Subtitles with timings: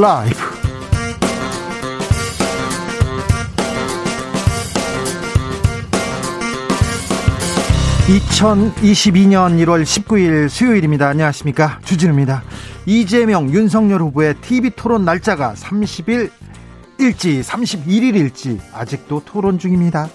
[0.00, 0.34] 라이브.
[8.08, 11.08] (2022년 1월 19일) 수요일입니다.
[11.08, 11.80] 안녕하십니까?
[11.84, 12.42] 주진우입니다.
[12.86, 16.30] 이재명 윤석열 후보의 TV 토론 날짜가 30일
[16.98, 20.08] 일지 31일일지 아직도 토론 중입니다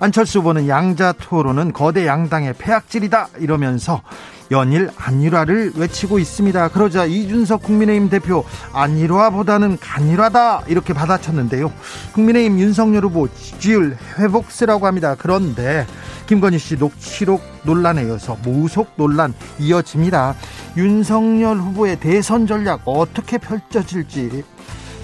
[0.00, 4.02] 안철수 후보는 양자 토론은 거대 양당의 폐악질이다 이러면서
[4.50, 6.68] 연일 안일화를 외치고 있습니다.
[6.68, 11.72] 그러자 이준석 국민의힘 대표 안일화보다는 간일화다 이렇게 받아쳤는데요.
[12.12, 15.16] 국민의힘 윤석열 후보 지지율 회복세라고 합니다.
[15.18, 15.86] 그런데
[16.26, 20.34] 김건희 씨 녹취록 논란에 이어서 모속 논란 이어집니다.
[20.76, 24.44] 윤석열 후보의 대선 전략 어떻게 펼쳐질지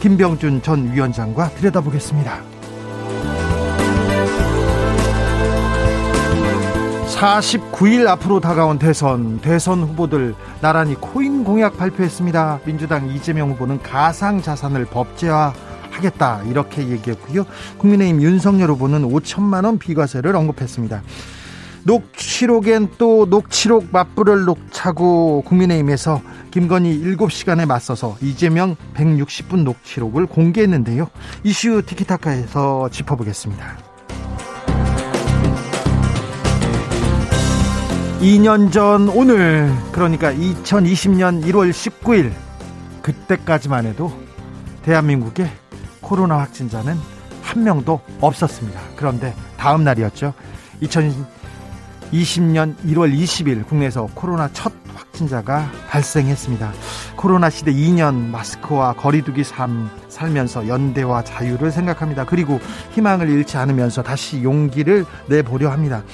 [0.01, 2.62] 김병준 전 위원장과 들여다보겠습니다.
[7.23, 12.63] 49일 앞으로 다가온 대선, 대선 후보들 나란히 코인 공약 발표했습니다.
[12.65, 15.53] 민주당 이재명 후보는 가상 자산을 법제화
[15.93, 17.45] 하겠다 이렇게 얘기했고요.
[17.79, 21.01] 국민의힘 윤석열 후보는 5천만 원 비과세를 언급했습니다.
[21.85, 31.09] 녹취록엔 또 녹취록 맞불을 녹차고 국민의힘에서 김건희 7시간에 맞서서 이재명 160분 녹취록을 공개했는데요.
[31.45, 33.92] 이슈 티키타카에서 짚어보겠습니다.
[38.23, 42.31] 2년 전 오늘 그러니까 2020년 1월 19일
[43.03, 44.13] 그때까지만 해도
[44.83, 45.51] 대한민국에
[46.01, 46.97] 코로나 확진자는
[47.43, 48.81] 한 명도 없었습니다.
[48.95, 50.35] 그런데 다음 날이었죠.
[50.83, 56.73] 2020년 1월 20일 국내에서 코로나 첫 확진자가 발생했습니다.
[57.17, 62.25] 코로나 시대 2년 마스크와 거리두기 삶 살면서 연대와 자유를 생각합니다.
[62.25, 62.61] 그리고
[62.93, 66.05] 희망을 잃지 않으면서 다시 용기를 내보려 합니다.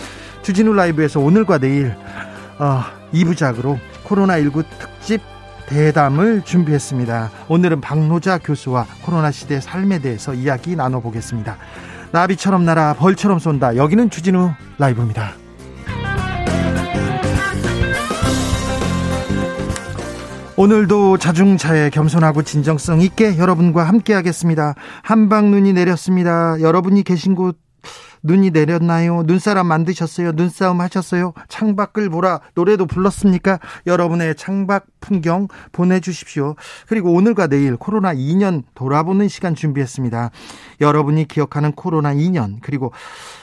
[0.48, 1.94] 주진우 라이브에서 오늘과 내일
[2.58, 2.82] 어,
[3.12, 5.20] 2부작으로 코로나19 특집
[5.66, 7.30] 대담을 준비했습니다.
[7.48, 11.58] 오늘은 박노자 교수와 코로나 시대 삶에 대해서 이야기 나눠보겠습니다.
[12.12, 13.76] 나비처럼 날아 벌처럼 쏜다.
[13.76, 15.32] 여기는 주진우 라이브입니다.
[20.56, 24.74] 오늘도 자중차에 겸손하고 진정성 있게 여러분과 함께 하겠습니다.
[25.02, 26.58] 한방 눈이 내렸습니다.
[26.62, 27.67] 여러분이 계신 곳
[28.22, 29.22] 눈이 내렸나요?
[29.24, 30.32] 눈사람 만드셨어요?
[30.32, 31.32] 눈싸움 하셨어요?
[31.48, 33.58] 창밖을 보라 노래도 불렀습니까?
[33.86, 36.56] 여러분의 창밖 풍경 보내주십시오.
[36.86, 40.30] 그리고 오늘과 내일 코로나 2년 돌아보는 시간 준비했습니다.
[40.80, 42.92] 여러분이 기억하는 코로나 2년 그리고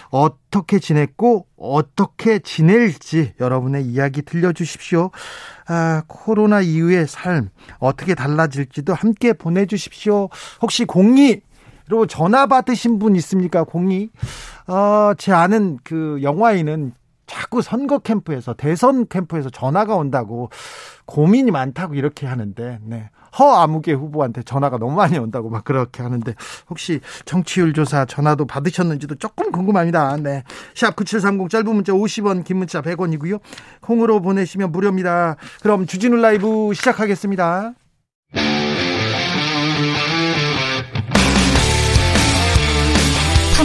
[0.10, 5.12] 어떻게 지냈고 어떻게 지낼지 여러분의 이야기 들려주십시오.
[5.68, 7.50] 아, 코로나 이후의 삶
[7.80, 10.30] 어떻게 달라질지도 함께 보내주십시오.
[10.62, 11.42] 혹시 공이
[11.86, 13.64] 그리고 전화 받으신 분 있습니까?
[13.64, 14.10] 공이
[14.68, 16.94] 어, 제 아는 그 영화인은
[17.28, 20.50] 자꾸 선거 캠프에서 대선 캠프에서 전화가 온다고
[21.06, 23.10] 고민이 많다고 이렇게 하는데 네.
[23.38, 26.34] 허아무개 후보한테 전화가 너무 많이 온다고 막 그렇게 하는데
[26.70, 30.16] 혹시 정치율 조사 전화도 받으셨는지도 조금 궁금합니다.
[30.18, 30.44] 네.
[30.74, 33.40] 샵 9730 짧은 문자 50원 긴 문자 100원이고요.
[33.82, 35.36] 콩으로 보내시면 무료입니다.
[35.62, 37.74] 그럼 주진우 라이브 시작하겠습니다.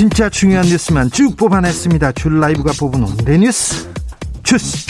[0.00, 2.12] 진짜 중요한 뉴스만 쭉 뽑아냈습니다.
[2.12, 3.86] 줄 라이브가 뽑은 오늘의 뉴스
[4.42, 4.86] 주스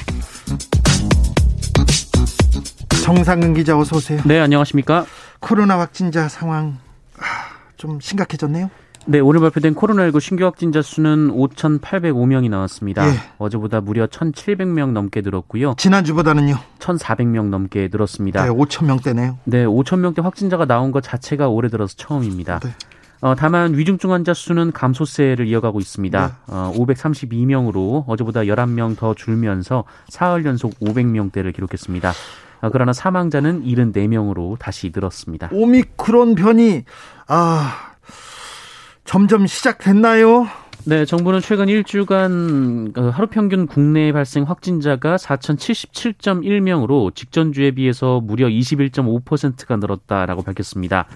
[3.04, 4.20] 정상근 기자 어서 오세요.
[4.24, 5.06] 네 안녕하십니까.
[5.40, 6.78] 코로나 확진자 상황
[7.18, 7.22] 아,
[7.76, 8.70] 좀 심각해졌네요.
[9.06, 13.08] 네, 오늘 발표된 코로나19 신규 확진자 수는 5,805명이 나왔습니다.
[13.08, 13.14] 예.
[13.38, 15.74] 어제보다 무려 1,700명 넘게 늘었고요.
[15.76, 16.56] 지난주보다는요?
[16.78, 18.44] 1,400명 넘게 늘었습니다.
[18.44, 19.38] 네, 5,000명대네요.
[19.42, 22.60] 네, 5,000명대 확진자가 나온 것 자체가 올해 들어서 처음입니다.
[22.60, 22.70] 네.
[23.20, 26.26] 어, 다만 위중증 환자 수는 감소세를 이어가고 있습니다.
[26.26, 26.34] 네.
[26.46, 32.12] 어, 532명으로 어제보다 11명 더 줄면서 사흘 연속 500명대를 기록했습니다.
[32.62, 35.50] 어, 그러나 사망자는 74명으로 다시 늘었습니다.
[35.52, 36.84] 오미크론 변이
[37.26, 37.94] 아
[39.04, 40.46] 점점 시작됐나요?
[40.84, 49.76] 네, 정부는 최근 일주간 그 하루 평균 국내 발생 확진자가 4,077.1명으로 직전주에 비해서 무려 21.5%가
[49.76, 51.06] 늘었다라고 밝혔습니다.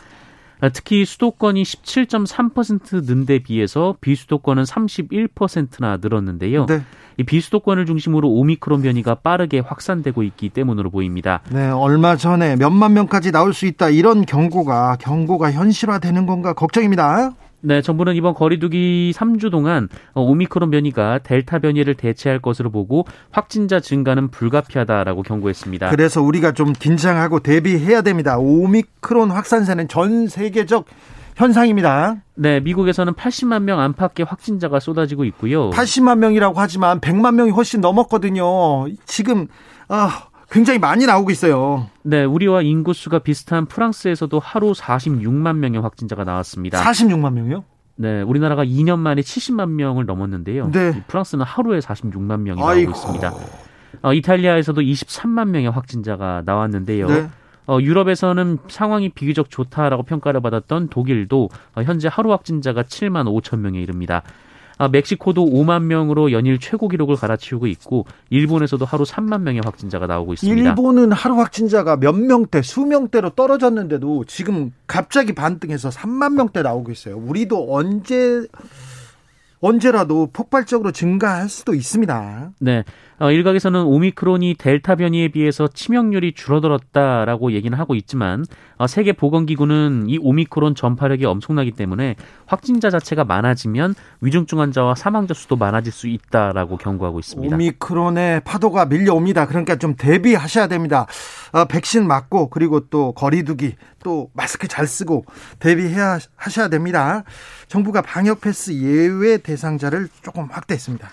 [0.73, 6.67] 특히 수도권이 17.3%는 데 비해서 비수도권은 31%나 늘었는데요.
[6.67, 6.83] 네.
[7.17, 11.41] 이 비수도권을 중심으로 오미크론 변이가 빠르게 확산되고 있기 때문으로 보입니다.
[11.51, 17.33] 네, 얼마 전에 몇만 명까지 나올 수 있다 이런 경고가 경고가 현실화되는 건가 걱정입니다.
[17.67, 24.29] 네, 정부는 이번 거리두기 3주 동안 오미크론 변이가 델타 변이를 대체할 것으로 보고 확진자 증가는
[24.29, 25.89] 불가피하다라고 경고했습니다.
[25.89, 28.37] 그래서 우리가 좀 긴장하고 대비해야 됩니다.
[28.37, 30.85] 오미크론 확산세는 전 세계적
[31.37, 32.17] 현상입니다.
[32.35, 35.71] 네, 미국에서는 80만 명 안팎의 확진자가 쏟아지고 있고요.
[35.71, 38.45] 80만 명이라고 하지만 100만 명이 훨씬 넘었거든요.
[39.07, 39.49] 지금
[39.89, 41.89] 아, 굉장히 많이 나오고 있어요.
[42.03, 46.81] 네, 우리와 인구수가 비슷한 프랑스에서도 하루 46만 명의 확진자가 나왔습니다.
[46.81, 47.65] 46만 명이요?
[47.97, 50.71] 네, 우리나라가 2년 만에 70만 명을 넘었는데요.
[50.71, 51.03] 네.
[51.09, 52.91] 프랑스는 하루에 46만 명이 아이고.
[52.91, 53.33] 나오고 있습니다.
[54.03, 57.09] 어, 이탈리아에서도 23만 명의 확진자가 나왔는데요.
[57.09, 57.29] 네.
[57.67, 63.81] 어, 유럽에서는 상황이 비교적 좋다라고 평가를 받았던 독일도 어, 현재 하루 확진자가 7만 5천 명에
[63.81, 64.23] 이릅니다.
[64.79, 70.35] 아, 멕시코도 5만 명으로 연일 최고 기록을 갈아치우고 있고 일본에서도 하루 3만 명의 확진자가 나오고
[70.35, 70.71] 있습니다.
[70.71, 77.17] 일본은 하루 확진자가 몇 명대, 수명대로 떨어졌는데도 지금 갑자기 반등해서 3만 명대 나오고 있어요.
[77.17, 78.47] 우리도 언제
[79.61, 82.51] 언제라도 폭발적으로 증가할 수도 있습니다.
[82.59, 82.85] 네.
[83.21, 88.45] 어, 일각에서는 오미크론이 델타 변이에 비해서 치명률이 줄어들었다라고 얘기는 하고 있지만
[88.77, 92.17] 어, 세계 보건기구는 이 오미크론 전파력이 엄청나기 때문에
[92.47, 97.55] 확진자 자체가 많아지면 위중증 환자와 사망자 수도 많아질 수 있다라고 경고하고 있습니다.
[97.55, 99.47] 오미크론의 파도가 밀려옵니다.
[99.47, 101.07] 그러니까 좀 대비하셔야 됩니다.
[101.53, 105.25] 어, 백신 맞고 그리고 또 거리두기 또 마스크 잘 쓰고
[105.61, 107.23] 대비해야 하셔야 됩니다.
[107.69, 111.09] 정부가 방역 패스 예외 대상자를 조금 확대했습니다.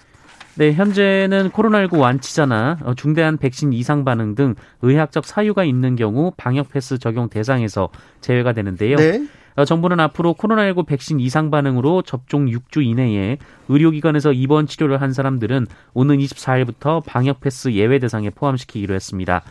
[0.56, 6.70] 네, 현재는 코로나19 완치자나 어, 중대한 백신 이상 반응 등 의학적 사유가 있는 경우 방역
[6.70, 7.90] 패스 적용 대상에서
[8.20, 8.98] 제외가 되는데요.
[8.98, 9.26] 네.
[9.56, 13.38] 어, 정부는 앞으로 코로나19 백신 이상 반응으로 접종 6주 이내에
[13.70, 19.44] 의료기관에서 입원 치료를 한 사람들은 오는 24일부터 방역 패스 예외 대상에 포함시키기로 했습니다.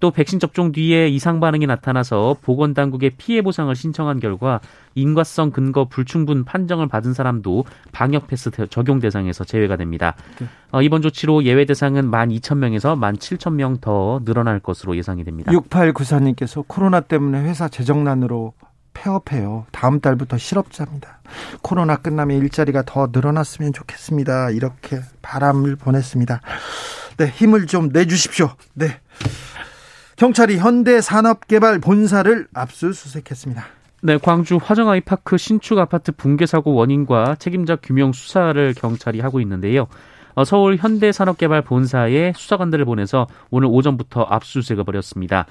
[0.00, 4.60] 또 백신 접종 뒤에 이상 반응이 나타나서 보건 당국에 피해 보상을 신청한 결과
[4.94, 10.14] 인과성 근거 불충분 판정을 받은 사람도 방역 패스 적용 대상에서 제외가 됩니다.
[10.40, 10.46] 네.
[10.70, 15.52] 어, 이번 조치로 예외 대상은 12,000명에서 17,000명 더 늘어날 것으로 예상이 됩니다.
[15.52, 18.54] 6894님께서 코로나 때문에 회사 재정난으로
[18.94, 19.66] 폐업해요.
[19.70, 21.20] 다음 달부터 실업자입니다.
[21.62, 24.50] 코로나 끝나면 일자리가 더 늘어났으면 좋겠습니다.
[24.50, 26.40] 이렇게 바람을 보냈습니다.
[27.18, 28.50] 네, 힘을 좀 내주십시오.
[28.74, 29.00] 네.
[30.18, 33.64] 경찰이 현대산업개발 본사를 압수수색했습니다.
[34.02, 39.86] 네, 광주 화정 아이파크 신축 아파트 붕괴 사고 원인과 책임자 규명 수사를 경찰이 하고 있는데요.
[40.34, 45.46] 어, 서울 현대산업개발 본사에 수사관들을 보내서 오늘 오전부터 압수수색을 벌였습니다.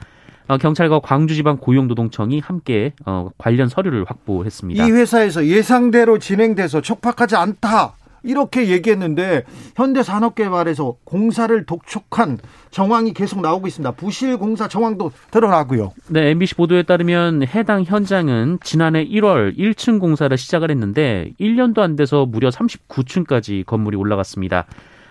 [0.50, 4.86] 어, 경찰과 광주지방 고용노동청이 함께 어, 관련 서류를 확보했습니다.
[4.86, 7.96] 이 회사에서 예상대로 진행돼서 촉박하지 않다.
[8.24, 9.44] 이렇게 얘기했는데
[9.76, 12.38] 현대산업개발에서 공사를 독촉한
[12.72, 13.92] 정황이 계속 나오고 있습니다.
[13.92, 15.94] 부실 공사 정황도 드러나고요.
[16.08, 22.26] 네, MBC 보도에 따르면 해당 현장은 지난해 1월 1층 공사를 시작을 했는데 1년도 안 돼서
[22.26, 24.66] 무려 39층까지 건물이 올라갔습니다.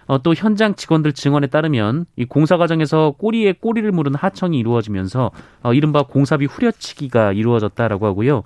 [0.07, 5.33] 어, 또 현장 직원들 증언에 따르면 이 공사 과정에서 꼬리에 꼬리를 물은 하청이 이루어지면서
[5.63, 8.45] 어, 이른바 공사비 후려치기가 이루어졌다라고 하고요.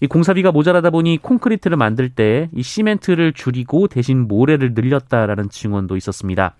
[0.00, 6.54] 이 공사비가 모자라다 보니 콘크리트를 만들 때 이 시멘트를 줄이고 대신 모래를 늘렸다라는 증언도 있었습니다.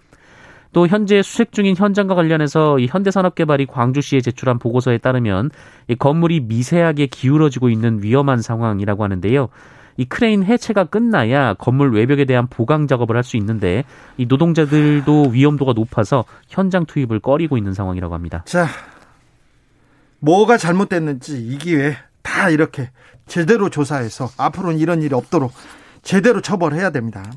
[0.73, 5.51] 또 현재 수색 중인 현장과 관련해서 이 현대산업개발이 광주시에 제출한 보고서에 따르면
[5.89, 9.49] 이 건물이 미세하게 기울어지고 있는 위험한 상황이라고 하는데요.
[9.97, 13.85] 이 크레인 해체가 끝나야 건물 외벽에 대한 보강 작업을 할 수 있는데
[14.17, 18.43] 이 노동자들도 위험도가 높아서 현장 투입을 꺼리고 있는 상황이라고 합니다.
[18.47, 18.67] 자,
[20.21, 22.91] 뭐가 잘못됐는지 이 기회 다 이렇게
[23.29, 25.53] 제대로 조사해서 앞으로는 이런 일이 없도록
[26.03, 27.31] 제대로 처벌해야 됩니다.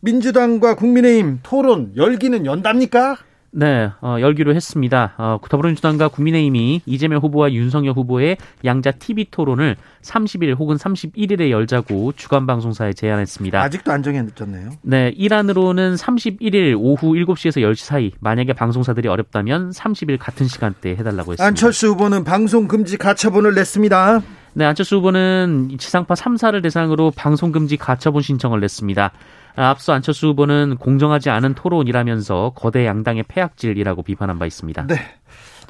[0.00, 3.18] 민주당과 국민의힘 토론 열기는 연답니까?
[3.52, 5.14] 네, 어, 열기로 했습니다.
[5.18, 12.46] 어, 더불어민주당과 국민의힘이 이재명 후보와 윤석열 후보의 양자 TV 토론을 30일 혹은 31일에 열자고 주간
[12.46, 13.60] 방송사에 제안했습니다.
[13.60, 14.70] 아직도 안 정해졌네요.
[14.82, 21.44] 네, 일안으로는 31일 오후 7시에서 10시 사이 만약에 방송사들이 어렵다면 30일 같은 시간대에 해달라고 했습니다.
[21.44, 24.22] 안철수 후보는 방송 금지 가처분을 냈습니다.
[24.52, 29.12] 네, 안철수 후보는 지상파 3사를 대상으로 방송 금지 가처분 신청을 냈습니다.
[29.56, 34.86] 앞서 안철수 후보는 공정하지 않은 토론이라면서 거대 양당의 폐악질이라고 비판한 바 있습니다.
[34.88, 34.96] 네.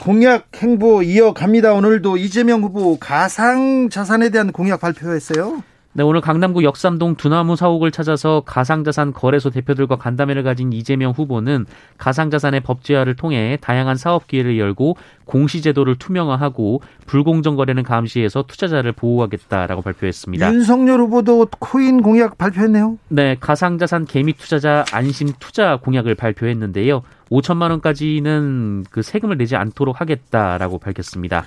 [0.02, 1.75] 공약 행보 이어갑니다.
[1.75, 5.62] 오늘도 이재명 후보 가상 자산에 대한 공약 발표했어요.
[5.92, 11.66] 네, 오늘 강남구 역삼동 두나무 사옥을 찾아서 가상자산 거래소 대표들과 간담회를 가진 이재명 후보는
[11.99, 20.52] 가상자산의 법제화를 통해 다양한 사업 기회를 열고 공시제도를 투명화하고 불공정 거래는 감시해서 투자자를 보호하겠다라고 발표했습니다.
[20.52, 22.97] 윤석열 후보도 코인 공약 발표했네요.
[23.09, 27.02] 네, 가상자산 개미 투자자 안심 투자 공약을 발표했는데요.
[27.32, 31.44] 5천만 원까지는 그 세금을 내지 않도록 하겠다라고 밝혔습니다.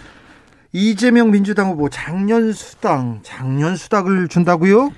[0.76, 4.92] 이재명 민주당 후보 작년 수당, 작년 수당을 준다고요?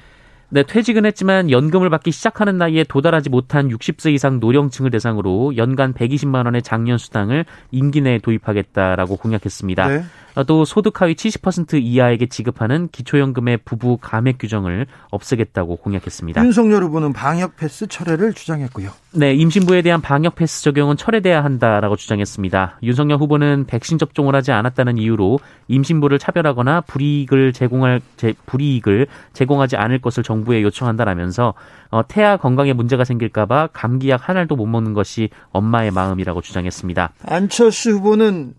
[0.48, 6.46] 네, 퇴직은 했지만 연금을 받기 시작하는 나이에 도달하지 못한 60세 이상 노령층을 대상으로 연간 120만
[6.46, 9.88] 원의 작년 수당을 임기 내에 도입하겠다라고 공약했습니다.
[9.90, 10.04] 네.
[10.44, 16.44] 또 소득 하위 70% 이하에게 지급하는 기초연금의 부부 감액 규정을 없애겠다고 공약했습니다.
[16.44, 18.92] 윤석열 후보는 방역 패스 철회를 주장했고요.
[19.14, 22.80] 네, 임신부에 대한 방역 패스 적용은 철회돼야 한다라고 주장했습니다.
[22.84, 25.40] 윤석열 후보는 백신 접종을 하지 않았다는 이유로
[25.70, 31.54] 임신부를 차별하거나 불이익을 제공할 제, 불이익을 제공하지 않을 것을 정부에 요청한다라면서
[31.92, 37.14] 어, 태아 건강에 문제가 생길까봐 감기약 한 알도 못 먹는 것이 엄마의 마음이라고 주장했습니다.
[37.26, 38.54] 안철수 후보는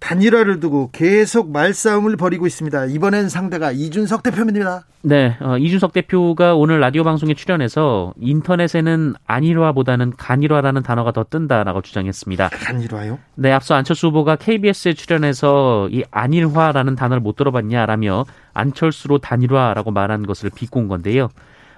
[0.00, 2.86] 단일화를 두고 계속 말싸움을 벌이고 있습니다.
[2.86, 4.84] 이번엔 상대가 이준석 대표입니다.
[5.02, 12.48] 네, 어, 이준석 대표가 오늘 라디오 방송에 출연해서 인터넷에는 안일화보다는 간일화라는 단어가 더 뜬다라고 주장했습니다.
[12.50, 13.18] 간일화요?
[13.36, 20.50] 네, 앞서 안철수 후보가 KBS에 출연해서 이 안일화라는 단어를 못 들어봤냐라며 안철수로 단일화라고 말한 것을
[20.54, 21.28] 비꼰 건데요.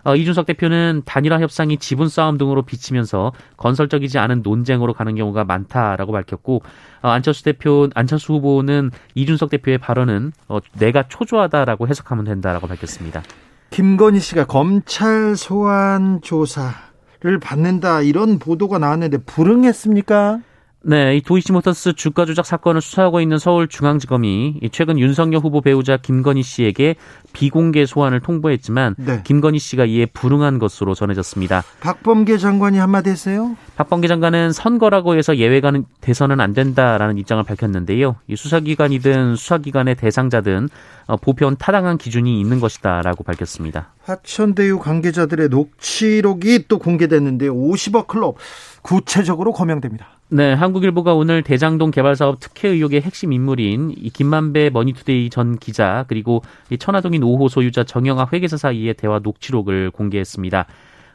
[0.09, 6.13] 어, 이준석 대표는 단일화 협상이 지분 싸움 등으로 비치면서 건설적이지 않은 논쟁으로 가는 경우가 많다라고
[6.13, 6.63] 밝혔고
[7.03, 13.23] 어, 안철수 대표 안철수 후보는 이준석 대표의 발언은 어, 내가 초조하다라고 해석하면 된다라고 밝혔습니다.
[13.69, 20.39] 김건희 씨가 검찰 소환 조사를 받는다 이런 보도가 나왔는데 불응했습니까?
[20.83, 26.95] 네, 이 도이치모터스 주가 조작 사건을 수사하고 있는 서울중앙지검이 최근 윤석열 후보 배우자 김건희 씨에게
[27.33, 29.21] 비공개 소환을 통보했지만 네.
[29.25, 31.65] 김건희 씨가 이에 불응한 것으로 전해졌습니다.
[31.81, 33.57] 박범계 장관이 한마디 했어요?
[33.75, 38.17] 박범계 장관은 선거라고 해서 예외가 돼서는 안 된다라는 입장을 밝혔는데요.
[38.29, 40.69] 이 수사기관이든 수사기관의 대상자든
[41.09, 43.95] 어, 보편 타당한 기준이 있는 것이다라고 밝혔습니다.
[44.03, 48.37] 화천대유 관계자들의 녹취록이 또 공개됐는데 50억 클럽
[48.83, 50.18] 구체적으로 거명됩니다.
[50.31, 56.05] 네, 한국일보가 오늘 대장동 개발 사업 특혜 의혹의 핵심 인물인 이 김만배 머니투데이 전 기자
[56.07, 60.67] 그리고 이 천화동인 5호 소유자 정영학 회계사 사이의 대화 녹취록을 공개했습니다.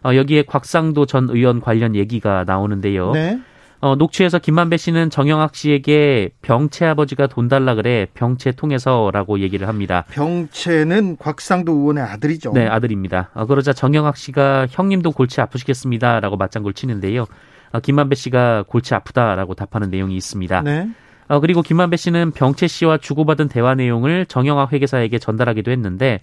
[0.05, 3.11] 어, 여기에 곽상도 전 의원 관련 얘기가 나오는데요.
[3.11, 3.39] 네.
[3.81, 10.05] 어, 녹취에서 김만배 씨는 정영학 씨에게 병채 아버지가 돈 달라 그래 병채 통해서라고 얘기를 합니다.
[10.09, 12.53] 병채는 곽상도 의원의 아들이죠.
[12.53, 13.29] 네, 아들입니다.
[13.35, 17.25] 어, 그러자 정영학 씨가 형님도 골치 아프시겠습니다라고 맞장구를 치는데요.
[17.73, 20.61] 어, 김만배 씨가 골치 아프다라고 답하는 내용이 있습니다.
[20.61, 20.89] 네.
[21.27, 26.19] 어, 그리고 김만배 씨는 병채 씨와 주고받은 대화 내용을 정영학 회계사에게 전달하기도 했는데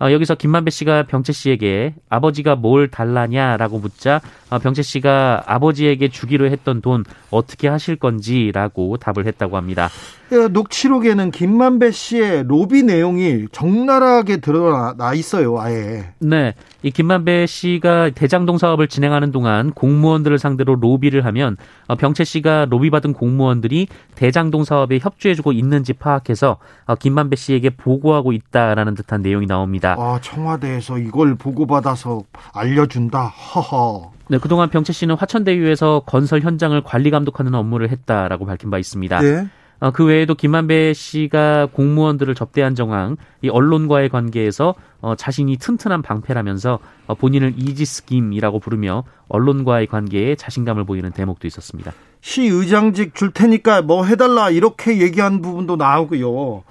[0.00, 6.46] 어, 여기서 김만배 씨가 병채 씨에게 아버지가 뭘 달라냐라고 묻자 어, 병채 씨가 아버지에게 주기로
[6.46, 9.88] 했던 돈 어떻게 하실 건지라고 답을 했다고 합니다.
[10.28, 16.12] 그 녹취록에는 김만배 씨의 로비 내용이 적나라하게 드러나 있어요, 아예.
[16.20, 16.54] 네.
[16.82, 22.88] 이 김만배 씨가 대장동 사업을 진행하는 동안 공무원들을 상대로 로비를 하면 어, 병채 씨가 로비
[22.90, 29.96] 받은 공무원들이 대장동 사업에 협조해주고 있는지 파악해서 어, 김만배 씨에게 보고하고 있다라는 듯한 내용이 나옵니다.
[29.98, 32.22] 아 청와대에서 이걸 보고받아서
[32.54, 33.26] 알려준다.
[33.26, 34.12] 허허.
[34.28, 39.20] 네, 그동안 병채 씨는 화천대유에서 건설 현장을 관리 감독하는 업무를 했다라고 밝힌 바 있습니다.
[39.20, 39.46] 네.
[39.80, 46.78] 어, 그 외에도 김만배 씨가 공무원들을 접대한 정황, 이 언론과의 관계에서 어, 자신이 튼튼한 방패라면서
[47.08, 51.92] 어, 본인을 이지스 김이라고 부르며 언론과의 관계에 자신감을 보이는 대목도 있었습니다.
[52.20, 56.62] 시 의장직 줄 테니까 뭐 해달라 이렇게 얘기한 부분도 나오고요.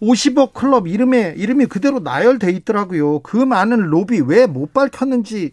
[0.00, 3.18] 50억 클럽 이름에 이름이 그대로 나열돼 있더라고요.
[3.18, 5.50] 그 많은 로비 왜 못 밝혔는지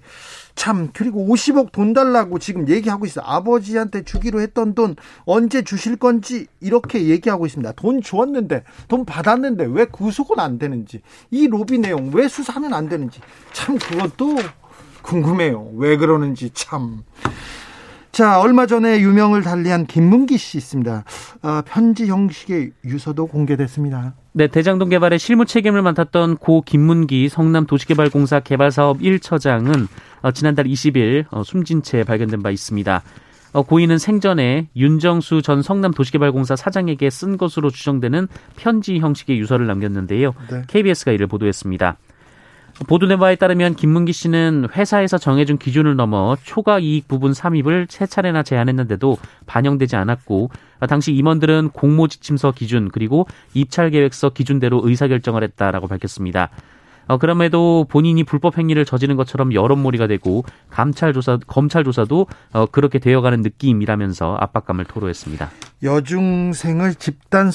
[0.57, 3.21] 참 그리고 50억 돈 달라고 지금 얘기하고 있어.
[3.21, 7.73] 아버지한테 주기로 했던 돈 언제 주실 건지 이렇게 얘기하고 있습니다.
[7.73, 13.21] 돈 주었는데 돈 받았는데 왜 구속은 안 되는지 이 로비 내용 왜 수사는 안 되는지
[13.53, 14.35] 참 그것도
[15.03, 15.73] 궁금해요.
[15.75, 17.03] 왜 그러는지 참.
[18.17, 21.03] 자, 얼마 전에 유명을 달리한 김문기 씨 있습니다.
[21.43, 24.15] 어, 편지 형식의 유서도 공개됐습니다.
[24.33, 29.87] 네, 대장동 개발에 실무 책임을 맡았던 고 김문기 성남도시개발공사 개발사업 1처장은
[30.23, 33.03] 어, 지난달 20일 어, 숨진 채 발견된 바 있습니다.
[33.53, 40.33] 어, 고인은 생전에 윤정수 전 성남도시개발공사 사장에게 쓴 것으로 추정되는 편지 형식의 유서를 남겼는데요.
[40.49, 40.63] 네.
[40.65, 41.97] KBS가 이를 보도했습니다.
[42.85, 48.43] 보도된 바에 따르면 김문기 씨는 회사에서 정해준 기준을 넘어 초과 이익 부분 삼입을 세 차례나
[48.43, 49.17] 제안했는데도
[49.47, 50.51] 반영되지 않았고
[50.87, 56.49] 당시 임원들은 공모지침서 기준 그리고 입찰 계획서 기준대로 의사결정을 했다라고 밝혔습니다.
[57.07, 62.99] 어, 그럼에도 본인이 불법 행위를 저지른 것처럼 여론몰이가 되고 감찰 조사 검찰 조사도 어, 그렇게
[62.99, 65.49] 되어가는 느낌이라면서 압박감을 토로했습니다.
[65.83, 67.49] 여중생을 집단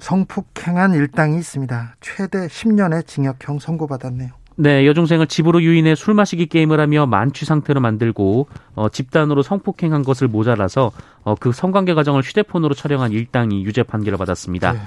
[0.00, 1.96] 성폭행한 일당이 있습니다.
[2.00, 4.37] 최대 10년의 징역형 선고받았네요.
[4.60, 10.26] 네, 여중생을 집으로 유인해 술 마시기 게임을 하며 만취 상태로 만들고 어, 집단으로 성폭행한 것을
[10.26, 10.90] 모자라서
[11.22, 14.72] 어, 그 성관계 과정을 휴대폰으로 촬영한 일당이 유죄 판결을 받았습니다.
[14.72, 14.80] 네.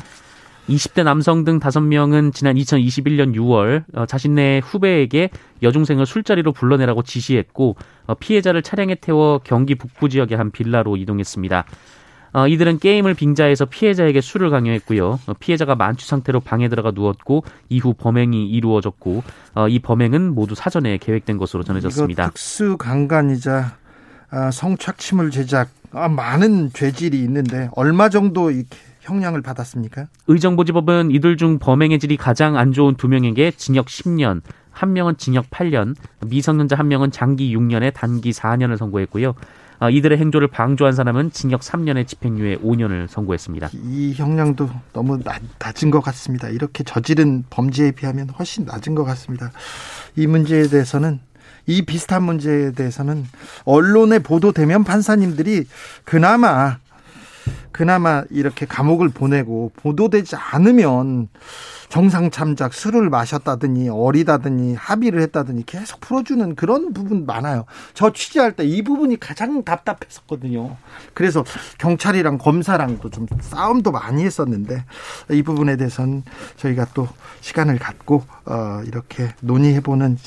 [0.68, 5.30] 20대 남성 등 5명은 지난 2021년 6월 어, 자신네 후배에게
[5.64, 11.64] 여중생을 술자리로 불러내라고 지시했고 어, 피해자를 차량에 태워 경기 북부 지역의 한 빌라로 이동했습니다.
[12.34, 15.20] 어, 이들은 게임을 빙자해서 피해자에게 술을 강요했고요.
[15.26, 19.24] 어, 피해자가 만취 상태로 방에 들어가 누웠고 이후 범행이 이루어졌고
[19.56, 22.28] 어, 이 범행은 모두 사전에 계획된 것으로 전해졌습니다.
[22.28, 23.78] 특수 강간이자
[24.30, 30.08] 아, 성착취물 제작 아, 많은 죄질이 있는데 얼마 정도 이렇게 형량을 받았습니까?
[30.28, 35.50] 의정부지법은 이들 중 범행의 질이 가장 안 좋은 두 명에게 징역 10년, 한 명은 징역
[35.50, 35.96] 8년,
[36.26, 39.34] 미성년자 한 명은 장기 6년에 단기 4년을 선고했고요.
[39.82, 43.72] 아, 이들의 행조를 방조한 사람은 징역 3년의 집행유예 5년을 선고했습니다.
[43.74, 46.50] 이 형량도 너무 낮, 낮은 것 같습니다.
[46.50, 49.52] 이렇게 저지른 범죄에 비하면 훨씬 낮은 것 같습니다.
[50.16, 51.20] 이 문제에 대해서는
[51.66, 53.26] 이 비슷한 문제에 대해서는
[53.66, 55.66] 언론에 보도되면 판사님들이
[56.04, 56.78] 그나마
[57.72, 61.30] 그나마 이렇게 감옥을 보내고 보도되지 않으면
[61.90, 67.66] 정상 참작 술을 마셨다더니 어리다더니 합의를 했다더니 계속 풀어주는 그런 부분 많아요.
[67.94, 70.78] 저 취재할 때 이 부분이 가장 답답했었거든요.
[71.14, 71.44] 그래서
[71.78, 74.86] 경찰이랑 검사랑도 좀 싸움도 많이 했었는데
[75.32, 76.24] 이 부분에 대해서는
[76.58, 77.08] 저희가 또
[77.42, 80.18] 시간을 갖고 어 이렇게 논의해보는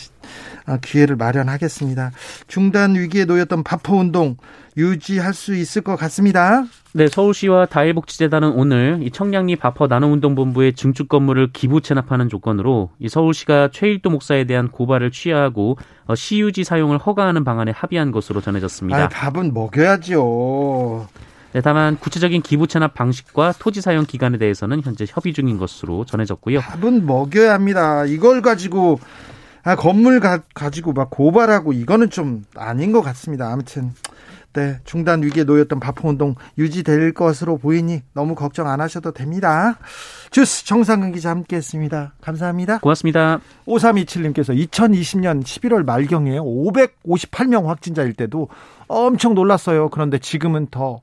[0.66, 2.12] 어, 기회를 마련하겠습니다.
[2.49, 4.37] 중단 위기에 놓였던 바포 운동
[4.76, 6.64] 유지할 수 있을 것 같습니다.
[6.92, 13.70] 네, 서울시와 다일복지재단은 오늘 이 청량리 바퍼 나눔운동본부의 증축 건물을 기부 체납하는 조건으로 이 서울시가
[13.72, 19.04] 최일도 목사에 대한 고발을 취하하고 어, 시유지 사용을 허가하는 방안에 합의한 것으로 전해졌습니다.
[19.04, 21.08] 아, 밥은 먹여야죠.
[21.52, 26.60] 네, 다만 구체적인 기부 체납 방식과 토지 사용 기간에 대해서는 현재 협의 중인 것으로 전해졌고요.
[26.60, 28.04] 밥은 먹여야 합니다.
[28.04, 28.98] 이걸 가지고
[29.62, 33.50] 아, 건물 가, 가지고 막 고발하고 이거는 좀 아닌 것 같습니다.
[33.50, 33.92] 아무튼
[34.54, 39.78] 네, 중단 위기에 놓였던 바포운동 유지될 것으로 보이니 너무 걱정 안 하셔도 됩니다.
[40.31, 42.14] 주스 정상근 기자 함께했습니다.
[42.20, 42.78] 감사합니다.
[42.78, 43.40] 고맙습니다.
[43.66, 48.48] 5327님께서 2020년 11월 말경에 558명 확진자일 때도
[48.87, 49.88] 엄청 놀랐어요.
[49.88, 51.00] 그런데 지금은 더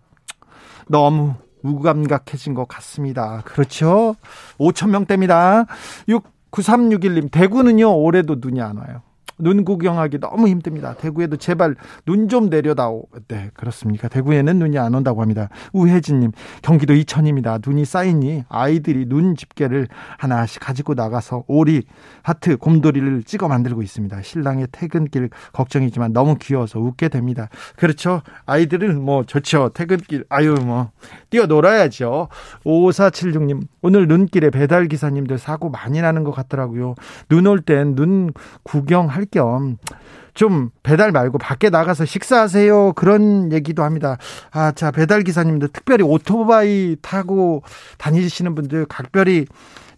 [0.87, 3.41] 너무 무감각해진 것 같습니다.
[3.43, 4.15] 그렇죠?
[4.59, 5.65] 5천 명대입니다.
[6.51, 9.01] 9361님, 대구는요, 올해도 눈이 안 와요.
[9.41, 10.93] 눈 구경하기 너무 힘듭니다.
[10.95, 11.75] 대구에도 제발
[12.05, 13.07] 눈 좀 내려다오.
[13.27, 14.07] 네, 그렇습니까?
[14.07, 15.49] 대구에는 눈이 안 온다고 합니다.
[15.73, 17.59] 우혜진님, 경기도 이천입니다.
[17.65, 21.83] 눈이 쌓이니 아이들이 눈 집게를 하나씩 가지고 나가서 오리,
[22.23, 24.21] 하트, 곰돌이를 찍어 만들고 있습니다.
[24.21, 27.49] 신랑의 퇴근길 걱정이지만 너무 귀여워서 웃게 됩니다.
[27.75, 28.21] 그렇죠.
[28.45, 29.71] 아이들은 뭐 좋죠.
[29.73, 30.91] 퇴근길, 아유, 뭐,
[31.31, 32.29] 뛰어놀아야죠.
[32.65, 36.95] 5476님, 오늘 눈길에 배달 기사님들 사고 많이 나는 것 같더라고요.
[37.29, 38.31] 눈 올 땐 눈
[38.63, 39.77] 구경할 겸
[40.33, 42.93] 좀 배달 말고 밖에 나가서 식사하세요.
[42.93, 44.17] 그런 얘기도 합니다.
[44.51, 47.63] 아, 자, 배달 기사님들 특별히 오토바이 타고
[47.97, 49.45] 다니시는 분들 각별히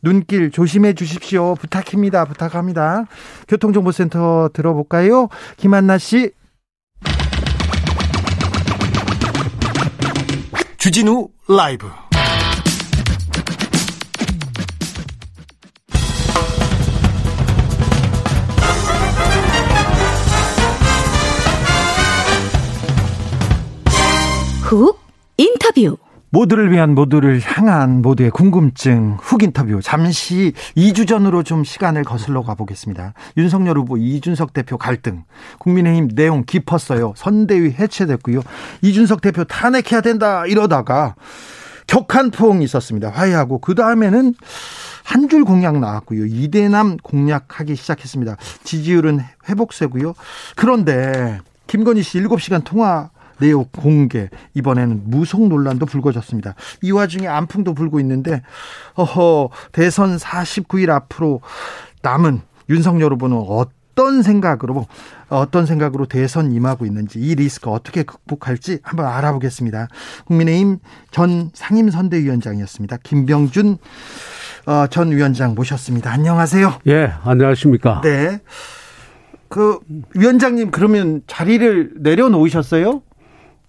[0.02, 1.56] 눈길 조심해 주십시오.
[1.56, 2.26] 부탁입니다.
[2.26, 3.06] 부탁합니다.
[3.48, 5.30] 교통정보센터 들어볼까요?
[5.58, 6.32] 김한나 씨.
[10.78, 11.88] 주진우 라이브.
[24.73, 24.99] 훅
[25.38, 25.97] 인터뷰
[26.31, 33.13] 모두를 위한 모두를 향한 모두의 궁금증 훅 인터뷰 잠시 2주 전으로 좀 시간을 거슬러 가보겠습니다.
[33.38, 35.25] 윤석열 후보 이준석 대표 갈등
[35.59, 37.13] 국민의힘 내용 깊었어요.
[37.15, 38.41] 선대위 해체됐고요.
[38.81, 41.13] 이준석 대표 탄핵해야 된다 이러다가
[41.86, 43.09] 격한 포옹이 있었습니다.
[43.12, 44.33] 화해하고 그 다음에는
[45.03, 46.25] 한 줄 공약 나왔고요.
[46.25, 48.38] 이대남 공약하기 시작했습니다.
[48.63, 50.15] 지지율은 회복세고요.
[50.55, 53.09] 그런데 김건희 씨 7시간 통화
[53.43, 56.56] 내용 공개 이번에는 무속 논란도 불거졌습니다.
[56.82, 58.41] 이 와중에 안풍도 불고 있는데
[58.95, 61.41] 어허 대선 49일 앞으로
[62.01, 64.88] 남은 윤석열 후보는 어떤 생각으로
[65.27, 69.89] 어떤 생각으로 대선 임하고 있는지 이 리스크 어떻게 극복할지 한번 알아보겠습니다.
[70.25, 70.79] 국민의힘
[71.12, 72.97] 전 상임선대위원장이었습니다.
[73.03, 73.77] 김병준
[74.67, 76.10] 어, 전 위원장 모셨습니다.
[76.12, 76.79] 안녕하세요.
[76.88, 77.99] 예, 안녕하십니까.
[78.01, 78.39] 네.
[79.49, 79.79] 그
[80.15, 83.01] 위원장님 그러면 자리를 내려놓으셨어요?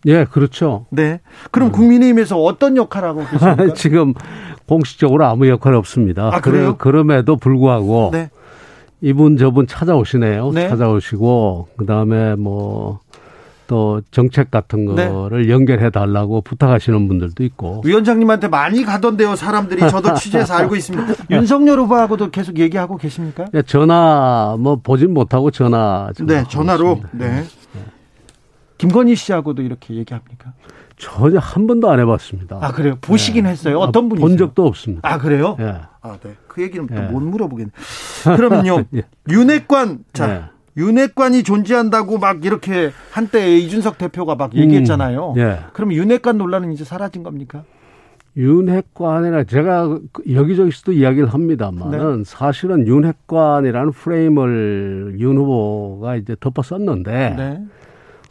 [0.06, 0.86] 예, 그렇죠.
[0.90, 1.20] 네.
[1.50, 1.72] 그럼 음.
[1.72, 3.72] 국민의힘에서 어떤 역할 하고 계십니까?
[3.74, 4.14] 지금
[4.66, 6.30] 공식적으로 아무 역할 없습니다.
[6.32, 6.76] 아, 그래요?
[6.76, 8.30] 그럼에도 불구하고 네.
[9.00, 10.52] 이분 저분 찾아오시네요.
[10.52, 10.68] 네.
[10.68, 13.04] 찾아오시고 그다음에 뭐
[13.66, 15.08] 또 정책 같은 네.
[15.08, 17.82] 거를 연결해 달라고 부탁하시는 분들도 있고.
[17.84, 19.88] 위원장님한테 많이 가던데요, 사람들이.
[19.88, 21.14] 저도 취재해서 알고 있습니다.
[21.30, 23.46] 윤석열 후보하고도 계속 얘기하고 계십니까?
[23.54, 27.00] 예, 전화 뭐 보진 못하고 전화 좀 네, 전화로.
[27.04, 27.18] 있습니다.
[27.18, 27.44] 네.
[28.84, 30.52] 김건희 씨하고도 이렇게 얘기합니까?
[30.96, 32.58] 전혀 한 번도 안 해봤습니다.
[32.60, 32.96] 아, 그래요?
[33.00, 33.80] 보시긴 했어요.
[33.80, 35.08] 아, 어떤 분이 본 적도 없습니다.
[35.08, 35.56] 아, 그래요?
[35.60, 35.76] 예.
[36.02, 36.34] 아, 네.
[36.46, 37.00] 그 얘기는 또 예.
[37.00, 37.70] 못 물어보겠네.
[38.36, 38.84] 그러면요.
[38.94, 39.02] 예.
[39.28, 40.42] 윤핵관, 자, 네.
[40.76, 45.32] 윤핵관이 존재한다고 막 이렇게 한때 이준석 대표가 막 얘기했잖아요.
[45.32, 45.58] 음, 예.
[45.72, 47.64] 그럼 윤핵관 논란은 이제 사라진 겁니까?
[48.36, 52.22] 윤핵관이라 제가 그 여기저기서도 이야기를 합니다만은 네.
[52.24, 57.64] 사실은 윤핵관이라는 프레임을 윤 후보가 이제 덮어썼는데 네.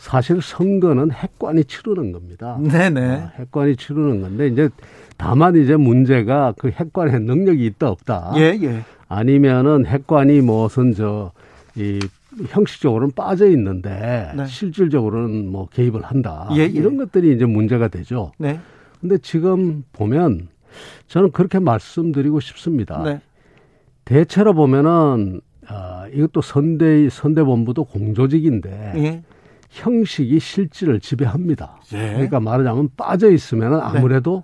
[0.03, 2.59] 사실 선거는 핵관이 치르는 겁니다.
[2.61, 3.01] 네네.
[3.01, 4.69] 아, 핵관이 치르는 건데 이제
[5.15, 8.33] 다만 이제 문제가 그 핵관의 능력이 있다 없다.
[8.35, 8.81] 예, 예.
[9.07, 12.01] 아니면은 핵관이 무슨 저이
[12.49, 14.45] 형식적으로는 빠져 있는데 네.
[14.45, 16.49] 실질적으로는 뭐 개입을 한다.
[16.51, 16.65] 예, 예.
[16.65, 18.33] 이런 것들이 이제 문제가 되죠.
[18.37, 18.59] 네.
[18.99, 20.49] 근데 지금 보면
[21.07, 23.01] 저는 그렇게 말씀드리고 싶습니다.
[23.03, 23.21] 네.
[24.03, 29.23] 대체로 보면은 아, 이것도 선대 선대본부도 공조직인데 예.
[29.73, 31.77] 형식이 실질을 지배합니다.
[31.93, 32.13] 예.
[32.13, 34.43] 그러니까 말하자면 빠져 있으면 아무래도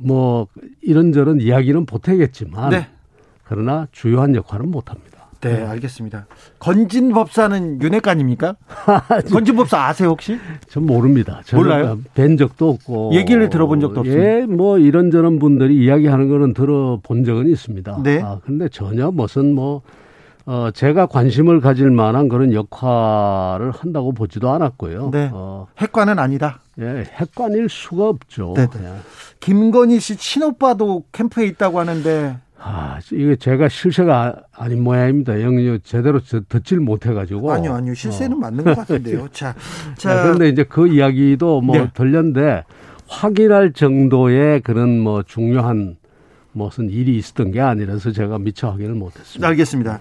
[0.00, 0.46] 뭐
[0.82, 2.88] 이런저런 이야기는 보태겠지만 네.
[3.44, 5.14] 그러나 주요한 역할은 못합니다.
[5.40, 6.26] 네, 알겠습니다.
[6.58, 8.56] 건진 법사는 윤핵관입니까?
[9.30, 10.38] 건진 법사 아세요, 혹시?
[10.68, 11.42] 전 모릅니다.
[11.52, 11.98] 몰라요?
[12.14, 14.24] 뵌 적도 없고 얘기를 들어본 적도 없습니다.
[14.24, 18.02] 예, 뭐 이런저런 분들이 이야기하는 거는 들어본 적은 있습니다.
[18.02, 18.22] 네.
[18.22, 19.82] 아, 근데 전혀 무슨 뭐
[20.46, 25.10] 어, 제가 관심을 가질 만한 그런 역할을 한다고 보지도 않았고요.
[25.10, 25.30] 네.
[25.32, 26.60] 어, 핵관은 아니다.
[26.80, 28.52] 예, 핵관일 수가 없죠.
[28.56, 28.88] 네, 예.
[29.40, 35.40] 김건희 씨 친오빠도 캠프에 있다고 하는데 아, 이게 제가 실세가 아- 아닌 모양입니다.
[35.42, 37.52] 영리 제대로 저- 듣질 못해가지고.
[37.52, 37.94] 아니요, 아니요.
[37.94, 39.28] 실세는 맞는 것 같은데요.
[39.32, 39.54] 자,
[39.96, 41.90] 자, 자, 그런데 이제 그 이야기도 뭐 네.
[41.94, 42.64] 들렸는데
[43.06, 45.96] 확인할 정도의 그런 뭐 중요한
[46.54, 49.46] 무슨 일이 있었던 게 아니라서 제가 미처 확인을 못했습니다.
[49.48, 50.00] 알겠습니다.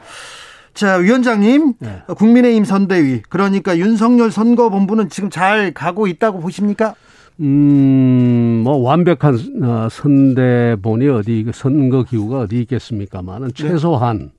[0.73, 2.01] 자, 위원장님, 네.
[2.17, 6.95] 국민의힘 선대위, 그러니까 윤석열 선거본부는 지금 잘 가고 있다고 보십니까?
[7.39, 13.53] 음, 뭐 완벽한 어, 선대본이 어디 선거 기구가 어디 있겠습니까만은 네.
[13.53, 14.31] 최소한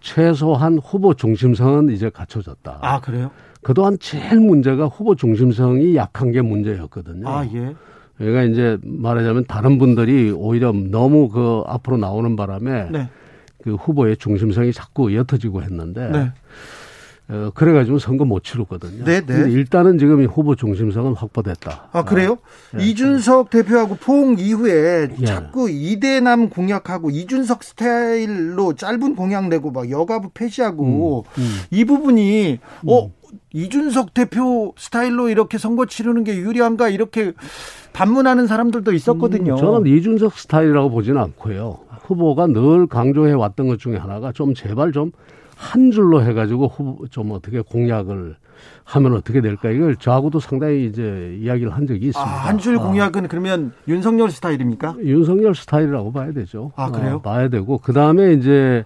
[0.00, 2.78] 최소한 후보 중심성은 이제 갖춰졌다.
[2.82, 3.30] 아, 그래요?
[3.62, 7.28] 그동안 제일 문제가 후보 중심성이 약한 게 문제였거든요.
[7.28, 7.74] 아, 예.
[8.16, 13.08] 그러니까 이제 말하자면 다른 분들이 오히려 너무 그 앞으로 나오는 바람에 네.
[13.62, 16.32] 그 후보의 중심성이 자꾸 옅어지고 했는데 네.
[17.26, 19.04] 어, 그래가지고 선거 못 치렀거든요.
[19.04, 19.50] 네, 네.
[19.50, 21.88] 일단은 지금 이 후보 중심성은 확보됐다.
[21.92, 22.36] 아, 그래요?
[22.74, 22.86] 네.
[22.86, 25.24] 이준석 대표하고 포옹 이후에 예.
[25.24, 31.60] 자꾸 이대남 공약하고 이준석 스타일로 짧은 공약 내고 막 여가부 폐지하고 음.
[31.70, 33.10] 이 부분이 어
[33.54, 37.32] 이준석 대표 스타일로 이렇게 선거 치르는 게 유리한가 이렇게
[37.94, 39.54] 반문하는 사람들도 있었거든요.
[39.54, 41.78] 음, 저는 이준석 스타일이라고 보지는 않고요.
[42.02, 45.12] 후보가 늘 강조해 왔던 것 중에 하나가 좀 제발 좀
[45.56, 48.36] 한 줄로 해가지고 후보 좀 어떻게 공약을
[48.84, 52.30] 하면 어떻게 될까 이걸 저하고도 상당히 이제 이야기를 한 적이 아, 있습니다.
[52.30, 52.82] 한줄 아.
[52.82, 54.96] 공약은 그러면 윤석열 스타일입니까?
[55.00, 56.72] 윤석열 스타일이라고 봐야 되죠.
[56.76, 57.16] 아, 그래요?
[57.16, 58.84] 어, 봐야 되고 그 다음에 이제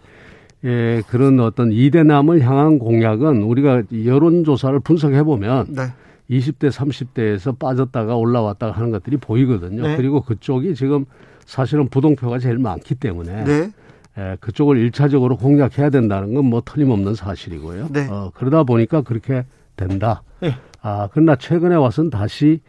[0.65, 5.83] 예, 그런 어떤 이대남을 향한 공약은 우리가 여론조사를 분석해 보면 네.
[6.31, 9.83] 20대, 30대에서 빠졌다가 올라왔다가 하는 것들이 보이거든요.
[9.83, 9.97] 네.
[9.97, 11.07] 그리고 그쪽이 지금
[11.47, 13.71] 사실은 부동표가 제일 많기 때문에 네.
[14.19, 17.89] 예, 그쪽을 일차적으로 공략해야 된다는 건 뭐 틀림없는 사실이고요.
[17.93, 18.09] 네.
[18.11, 19.45] 어, 그러다 보니까 그렇게
[19.77, 20.23] 된다.
[20.41, 20.55] 네.
[20.83, 22.61] 아, 그러나 최근에 와서는 다시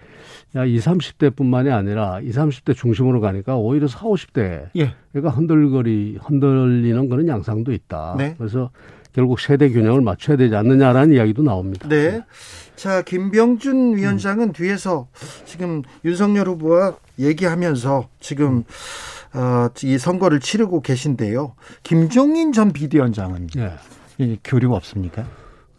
[0.55, 4.93] 야, 20, 30대 뿐만이 아니라 20, 30대 중심으로 가니까 오히려 40, 50대 예.
[5.15, 8.15] 얘가 흔들거리 흔들리는 그런 양상도 있다.
[8.17, 8.35] 네.
[8.37, 8.69] 그래서
[9.13, 11.87] 결국 세대 균형을 맞춰야 되지 않느냐라는 이야기도 나옵니다.
[11.89, 12.21] 네.
[12.79, 15.07] 자, 김병준 위원장은 뒤에서
[15.43, 18.63] 지금 윤석열 후보와 얘기하면서 지금
[19.33, 21.55] 어, 이 선거를 치르고 계신데요.
[21.83, 23.73] 김종인 전 비대위원장은 예.
[24.17, 25.25] 이 교류가 없습니까?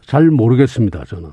[0.05, 1.31] 잘 모르겠습니다, 저는.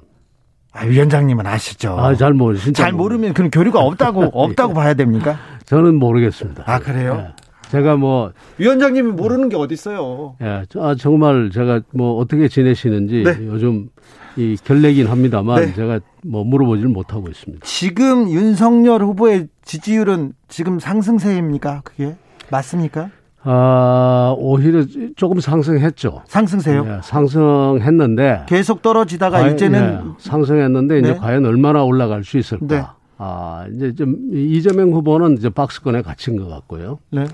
[0.72, 1.98] 아, 위원장님은 아시죠?
[1.98, 2.56] 아, 잘 모르.
[2.72, 5.38] 잘 모르면 그럼 교류가 없다고 없다고 봐야 됩니까?
[5.66, 6.64] 저는 모르겠습니다.
[6.66, 7.26] 아, 그래요?
[7.28, 7.34] 예.
[7.70, 10.34] 제가 뭐, 위원장님이 모르는 게 어디 있어요?
[10.40, 13.36] 예, 저- 아, 정말 제가 뭐 어떻게 지내시는지 네.
[13.46, 13.90] 요즘
[14.38, 15.74] 이 결례긴 합니다만 네.
[15.74, 17.66] 제가 뭐 물어보지를 못하고 있습니다.
[17.66, 21.80] 지금 윤석열 후보의 지지율은 지금 상승세입니까?
[21.84, 22.14] 그게
[22.48, 23.10] 맞습니까?
[23.42, 24.84] 아, 오히려
[25.16, 26.22] 조금 상승했죠.
[26.28, 26.84] 상승세요?
[26.86, 31.18] 예, 상승했는데 계속 떨어지다가 과연- 이제는 예, 상승했는데 이제 네.
[31.18, 32.66] 과연 얼마나 올라갈 수 있을까?
[32.68, 32.82] 네.
[33.16, 36.98] 아, 이제 좀 이재명 후보는 이제 박스권에 갇힌 것 같고요.
[37.10, 37.24] 네.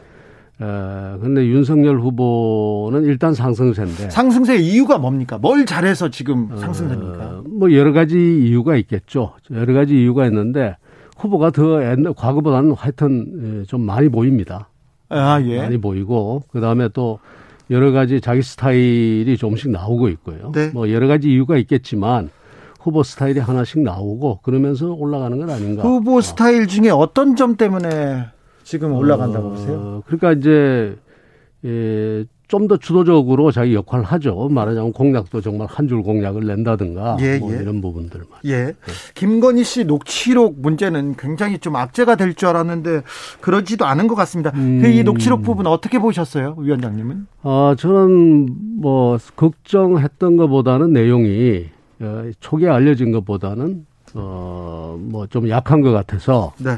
[0.60, 4.10] 에, 근데 윤석열 후보는 일단 상승세인데.
[4.10, 5.38] 상승세 이유가 뭡니까?
[5.38, 7.24] 뭘 잘해서 지금 상승세입니까?
[7.24, 9.32] 어, 뭐 여러 가지 이유가 있겠죠.
[9.50, 10.76] 여러 가지 이유가 있는데
[11.16, 14.68] 후보가 더 옛날 과거보다는 하여튼 예, 좀 많이 보입니다.
[15.08, 15.58] 아, 예.
[15.58, 17.18] 많이 보이고 그 다음에 또
[17.70, 20.52] 여러 가지 자기 스타일이 조금씩 나오고 있고요.
[20.52, 20.70] 네.
[20.72, 22.30] 뭐 여러 가지 이유가 있겠지만
[22.80, 25.82] 후보 스타일이 하나씩 나오고 그러면서 올라가는 건 아닌가.
[25.82, 28.26] 후보 스타일 중에 어떤 점 때문에
[28.64, 29.74] 지금 올라간다고 보세요?
[29.79, 30.96] 어, 그러니까 이제
[31.64, 34.48] 예, 좀 더 주도적으로 자기 역할을 하죠.
[34.50, 37.57] 말하자면 공약도 정말 한 줄 공약을 낸다든가 예, 뭐 예.
[37.61, 38.29] 이런 부분들만.
[38.46, 38.74] 예.
[39.14, 43.03] 김건희 씨 녹취록 문제는 굉장히 좀 악재가 될 줄 알았는데
[43.40, 44.50] 그러지도 않은 것 같습니다.
[44.55, 44.81] 음.
[44.83, 47.27] 그 이 녹취록 부분 어떻게 보셨어요, 위원장님은?
[47.42, 48.48] 어, 저는
[48.81, 51.66] 뭐 걱정했던 것보다는 내용이
[52.00, 56.77] 어, 초기에 알려진 것보다는 어, 뭐 좀 약한 것 같아서 네.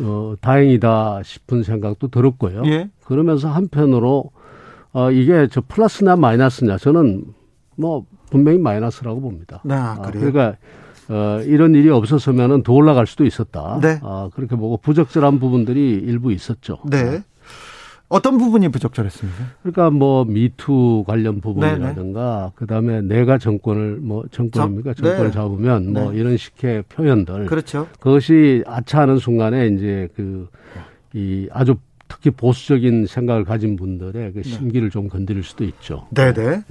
[0.00, 2.62] 어, 다행이다 싶은 생각도 들었고요.
[2.66, 2.90] 예.
[3.04, 4.30] 그러면서 한편으로
[4.92, 7.24] 어, 이게 저 플러스냐 마이너스냐 저는
[7.76, 9.60] 뭐 분명히 마이너스라고 봅니다.
[9.64, 10.32] 네, 아, 그래요?
[10.32, 10.56] 그러니까
[11.08, 13.78] 어, 이런 일이 없었으면은 더 올라갈 수도 있었다.
[13.82, 13.98] 네.
[14.02, 16.78] 아, 그렇게 보고 부적절한 부분들이 일부 있었죠.
[16.88, 17.22] 네.
[18.12, 19.44] 어떤 부분이 부적절했습니까?
[19.62, 25.30] 그러니까 뭐 미투 관련 부분이라든가 그다음에 내가 정권을 뭐 정권입니까 자- 정권을 네.
[25.32, 26.18] 잡으면 뭐 네.
[26.18, 27.88] 이런 식의 표현들 그렇죠.
[28.00, 30.48] 그것이 아차하는 순간에 이제 그
[31.14, 31.74] 이 아주
[32.12, 36.06] 특히 보수적인 생각을 가진 분들의 그 심기를 좀 건드릴 수도 있죠.
[36.10, 36.62] 네네.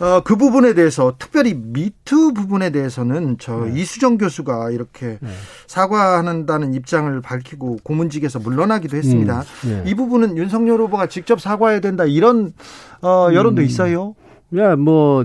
[0.00, 3.80] 어, 그 부분에 대해서 특별히 미투 부분에 대해서는 저 네.
[3.80, 5.18] 이수정 교수가 이렇게
[5.66, 9.44] 사과한다는 입장을 밝히고 고문직에서 물러나기도 했습니다.
[9.64, 9.90] 음, 네.
[9.90, 12.52] 이 부분은 윤석열 후보가 직접 사과해야 된다 이런
[13.00, 13.66] 어, 여론도 음.
[13.66, 14.14] 있어요.
[14.54, 15.24] 예, 뭐,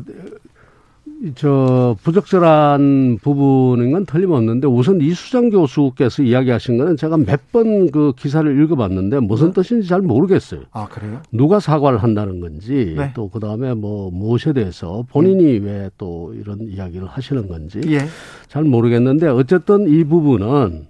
[1.35, 8.63] 저, 부적절한 부분인 건 틀림없는데 우선 이수정 교수께서 이야기하신 거는 제가 몇 번 그 기사를
[8.63, 10.61] 읽어봤는데 무슨 뜻인지 잘 모르겠어요.
[10.71, 11.21] 아 그래요?
[11.31, 13.11] 누가 사과를 한다는 건지 네.
[13.15, 17.99] 또 그 다음에 뭐 무엇에 대해서 본인이 왜또 이런 이야기를 하시는 건지 예.
[18.47, 20.87] 잘 모르겠는데 어쨌든 이 부분은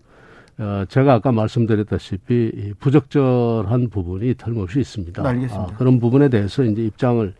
[0.59, 5.25] 어, 제가 아까 말씀드렸다시피 이 부적절한 부분이 틀림없이 있습니다.
[5.27, 5.73] 알겠습니다.
[5.73, 7.33] 아, 그런 부분에 대해서 이제 입장을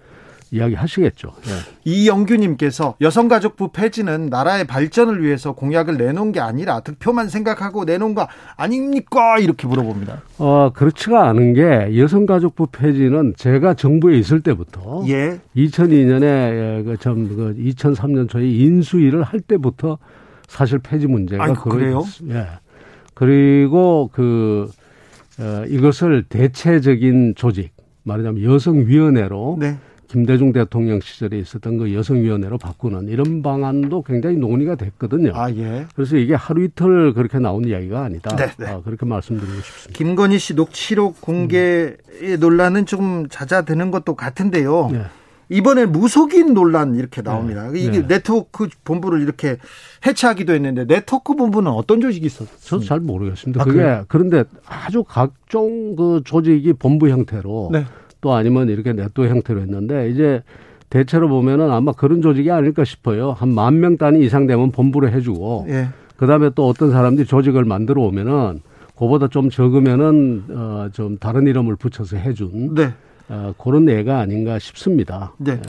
[0.52, 1.30] 이야기하시겠죠.
[1.48, 1.52] 예.
[1.92, 9.38] 이영규님께서 여성가족부 폐지는 나라의 발전을 위해서 공약을 내놓은 게 아니라 득표만 생각하고 내놓은 거 아닙니까?
[9.40, 10.22] 이렇게 물어봅니다.
[10.40, 15.40] 어, 그렇지가 않은 게 여성가족부 폐지는 제가 정부에 있을 때부터 예.
[15.56, 19.98] 2002년에 그참 그 2003년 초에 인수위를 할 때부터
[20.48, 22.04] 사실 폐지 문제가 아이고, 그래요?
[22.20, 22.48] 됐- 예.
[23.14, 24.70] 그리고 그
[25.40, 27.72] 어, 이것을 대체적인 조직
[28.04, 29.78] 말하자면 여성위원회로 네.
[30.08, 35.32] 김대중 대통령 시절에 있었던 그 여성위원회로 바꾸는 이런 방안도 굉장히 논의가 됐거든요.
[35.36, 35.86] 아 예.
[35.96, 38.36] 그래서 이게 하루 이틀 그렇게 나온 이야기가 아니다.
[38.36, 38.68] 네, 네.
[38.68, 39.98] 아, 그렇게 말씀드리고 싶습니다.
[39.98, 41.96] 김건희 씨 녹취록 공개
[42.40, 44.90] 논란은 조금 잦아드는 것도 같은데요.
[44.92, 45.04] 네.
[45.50, 47.70] 이번에 무속인 논란 이렇게 나옵니다.
[47.72, 47.80] 네.
[47.80, 48.08] 이게 네.
[48.08, 49.58] 네트워크 본부를 이렇게
[50.06, 52.58] 해체하기도 했는데 네트워크 본부는 어떤 조직이 있었어요?
[52.60, 53.62] 저도 잘 모르겠습니다.
[53.62, 54.06] 아, 그게 그래요?
[54.08, 57.86] 그런데 아주 각종 그 조직이 본부 형태로 네.
[58.28, 60.44] 또 아니면 이렇게 네트워크 형태로 했는데 이제
[60.90, 63.32] 대체로 보면은 아마 그런 조직이 아닐까 싶어요.
[63.32, 65.88] 한 만 명 단위 이상 되면 본부를 해주고 예.
[66.18, 68.60] 그다음에 또 어떤 사람들이 조직을 만들어 오면은
[68.98, 72.94] 그보다 좀 적으면은 어 좀 다른 이름을 붙여서 해준 네.
[73.30, 75.34] 어 그런 애가 아닌가 싶습니다.
[75.38, 75.60] 네.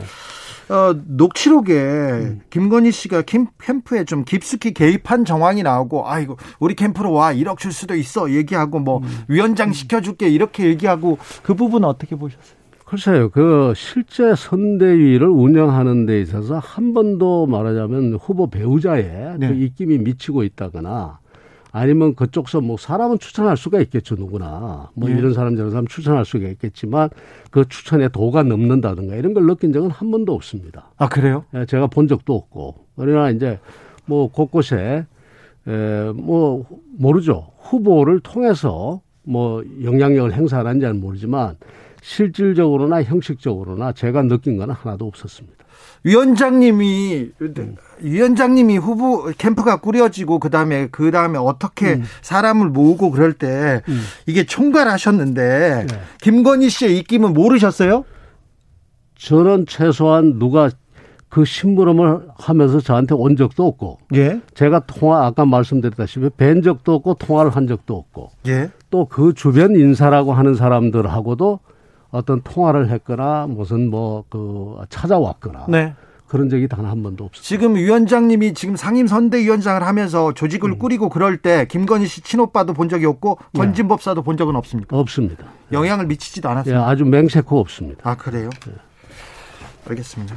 [0.69, 2.41] 어, 녹취록에 음.
[2.51, 7.73] 김건희 씨가 캠, 캠프에 좀 깊숙이 개입한 정황이 나오고, 아이고, 우리 캠프로 와, 1억 줄
[7.73, 9.09] 수도 있어, 얘기하고, 뭐, 음.
[9.29, 12.59] 위원장 시켜줄게, 이렇게 얘기하고, 그 부분은 어떻게 보셨어요?
[12.85, 19.49] 글쎄요, 그 실제 선대위를 운영하는 데 있어서 한 번도 말하자면 후보 배우자의 네.
[19.49, 21.19] 그 입김이 미치고 있다거나
[21.79, 24.91] 아니면 그쪽서 뭐 사람은 추천할 수가 있겠죠, 누구나.
[24.95, 25.15] 뭐 예.
[25.15, 27.09] 이런 사람 저런 사람 추천할 수가 있겠지만
[27.51, 30.91] 그 추천에 도가 넘는다든가 이런 걸 느낀 적은 한 번도 없습니다.
[30.97, 31.45] 아, 그래요?
[31.55, 32.75] 예, 제가 본 적도 없고.
[32.97, 33.61] 그러나 이제
[34.07, 35.07] 뭐 곳곳에
[35.69, 37.53] 에, 뭐 모르죠.
[37.61, 41.57] 후보를 통해서 뭐 영향력을 행사하는지는 모르지만
[42.03, 45.58] 실질적으로나 형식적으로나 제가 느낀 건 하나도 없었습니다.
[46.05, 47.77] 위원장님이, 음.
[48.01, 52.05] 위원장님이 후보 캠프가 꾸려지고, 그 다음에, 그 다음에 어떻게 음.
[52.23, 53.83] 사람을 모으고 그럴 때,
[54.27, 56.01] 이게 총괄하셨는데, 네.
[56.21, 58.05] 김건희 씨의 입김은 모르셨어요?
[59.17, 60.71] 저는 최소한 누가
[61.29, 64.41] 그 심부름을 하면서 저한테 온 적도 없고 예.
[64.55, 68.71] 제가 통화 아까 말씀드렸다시피 뵌 적도 없고 통화를 한 적도 없고 예.
[68.91, 71.61] 또그 주변 인사라고 하는 사람들하고도
[72.11, 75.95] 어떤 통화를 했거나 무슨 뭐 그 찾아왔거나 네.
[76.27, 77.47] 그런 적이 단 한 번도 없습니다.
[77.47, 80.79] 지금 위원장님이 지금 상임 선대위원장을 하면서 조직을 음.
[80.79, 83.61] 꾸리고 그럴 때 김건희 씨 친오빠도 본 적이 없고 네.
[83.61, 84.97] 권진법사도 본 적은 없습니까?
[84.99, 85.47] 없습니다.
[85.73, 86.81] 영향을 미치지도 않았습니다.
[86.81, 88.09] 예, 아주 맹세코 없습니다.
[88.11, 88.51] 아 그래요?
[88.67, 88.73] 네.
[89.89, 90.37] 알겠습니다.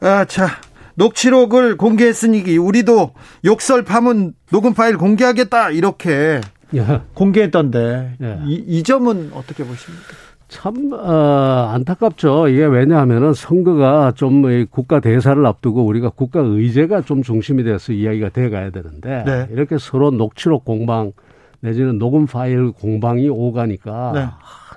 [0.00, 0.48] 아, 자
[0.94, 3.12] 녹취록을 공개했으니 우리도
[3.44, 6.40] 욕설 파문 녹음 파일 공개하겠다 이렇게
[6.74, 7.02] 예.
[7.14, 8.38] 공개했던데 예.
[8.46, 10.02] 이, 이 점은 어떻게 보십니까?
[10.48, 12.48] 참 어, 안타깝죠.
[12.48, 18.48] 이게 왜냐하면은 선거가 좀 국가 대사를 앞두고 우리가 국가 의제가 좀 중심이 돼서 이야기가 돼
[18.48, 19.46] 가야 되는데 네.
[19.50, 21.12] 이렇게 서로 녹취록 공방
[21.60, 24.26] 내지는 녹음 파일 공방이 오가니까 네.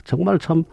[0.04, 0.66] 정말 참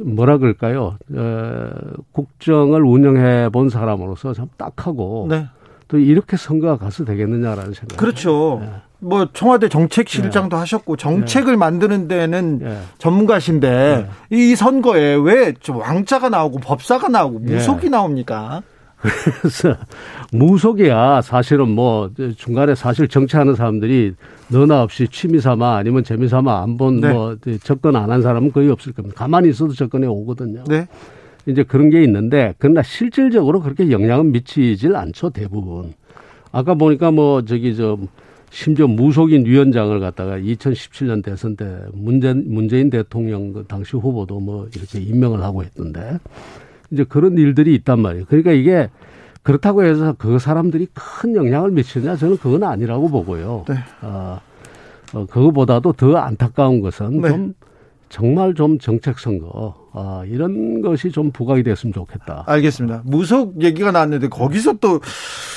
[0.00, 0.96] 뭐라 그럴까요?
[1.14, 1.70] 어,
[2.12, 5.46] 국정을 운영해 본 사람으로서 참 딱하고 네.
[5.88, 7.96] 또 이렇게 선거가 가서 되겠느냐라는 생각.
[7.96, 8.58] 그렇죠.
[8.60, 8.68] 네.
[8.98, 10.60] 뭐 청와대 정책실장도 네.
[10.60, 11.56] 하셨고 정책을 네.
[11.56, 12.78] 만드는 데는 네.
[12.98, 14.36] 전문가신데 네.
[14.36, 17.54] 이 선거에 왜 왕자가 나오고 법사가 나오고 네.
[17.54, 18.62] 무속이 나옵니까?
[19.40, 19.76] 그래서
[20.32, 24.14] 무속이야 사실은 뭐 중간에 사실 정치하는 사람들이
[24.48, 27.58] 너나 없이 취미 삼아 아니면 재미 삼아 안 본뭐 네.
[27.58, 29.14] 접근 안 한 사람은 거의 없을 겁니다.
[29.18, 30.64] 가만히 있어도 접근해 오거든요.
[30.64, 30.88] 네.
[31.44, 35.92] 이제 그런 게 있는데 그러나 실질적으로 그렇게 영향은 미치질 않죠 대부분.
[36.50, 37.98] 아까 보니까 뭐 저기 저
[38.50, 45.00] 심지어 무속인 위원장을 갖다가 2017년 대선 때 문재인, 문재인 대통령 그 당시 후보도 뭐 이렇게
[45.00, 46.18] 임명을 하고 했던데
[46.90, 48.24] 이제 그런 일들이 있단 말이에요.
[48.26, 48.88] 그러니까 이게
[49.42, 53.64] 그렇다고 해서 그 사람들이 큰 영향을 미치느냐 저는 그건 아니라고 보고요.
[53.68, 53.74] 네.
[54.02, 54.40] 어,
[55.12, 57.28] 어, 그거보다도 더 안타까운 것은 네.
[57.28, 57.54] 좀
[58.08, 62.44] 정말 좀 정책 선거 아, 이런 것이 좀 부각이 됐으면 좋겠다.
[62.46, 63.00] 알겠습니다.
[63.06, 65.00] 무속 얘기가 나왔는데 거기서 또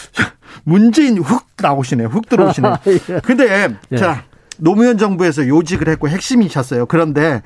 [0.63, 2.08] 문재인 훅 나오시네요.
[2.08, 2.78] 훅 들어오시네요.
[2.88, 3.19] 예.
[3.19, 3.97] 근데 예.
[3.97, 4.23] 자
[4.58, 6.86] 노무현 정부에서 요직을 했고 핵심이셨어요.
[6.86, 7.41] 그런데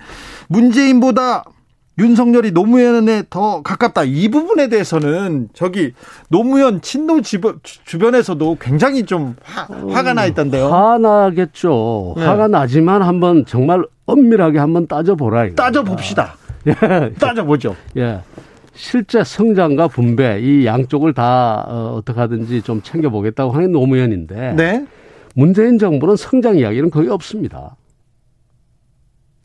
[0.49, 1.45] 문재인보다
[1.97, 4.03] 윤석열이 노무현에 더 가깝다.
[4.03, 5.93] 이 부분에 대해서는 저기
[6.29, 10.67] 노무현 친노 주변에서도 굉장히 좀 화, 화가 나 있던데요.
[10.69, 12.15] 화나겠죠.
[12.17, 12.25] 네.
[12.25, 15.53] 화가 나지만 한번 정말 엄밀하게 한번 따져보라.
[15.56, 16.36] 따져봅시다.
[16.67, 16.73] 예.
[17.19, 17.76] 따져보죠.
[17.97, 18.19] 예.
[18.76, 24.88] 실제 성장과 분배 이 양쪽을 다 어, 어떻게 하든지 좀 챙겨보겠다고 하는 노무현인데 네.
[25.36, 27.76] 문재인 정부는 성장 이야기는 거의 없습니다.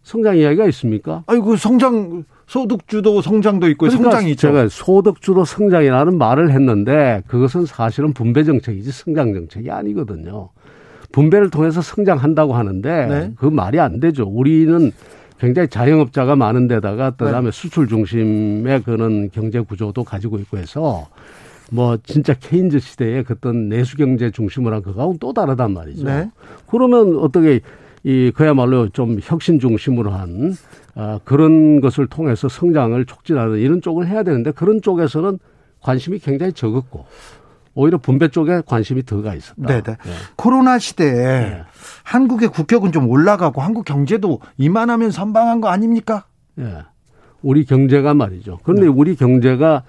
[0.02, 1.22] 성장 이야기가 있습니까?
[1.26, 4.48] 아이고 성장 소득 주도 성장도 있고 그러니까 성장이 있죠.
[4.48, 10.48] 제가 소득 주도 성장이라는 말을 했는데 그것은 사실은 분배 정책이지 성장 정책이 아니거든요.
[11.12, 13.32] 분배를 통해서 성장한다고 하는데 네.
[13.36, 14.24] 그 말이 안 되죠.
[14.24, 14.92] 우리는
[15.38, 17.50] 굉장히 자영업자가 많은 데다가 그다음에 네.
[17.50, 21.08] 수출 중심의 그런 경제 구조도 가지고 있고 해서
[21.70, 26.04] 뭐 진짜 케인즈 시대의 그떤 내수 경제 중심으로 한 그거하고는 또 다르단 말이죠.
[26.04, 26.30] 네.
[26.66, 27.60] 그러면 어떻게
[28.04, 30.54] 이 그야말로 좀 혁신 중심으로 한
[30.94, 35.38] 아, 그런 것을 통해서 성장을 촉진하는 이런 쪽을 해야 되는데 그런 쪽에서는
[35.80, 37.06] 관심이 굉장히 적었고
[37.78, 39.66] 오히려 분배 쪽에 관심이 더 가 있었다.
[39.66, 39.82] 네네.
[39.82, 39.96] 네.
[40.36, 41.62] 코로나 시대에 네.
[42.02, 46.24] 한국의 국격은 좀 올라가고 한국 경제도 이만하면 선방한 거 아닙니까?
[46.56, 46.78] 네.
[47.42, 48.58] 우리 경제가 말이죠.
[48.64, 48.88] 그런데 네.
[48.88, 49.84] 우리 경제가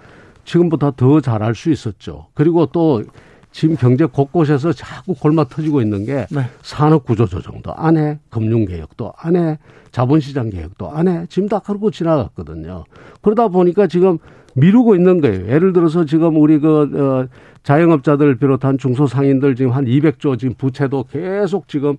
[0.46, 2.28] 지금보다 더 잘할 수 있었죠.
[2.34, 3.04] 그리고 또
[3.52, 6.44] 지금 경제 곳곳에서 자꾸 골마 터지고 있는 게 네.
[6.62, 9.58] 산업 구조 조정도 안 해, 금융 개혁도 안 해,
[9.92, 11.26] 자본시장 개혁도 안 해.
[11.30, 12.84] 지금 다 그러고 지나갔거든요.
[13.24, 14.20] 그러다 보니까 지금
[14.56, 15.48] 미루고 있는 거예요.
[15.48, 17.28] 예를 들어서 지금 우리 그 어,
[17.70, 21.98] 자영업자들 비롯한 중소상인들 지금 한 200조 지금 부채도 계속 지금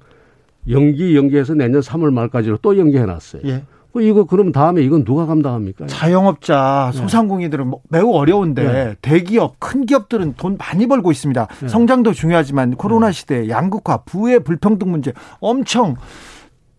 [0.69, 3.43] 연기 연기해서 내년 3월 말까지로 또 연기해 놨어요.
[3.45, 3.63] 예.
[3.93, 5.87] 그 이거 그럼 다음에 이건 누가 감당합니까?
[5.87, 6.99] 자영업자, 네.
[6.99, 7.77] 소상공인들은 네.
[7.89, 8.97] 매우 어려운데 네.
[9.01, 11.47] 대기업, 큰 기업들은 돈 많이 벌고 있습니다.
[11.61, 11.69] 네.
[11.69, 13.13] 성장도 중요하지만 코로나 네.
[13.13, 15.95] 시대 양극화, 부의 불평등 문제 엄청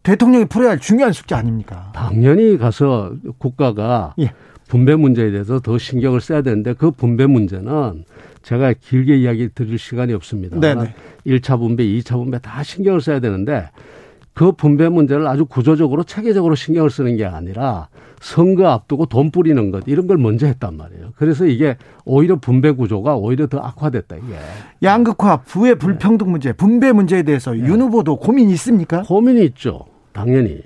[0.03, 1.91] 대통령이 풀어야 할 중요한 숙제 아닙니까?
[1.95, 4.33] 당연히 가서 국가가 예.
[4.67, 8.05] 분배 문제에 대해서 더 신경을 써야 되는데 그 분배 문제는
[8.41, 10.59] 제가 길게 이야기 드릴 시간이 없습니다.
[10.59, 10.93] 네네.
[11.25, 13.69] 1차 분배, 2차 분배 다 신경을 써야 되는데
[14.33, 17.89] 그 분배 문제를 아주 구조적으로 체계적으로 신경을 쓰는 게 아니라
[18.21, 21.11] 선거 앞두고 돈 뿌리는 것 이런 걸 먼저 했단 말이에요.
[21.15, 21.75] 그래서 이게
[22.05, 24.35] 오히려 분배 구조가 오히려 더 악화됐다 이게.
[24.83, 26.31] 양극화, 부의 불평등 네.
[26.31, 27.59] 문제, 분배 문제에 대해서 네.
[27.59, 29.01] 윤 후보도 고민이 있습니까?
[29.03, 29.85] 고민이 있죠.
[30.13, 30.61] 당연히.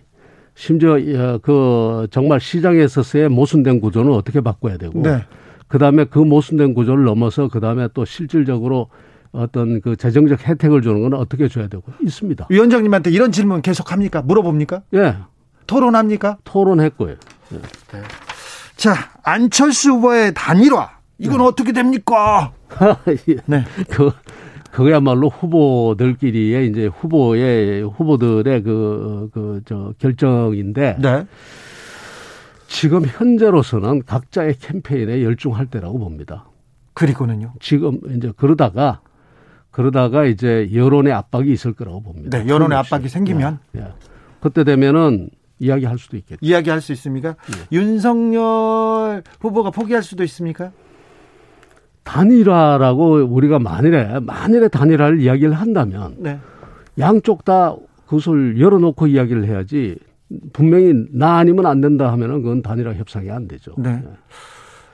[0.53, 5.21] 심지어 어, 그 정말 시장에서의 모순된 구조는 어떻게 바꿔야 되고 네.
[5.75, 8.87] 그다음에 그 모순된 구조를 넘어서 그다음에 또 실질적으로
[9.33, 12.47] 어떤 그 재정적 혜택을 주는 건 어떻게 줘야 되고 있습니다.
[12.49, 14.21] 위원장님한테 이런 질문 계속 합니까?
[14.21, 14.83] 물어봅니까?
[14.93, 15.17] 예.
[15.67, 16.37] 토론합니까?
[16.45, 17.11] 토론했고요.
[17.11, 17.57] 예.
[17.57, 18.03] 네.
[18.77, 20.91] 자, 안철수 후보의 단일화.
[21.17, 21.43] 이건 네.
[21.43, 22.53] 어떻게 됩니까?
[23.27, 23.35] 예.
[23.45, 23.65] 네.
[23.89, 24.11] 그,
[24.71, 30.99] 그야말로 후보들끼리의 이제 후보의, 후보들의 그, 그, 저, 결정인데.
[31.01, 31.25] 네.
[32.67, 36.45] 지금 현재로서는 각자의 캠페인에 열중할 때라고 봅니다.
[36.93, 37.53] 그리고는요.
[37.59, 39.01] 지금 이제 그러다가
[39.71, 42.37] 그러다가 이제 여론의 압박이 있을 거라고 봅니다.
[42.37, 43.87] 네, 여론의 압박이 생기면 예, 예.
[44.39, 46.39] 그때 되면은 이야기할 수도 있겠죠.
[46.41, 47.29] 이야기할 수 있습니까?
[47.29, 47.75] 예.
[47.75, 50.71] 윤석열 후보가 포기할 수도 있습니까?
[52.03, 56.39] 단일화라고 우리가 만일에 만일에 단일화를 이야기를 한다면 네.
[56.99, 59.97] 양쪽 다 그것을 열어놓고 이야기를 해야지
[60.53, 63.73] 분명히 나 아니면 안 된다 하면은 그건 단일화 협상이 안 되죠.
[63.77, 63.97] 네.
[63.97, 64.03] 네.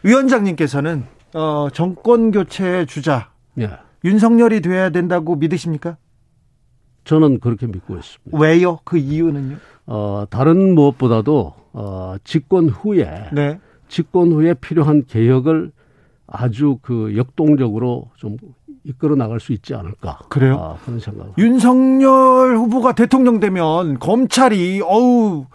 [0.03, 3.69] 위원장님께서는 어, 정권 교체 주자 네.
[4.03, 5.97] 윤석열이 돼야 된다고 믿으십니까?
[7.03, 8.37] 저는 그렇게 믿고 있습니다.
[8.37, 8.79] 왜요?
[8.83, 9.57] 그 이유는요?
[9.87, 13.59] 어, 다른 무엇보다도 어, 집권 후에 네.
[13.87, 15.71] 집권 후에 필요한 개혁을
[16.27, 18.37] 아주 그 역동적으로 좀
[18.83, 20.19] 이끌어 나갈 수 있지 않을까.
[20.29, 20.57] 그래요?
[20.59, 21.33] 아, 그런 생각.
[21.37, 25.45] 윤석열 후보가 대통령 되면 검찰이 어우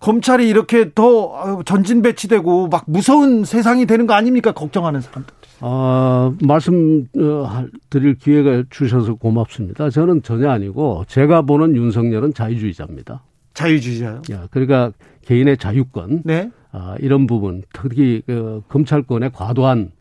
[0.00, 4.52] 검찰이 이렇게 더 전진 배치되고 막 무서운 세상이 되는 거 아닙니까?
[4.52, 5.34] 걱정하는 사람들.
[5.60, 9.90] 아, 말씀 어, 드릴 기회가 주셔서 고맙습니다.
[9.90, 13.22] 저는 전혀 아니고 제가 보는 윤석열은 자유주의자입니다.
[13.52, 14.22] 자유주의자요?
[14.32, 14.92] 야, 그러니까
[15.26, 16.50] 개인의 자유권, 네.
[16.72, 19.99] 아, 이런 부분, 특히 그 검찰권의 과도한 아,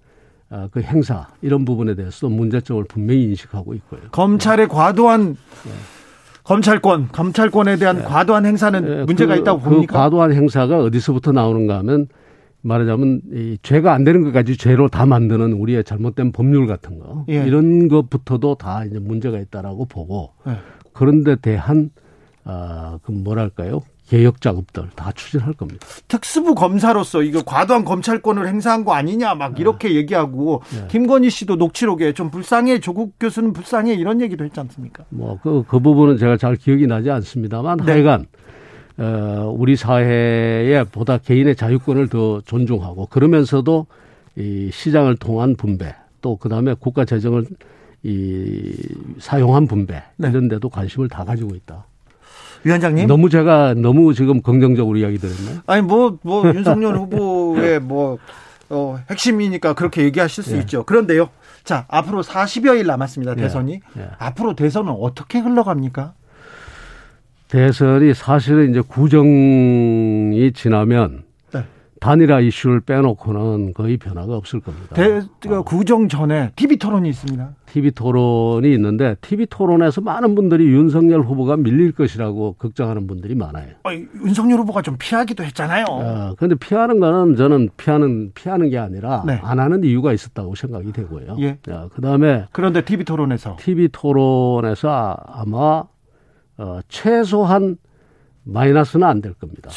[0.72, 4.02] 그 행사 이런 부분에 대해서도 문제점을 분명히 인식하고 있고요.
[4.12, 4.74] 검찰의 네.
[4.74, 5.72] 과도한 네.
[6.44, 8.04] 검찰권, 검찰권에 대한 네.
[8.04, 9.04] 과도한 행사는 네.
[9.04, 9.94] 문제가 그, 있다고 봅니까?
[9.94, 12.08] 그 과도한 행사가 어디서부터 나오는가 하면
[12.62, 17.46] 말하자면 이 죄가 안 되는 것까지 죄로 다 만드는 우리의 잘못된 법률 같은 거 예.
[17.46, 20.58] 이런 것부터도 다 이제 문제가 있다라고 보고 예.
[20.92, 21.92] 그런데 대한
[22.44, 25.86] 아그 뭐랄까요 개혁 작업들 다 추진할 겁니다.
[26.08, 29.62] 특수부 검사로서 이거 과도한 검찰권을 행사한 거 아니냐 막 네.
[29.62, 30.88] 이렇게 얘기하고 네.
[30.90, 35.06] 김건희 씨도 녹취록에 좀 불쌍해 조국 교수는 불쌍해 이런 얘기도 했지 않습니까?
[35.10, 37.92] 뭐그그 그 부분은 제가 잘 기억이 나지 않습니다만 네.
[37.92, 38.26] 하여간
[38.98, 43.86] 어, 우리 사회에 보다 개인의 자유권을 더 존중하고 그러면서도
[44.38, 47.46] 이 시장을 통한 분배 또 그다음에 국가 재정을
[48.02, 48.74] 이
[49.20, 50.30] 사용한 분배 네.
[50.30, 51.86] 이런 데도 관심을 다 가지고 있다.
[52.64, 55.62] 위원장님 너무 제가 너무 지금 긍정적으로 이야기 드렸나요?
[55.68, 58.18] 아니 뭐뭐 뭐 윤석열 후보의 뭐
[58.70, 60.60] 어, 핵심이니까 그렇게 얘기하실 수 예.
[60.60, 60.84] 있죠.
[60.84, 61.30] 그런데요.
[61.64, 63.34] 자, 앞으로 40여일 남았습니다.
[63.38, 63.42] 예.
[63.42, 63.80] 대선이.
[63.98, 64.02] 예.
[64.02, 64.08] 예.
[64.20, 66.14] 앞으로 대선은 어떻게 흘러갑니까?
[67.48, 71.24] 대선이 사실은 이제 구정이 지나면
[72.00, 74.96] 단일화 이슈를 빼놓고는 거의 변화가 없을 겁니다.
[74.96, 77.56] 대, 그 구정 전에 TV 토론이 있습니다.
[77.70, 83.74] TV 토론이 있는데 TV 토론에서 많은 분들이 윤석열 후보가 밀릴 것이라고 걱정하는 분들이 많아요.
[83.84, 85.86] 아, 윤석열 후보가 좀 피하기도 했잖아요.
[86.38, 89.40] 그런데 어, 피하는 거는 저는 피하는 피하는 게 아니라 네.
[89.44, 91.38] 안 하는 이유가 있었다고 생각이 되고요.
[91.40, 91.60] 예.
[91.70, 95.84] 어, 그다음에 그런데 TV 토론에서 TV 토론에서 아마
[96.58, 97.78] 어, 최소한
[98.44, 99.70] 마이너스는 안 될 겁니다.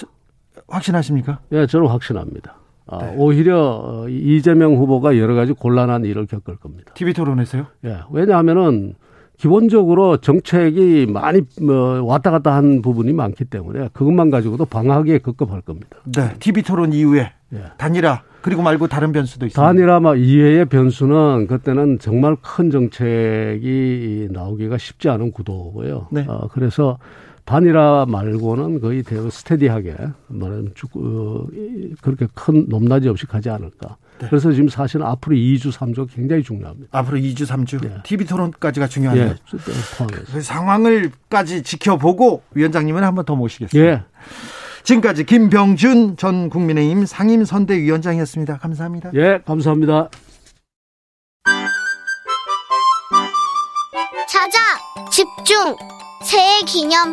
[0.68, 1.40] 확신하십니까?
[1.52, 2.56] 예, 저는 확신합니다.
[2.92, 3.14] 아, 네.
[3.16, 6.92] 오히려 어, 이재명 후보가 여러 가지 곤란한 일을 겪을 겁니다.
[6.94, 7.66] TV 토론에서요?
[7.86, 8.94] 예, 왜냐하면은
[9.38, 15.96] 기본적으로 정책이 많이 뭐 왔다 갔다 한 부분이 많기 때문에 그것만 가지고도 방하기에 급급할 겁니다.
[16.04, 17.64] 네, TV 토론 이후에 예.
[17.78, 19.66] 단일화 그리고 말고 다른 변수도 있습니다.
[19.66, 26.08] 단일화 막 이외의 변수는 그때는 정말 큰 정책이 나오기가 쉽지 않은 구도고요.
[26.12, 26.24] 네.
[26.28, 26.98] 어, 그래서
[27.44, 29.96] 단일화 말고는 거의 대우 스테디하게
[30.28, 31.44] 말하면 어,
[32.00, 33.96] 그렇게 큰 높낮이 없이 가지 않을까.
[34.20, 34.26] 네.
[34.28, 36.96] 그래서 지금 사실은 앞으로 2주, 3주 굉장히 중요합니다.
[36.96, 37.96] 앞으로 2주, 3주 네.
[38.04, 39.28] TV 토론까지가 중요하네요.
[39.30, 39.34] 네.
[40.32, 43.90] 그 상황을까지 지켜보고 위원장님은 한 번 더 모시겠습니다.
[43.90, 44.02] 예.
[44.84, 48.58] 지금까지 김병준 전 국민의힘 상임선대위원장이었습니다.
[48.58, 49.10] 감사합니다.
[49.14, 50.08] 예, 감사합니다.
[54.28, 54.58] 찾아
[55.10, 55.76] 집중
[56.24, 57.12] 새해 기념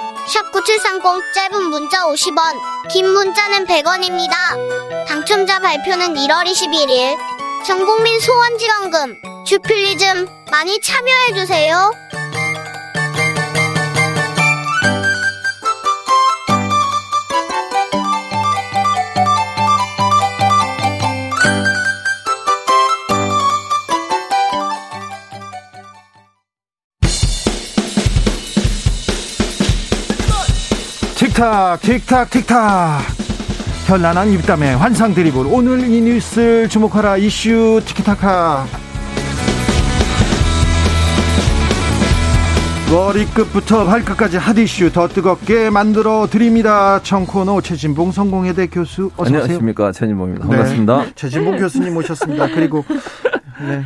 [0.27, 2.55] 샵9730 짧은 문자 50원,
[2.91, 5.07] 긴 문자는 100원입니다.
[5.07, 7.17] 당첨자 발표는 1월 21일.
[7.65, 11.91] 전국민 소원지원금, 주필리즘 많이 참여해주세요.
[31.41, 33.01] 틱탁 틱탁 틱탁
[33.87, 38.67] 현란한 입담의 환상 드리블 오늘 이 뉴스 주목하라 이슈 티키타카
[42.91, 46.99] 머리끝부터 발끝까지 핫이슈 더 뜨겁게 만들어 드립니다.
[47.01, 49.39] 청코노 최진봉 성공회대 교수 어서 오세요.
[49.39, 50.47] 안녕하십니까 최진봉입니다.
[50.47, 51.05] 반갑습니다.
[51.05, 52.49] 네, 최진봉 교수님 모셨습니다.
[52.53, 52.85] 그리고
[53.67, 53.81] 네.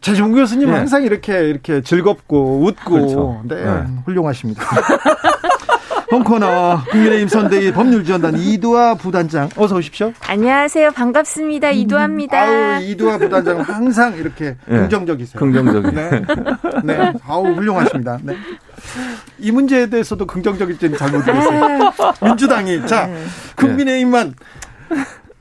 [0.00, 0.76] 최진봉 교수님 네.
[0.76, 3.42] 항상 이렇게 이렇게 즐겁고 웃고 그렇죠.
[3.44, 3.84] 네, 네.
[4.06, 4.64] 훌륭하십니다.
[6.10, 10.12] 홍코너 국민의힘 선대위 법률지원단 이두아 부단장 어서 오십시오.
[10.26, 10.90] 안녕하세요.
[10.90, 11.70] 반갑습니다.
[11.70, 12.40] 이두아입니다.
[12.40, 14.78] 아우 이두아 부단장 항상 이렇게 네.
[14.80, 15.38] 긍정적이세요.
[15.38, 15.92] 긍정적이.
[15.94, 16.22] 네.
[16.82, 17.12] 네.
[17.24, 18.18] 아우 훌륭하십니다.
[18.22, 18.34] 네.
[19.38, 21.92] 이 문제에 대해서도 긍정적일지는 잘 모르겠어요.
[22.22, 23.24] 민주당이 자 네.
[23.56, 24.34] 국민의힘만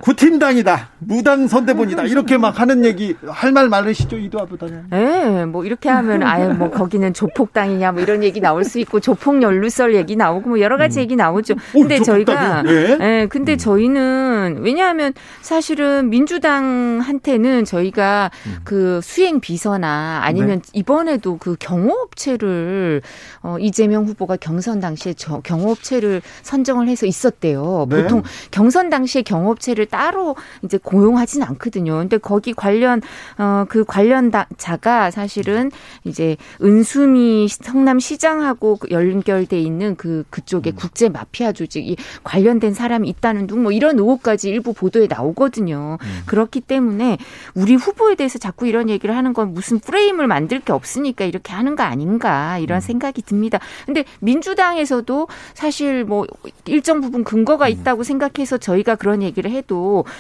[0.02, 0.90] 구팀당이다.
[1.00, 2.04] 무당 선대본이다.
[2.04, 4.86] 이렇게 막 하는 얘기 할 말 많으시죠 이도아보다는.
[4.92, 9.42] 네, 뭐 이렇게 하면 아예 뭐 거기는 조폭당이냐 뭐 이런 얘기 나올 수 있고 조폭
[9.42, 11.02] 연루설 얘기 나오고 뭐 여러 가지 음.
[11.02, 11.56] 얘기 나오죠.
[11.74, 12.96] 근데 오, 저희가 예?
[12.98, 13.58] 네, 근데 음.
[13.58, 18.58] 저희는 왜냐하면 사실은 민주당한테는 저희가 음.
[18.64, 20.70] 그 수행 비서나 아니면 네.
[20.74, 23.02] 이번에도 그 경호업체를
[23.42, 27.88] 어 이재명 후보가 경선 당시에 저 경호업체를 선정을 해서 있었대요.
[27.90, 28.04] 네.
[28.04, 31.98] 보통 경선 당시에 경호업체를 따로 이제 고용하진 않거든요.
[31.98, 33.02] 근데 거기 관련
[33.38, 35.72] 어 그 관련 자가 사실은
[36.04, 40.76] 이제 은수미 성남 시장하고 그 연결돼 있는 그 그쪽에 음.
[40.76, 45.98] 국제 마피아 조직이 관련된 사람이 있다는 등뭐 이런 의혹까지 일부 보도에 나오거든요.
[46.02, 46.22] 음.
[46.26, 47.18] 그렇기 때문에
[47.54, 51.76] 우리 후보에 대해서 자꾸 이런 얘기를 하는 건 무슨 프레임을 만들 게 없으니까 이렇게 하는
[51.76, 52.82] 거 아닌가 이런 음.
[52.82, 53.60] 생각이 듭니다.
[53.86, 56.26] 근데 민주당에서도 사실 뭐
[56.66, 57.72] 일정 부분 근거가 음.
[57.72, 59.79] 있다고 생각해서 저희가 그런 얘기를 해도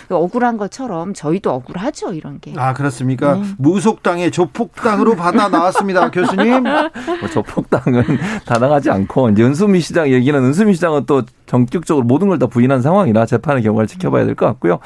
[0.10, 2.53] 억울한 것처럼 저희도 억울하죠 이런 게.
[2.57, 3.36] 아 그렇습니까?
[3.36, 3.43] 네.
[3.57, 6.64] 무속당의 조폭당으로 받아 나왔습니다, 교수님.
[6.64, 8.03] 뭐 조폭당은
[8.45, 13.26] 다당하지 않고 이제 은수미 시장 얘기는 은수미 시장은 또 전격적으로 모든 걸 다 부인한 상황이라
[13.26, 14.80] 재판의 결과를 지켜봐야 될 것 같고요.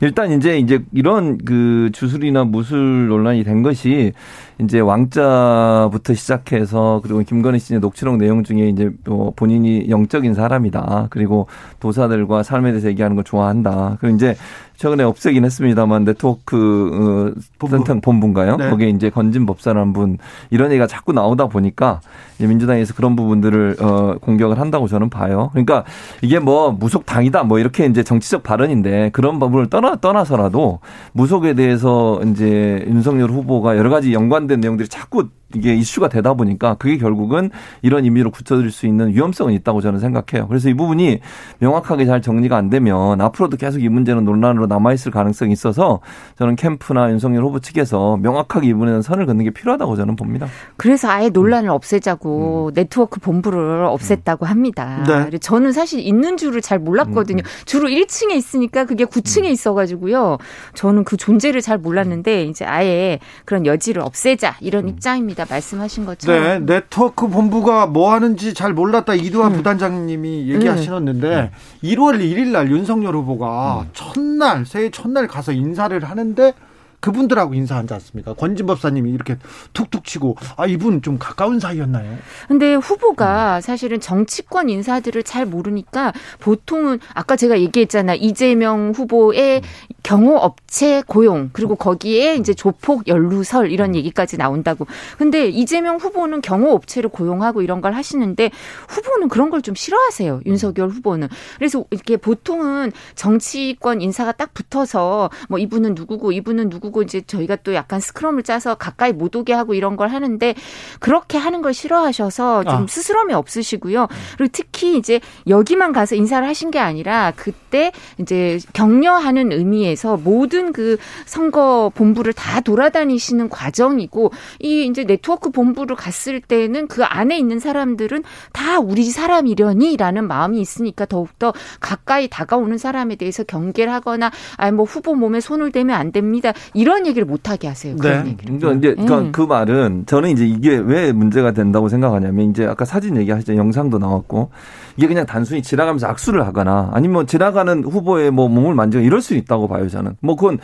[0.00, 4.12] 일단 이제 이제 이런 그 주술이나 무술 논란이 된 것이
[4.60, 11.06] 이제 왕자부터 시작해서 그리고 김건희 씨의 녹취록 내용 중에 이제 뭐 본인이 영적인 사람이다.
[11.10, 11.46] 그리고
[11.80, 13.96] 도사들과 삶에 대해서 얘기하는 걸 좋아한다.
[14.00, 14.36] 그리고 이제
[14.76, 18.00] 최근에 없애긴 했습니다만 네트워크 어, 본부.
[18.00, 18.56] 본부인가요?
[18.56, 18.70] 네.
[18.70, 20.18] 거기에 이제 건진 법사라는 분
[20.50, 22.00] 이런 얘기가 자꾸 나오다 보니까
[22.38, 25.50] 민주당에서 그런 부분들을 어, 공격을 한다고 저는 봐요.
[25.52, 25.84] 그러니까
[26.22, 30.80] 이게 뭐 무속 당이다 뭐 이렇게 이제 정치적 발언인데 그런 부분을 떠나 떠나서라도
[31.12, 36.96] 무속에 대해서 이제 윤석열 후보가 여러 가지 연관된 내용들이 자꾸 이게 이슈가 되다 보니까 그게
[36.96, 37.50] 결국은
[37.82, 40.46] 이런 의미로 굳혀질 수 있는 위험성은 있다고 저는 생각해요.
[40.48, 41.20] 그래서 이 부분이
[41.58, 46.00] 명확하게 잘 정리가 안 되면 앞으로도 계속 이 문제는 논란으로 남아있을 가능성이 있어서
[46.38, 50.46] 저는 캠프나 윤석열 후보 측에서 명확하게 이번에는 선을 긋는 게 필요하다고 저는 봅니다.
[50.76, 52.74] 그래서 아예 논란을 없애자고 음.
[52.74, 55.04] 네트워크 본부를 없앴다고 합니다.
[55.06, 55.38] 네.
[55.38, 57.42] 저는 사실 있는 줄을 잘 몰랐거든요.
[57.42, 57.64] 음.
[57.64, 59.50] 주로 1층에 있으니까 그게 9층에 음.
[59.50, 60.38] 있어가지고요.
[60.74, 64.88] 저는 그 존재를 잘 몰랐는데 이제 아예 그런 여지를 없애자 이런 음.
[64.90, 65.39] 입장입니다.
[65.40, 65.54] 있습니다.
[65.54, 66.42] 말씀하신 것처럼.
[66.42, 69.52] 네, 네트워크 본부가 뭐 하는지 잘 몰랐다 이두아 음.
[69.54, 71.50] 부단장님이 얘기하시는데 음.
[71.82, 73.88] 1월 1일 날 윤석열 후보가 음.
[73.92, 76.54] 첫날 새해 첫날 가서 인사를 하는데
[77.00, 78.34] 그분들하고 인사하지 않습니까?
[78.34, 79.38] 권진 법사님이 이렇게
[79.72, 82.18] 툭툭 치고 아 이분 좀 가까운 사이였나요?
[82.46, 83.60] 근데 후보가 음.
[83.60, 89.94] 사실은 정치권 인사들을 잘 모르니까 보통은 아까 제가 얘기했잖아 이재명 후보의 음.
[90.02, 93.94] 경호업체 고용 그리고 거기에 이제 조폭 연루설 이런 음.
[93.96, 94.86] 얘기까지 나온다고.
[95.16, 98.50] 근데 이재명 후보는 경호업체를 고용하고 이런 걸 하시는데
[98.88, 100.40] 후보는 그런 걸 좀 싫어하세요.
[100.46, 101.28] 윤석열 후보는.
[101.58, 107.56] 그래서 이렇게 보통은 정치권 인사가 딱 붙어서 뭐 이분은 누구고 이분은 누구 누구고 이제 저희가
[107.56, 110.54] 또 약간 스크럼을 짜서 가까이 못 오게 하고 이런 걸 하는데
[110.98, 112.86] 그렇게 하는 걸 싫어하셔서 좀 아.
[112.88, 114.08] 스스럼이 없으시고요.
[114.36, 120.72] 그리고 특히 이제 여기만 가서 인사를 하신 게 아니라 그때 이제 격려하는 의미에 서 모든
[120.72, 127.58] 그 선거 본부를 다 돌아다니시는 과정이고 이 이제 네트워크 본부를 갔을 때는 그 안에 있는
[127.58, 128.22] 사람들은
[128.52, 135.14] 다 우리 사람이려니라는 마음이 있으니까 더욱더 가까이 다가오는 사람에 대해서 경계를 하거나 아니 뭐 후보
[135.14, 136.52] 몸에 손을 대면 안 됩니다.
[136.74, 137.96] 이런 얘기를 못 하게 하세요.
[137.96, 138.30] 그런 네.
[138.30, 138.58] 얘기를.
[138.58, 139.28] 그러니까 이제 그러니까 네.
[139.32, 143.56] 그 말은 저는 이제 이게 왜 문제가 된다고 생각하냐면 이제 아까 사진 얘기하셨죠.
[143.56, 144.50] 영상도 나왔고
[144.96, 149.34] 이게 그냥 단순히 지나가면서 악수를 하거나 아니면 뭐 지나가는 후보의 뭐 몸을 만지고 이럴 수
[149.34, 150.16] 있다고 봐요 저는.
[150.20, 150.58] 뭐 그건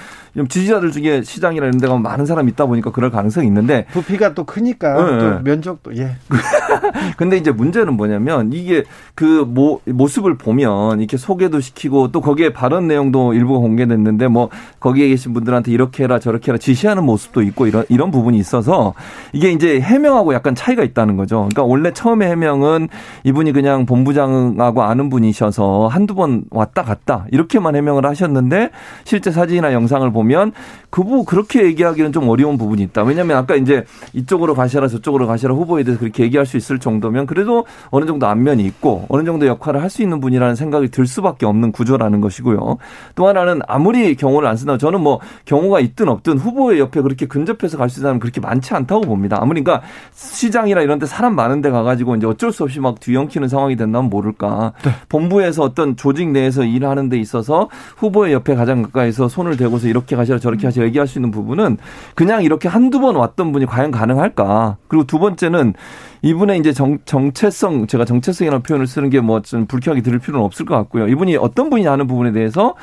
[0.48, 4.44] 지지자들 중에 시장이나 이런 데 가면 많은 사람이 있다 보니까 그럴 가능성이 있는데 부피가 또
[4.44, 5.18] 크니까 네.
[5.18, 6.16] 또 면적도 예.
[7.16, 12.88] 근데 이제 문제는 뭐냐면 이게 그 모, 모습을 보면 이렇게 소개도 시키고 또 거기에 발언
[12.88, 14.50] 내용도 일부가 공개됐는데 뭐
[14.80, 18.94] 거기에 계신 분들한테 이렇게 해라 저렇게 해라 지시하는 모습도 있고 이런 이런 부분이 있어서
[19.32, 21.36] 이게 이제 해명하고 약간 차이가 있다는 거죠.
[21.36, 22.88] 그러니까 원래 처음에 해명은
[23.24, 28.70] 이분이 그냥 본부장 부장하고 아는 분이셔서 한두 번 왔다 갔다 이렇게만 해명을 하셨는데
[29.06, 30.52] 실제 사진이나 영상을 보면
[30.90, 33.04] 그부 그렇게 얘기하기는 좀 어려운 부분이 있다.
[33.04, 37.64] 왜냐하면 아까 이제 이쪽으로 가시라 저쪽으로 가시라 후보에 대해서 그렇게 얘기할 수 있을 정도면 그래도
[37.90, 41.70] 어느 정도 안면이 있고 어느 정도 역할을 할 수 있는 분이라는 생각이 들 수밖에 없는
[41.70, 42.78] 구조라는 것이고요.
[43.14, 47.78] 또 하나는 아무리 경호를 안 쓴다고 저는 뭐 경호가 있든 없든 후보의 옆에 그렇게 근접해서
[47.78, 49.38] 갈 수 있는 사람은 그렇게 많지 않다고 봅니다.
[49.40, 53.46] 아무리 그러니까 시장이나 이런 데 사람 많은 데 가가지고 이제 어쩔 수 없이 막 뒤엉키는
[53.46, 54.72] 상황이 된다면 모를까.
[54.84, 54.90] 네.
[55.08, 60.38] 본부에서 어떤 조직 내에서 일하는 데 있어서 후보의 옆에 가장 가까이서 손을 대고서 이렇게 가시라
[60.38, 61.76] 저렇게 하시라 얘기할 수 있는 부분은
[62.14, 64.78] 그냥 이렇게 한두 번 왔던 분이 과연 가능할까.
[64.88, 65.74] 그리고 두 번째는
[66.22, 70.64] 이분의 이제 정, 정체성, 제가 정체성이라는 표현을 쓰는 게 뭐 좀 불쾌하게 들을 필요는 없을
[70.64, 71.06] 것 같고요.
[71.08, 72.74] 이분이 어떤 분이냐 하는 부분에 대해서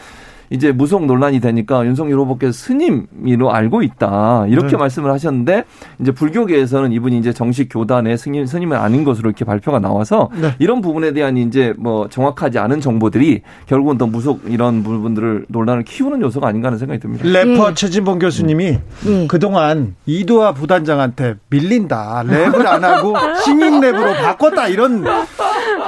[0.49, 4.77] 이제 무속 논란이 되니까 윤석열 후보께서 스님으로 알고 있다 이렇게 네.
[4.77, 5.63] 말씀을 하셨는데
[5.99, 10.53] 이제 불교계에서는 이분이 이제 정식 교단의 스님 스님은 아닌 것으로 이렇게 발표가 나와서 네.
[10.59, 16.21] 이런 부분에 대한 이제 뭐 정확하지 않은 정보들이 결국은 더 무속 이런 부분들을 논란을 키우는
[16.21, 17.25] 요소가 아닌가 하는 생각이 듭니다.
[17.27, 17.73] 래퍼 예.
[17.73, 18.65] 최진봉 교수님이
[19.07, 19.27] 예.
[19.27, 25.05] 그동안 이도화 부단장한테 밀린다 랩을 안 하고 시민 랩으로 바꿨다 이런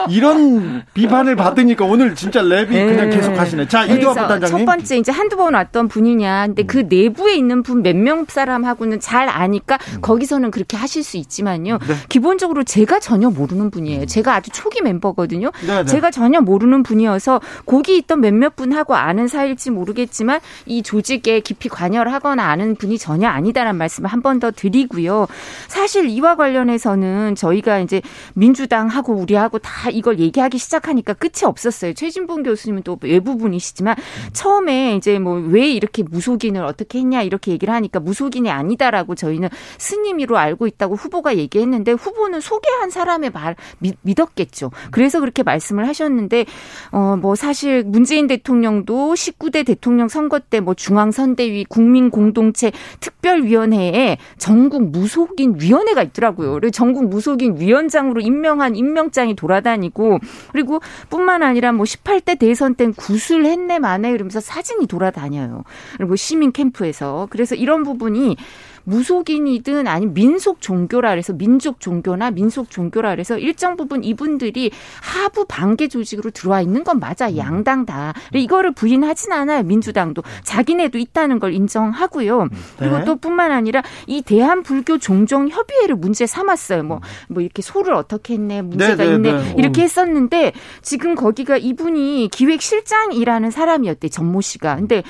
[0.09, 2.85] 이런 비판을 받으니까 오늘 진짜 랩이 네.
[2.85, 3.67] 그냥 계속 하시네.
[3.67, 6.47] 자 이도화 부단장 첫 번째 이제 한두 번 왔던 분이냐.
[6.47, 6.87] 근데 그 음.
[6.89, 10.01] 내부에 있는 분 몇 명 사람하고는 잘 아니까 음.
[10.01, 11.79] 거기서는 그렇게 하실 수 있지만요.
[11.87, 11.95] 네.
[12.09, 14.01] 기본적으로 제가 전혀 모르는 분이에요.
[14.01, 14.07] 음.
[14.07, 15.51] 제가 아주 초기 멤버거든요.
[15.65, 15.85] 네, 네.
[15.85, 22.11] 제가 전혀 모르는 분이어서 거기 있던 몇몇 분하고 아는 사이일지 모르겠지만 이 조직에 깊이 관여를
[22.13, 25.27] 하거나 아는 분이 전혀 아니다라는 말씀을 한 번 더 드리고요.
[25.69, 28.01] 사실 이와 관련해서는 저희가 이제
[28.33, 31.93] 민주당하고 우리하고 다 이걸 얘기하기 시작하니까 끝이 없었어요.
[31.93, 33.95] 최진봉 교수님은 또 외부 분이시지만
[34.35, 40.37] 처음에 이제 뭐 왜 이렇게 무속인을 어떻게 했냐 이렇게 얘기를 하니까 무속인이 아니다라고 저희는 스님이로
[40.37, 44.71] 알고 있다고 후보가 얘기했는데 후보는 소개한 사람의 말 믿, 믿었겠죠.
[44.91, 46.45] 그래서 그렇게 말씀을 하셨는데
[46.91, 55.55] 어 뭐 사실 문재인 대통령도 19대 대통령 선거 때 뭐 중앙선대위 국민공동체 특별위원회에 전국 무속인
[55.59, 56.53] 위원회가 있더라고요.
[56.53, 60.19] 그리고 전국 무속인 위원장으로 임명한 임명장이 돌아다니고
[60.51, 65.63] 그리고 뿐만 아니라 뭐 18대 대선 땐 구술했네 만에 이러면서 사진이 돌아다녀요.
[65.97, 67.27] 그리고 시민 캠프에서.
[67.29, 68.37] 그래서 이런 부분이
[68.85, 74.71] 무속인이든 아니면 민속 종교라 그래서 민족 종교나 민속 종교라 그래서 일정 부분 이분들이
[75.01, 77.27] 하부 반계 조직으로 들어와 있는 건 맞아.
[77.27, 77.37] 음.
[77.37, 78.13] 양당 다.
[78.33, 79.63] 이거를 부인하진 않아요.
[79.63, 80.23] 민주당도.
[80.43, 82.43] 자기네도 있다는 걸 인정하고요.
[82.43, 82.49] 음.
[82.77, 83.05] 그리고 네.
[83.05, 86.83] 또 뿐만 아니라 이 대한 불교 종정협의회를 문제 삼았어요.
[86.83, 88.61] 뭐, 뭐 이렇게 소를 어떻게 했네.
[88.61, 89.31] 문제가 네, 네, 있네.
[89.31, 89.55] 네.
[89.57, 94.09] 이렇게 했었는데 지금 거기가 이분이 기획실장이라는 사람이었대.
[94.09, 94.75] 전모 씨가.
[94.75, 95.03] 근데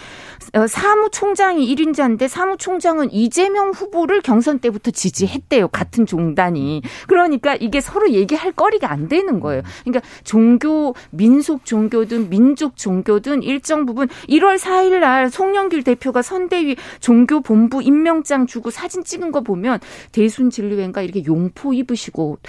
[0.53, 5.67] 어, 사무총장이 1인자인데 사무총장은 이재명 후보를 경선 때부터 지지했대요.
[5.69, 6.81] 같은 종단이.
[7.07, 9.61] 그러니까 이게 서로 얘기할 거리가 안 되는 거예요.
[9.83, 17.41] 그러니까 종교, 민속 종교든 민족 종교든 일정 부분 1월 4일 날 송영길 대표가 선대위 종교
[17.41, 19.79] 본부 임명장 주고 사진 찍은 거 보면
[20.11, 22.39] 대순진료회인가 이렇게 용포 입으시고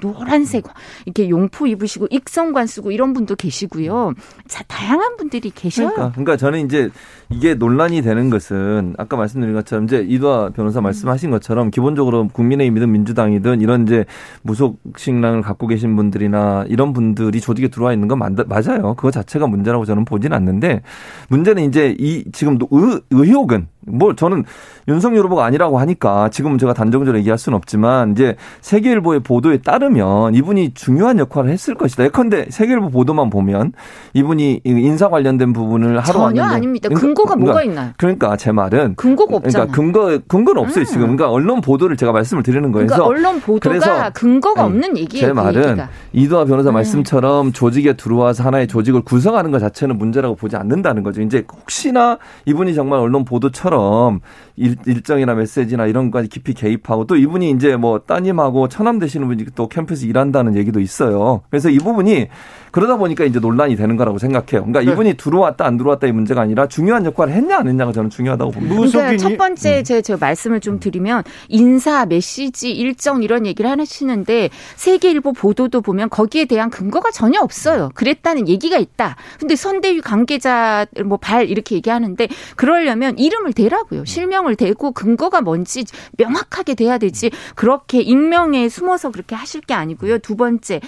[0.00, 0.64] 노란색
[1.04, 4.14] 이렇게 용포 입으시고 익성관 쓰고 이런 분도 계시고요.
[4.48, 5.90] 자, 다양한 분들이 계셔요.
[5.90, 6.90] 그러니까, 그러니까 저는 이제
[7.30, 13.60] 이게 논란이 되는 것은 아까 말씀드린 것처럼 이제 이도아 변호사 말씀하신 것처럼 기본적으로 국민의힘이든 민주당이든
[13.60, 14.04] 이런 이제
[14.42, 18.94] 무속 신랑을 갖고 계신 분들이나 이런 분들이 조직에 들어와 있는 건 맞아요.
[18.94, 20.82] 그거 자체가 문제라고 저는 보진 않는데
[21.28, 24.44] 문제는 이제 이 지금 의, 의혹은 뭐 저는
[24.88, 30.74] 윤석열 후보가 아니라고 하니까 지금은 제가 단정적으로 얘기할 수는 없지만 이제 세계일보의 보도에 따르면 이분이
[30.74, 32.04] 중요한 역할을 했을 것이다.
[32.04, 33.72] 예컨대 세계일보 보도만 보면
[34.14, 36.88] 이분이 인사 관련된 부분을 하러 전혀 왔는데 아닙니다.
[36.88, 37.92] 그러니까, 근거가 그러니까, 뭐가 있나요?
[37.96, 39.68] 그러니까 제 말은 근거가 없잖아요.
[39.72, 40.86] 그러니까 근거 근거는 없어요 음.
[40.86, 41.00] 지금.
[41.02, 42.86] 그러니까 언론 보도를 제가 말씀을 드리는 거예요.
[42.86, 45.28] 그러니까 언론 보도가 근거가 없는 얘기예요.
[45.28, 45.82] 제그 말은 그
[46.12, 46.74] 이도아 변호사 음.
[46.74, 51.22] 말씀처럼 조직에 들어와서 하나의 조직을 구성하는 것 자체는 문제라고 보지 않는다는 거죠.
[51.22, 54.20] 이제 혹시나 이분이 정말 언론 보도처럼 일,
[54.56, 59.44] 일 정이나 메시지나 이런 것까지 깊이 개입하고 또 이분이 이제 뭐 따님하고 처남 되시는 분이
[59.54, 61.42] 또 캠프에서 일한다는 얘기도 있어요.
[61.50, 62.28] 그래서 이 부분이
[62.70, 64.64] 그러다 보니까 이제 논란이 되는 거라고 생각해요.
[64.64, 64.92] 그러니까 네.
[64.92, 68.74] 이분이 들어왔다 안 들어왔다의 문제가 아니라 중요한 역할을 했냐 안 했냐가 저는 중요하다고 봅니다.
[68.76, 69.84] 그러니까 첫 번째 음.
[69.84, 76.46] 제, 제 말씀을 좀 드리면 인사 메시지 일정 이런 얘기를 하시는데 세계일보 보도도 보면 거기에
[76.46, 77.90] 대한 근거가 전혀 없어요.
[77.94, 79.16] 그랬다는 얘기가 있다.
[79.38, 84.04] 근데 선대위 관계자 뭐 발 이렇게 얘기하는데 그러려면 이름을 대라고요.
[84.04, 85.84] 실명 을 대고 근거가 뭔지
[86.18, 87.30] 명확하게 돼야 되지.
[87.54, 90.18] 그렇게 익명에 숨어서 그렇게 하실 게 아니고요.
[90.18, 90.80] 두 번째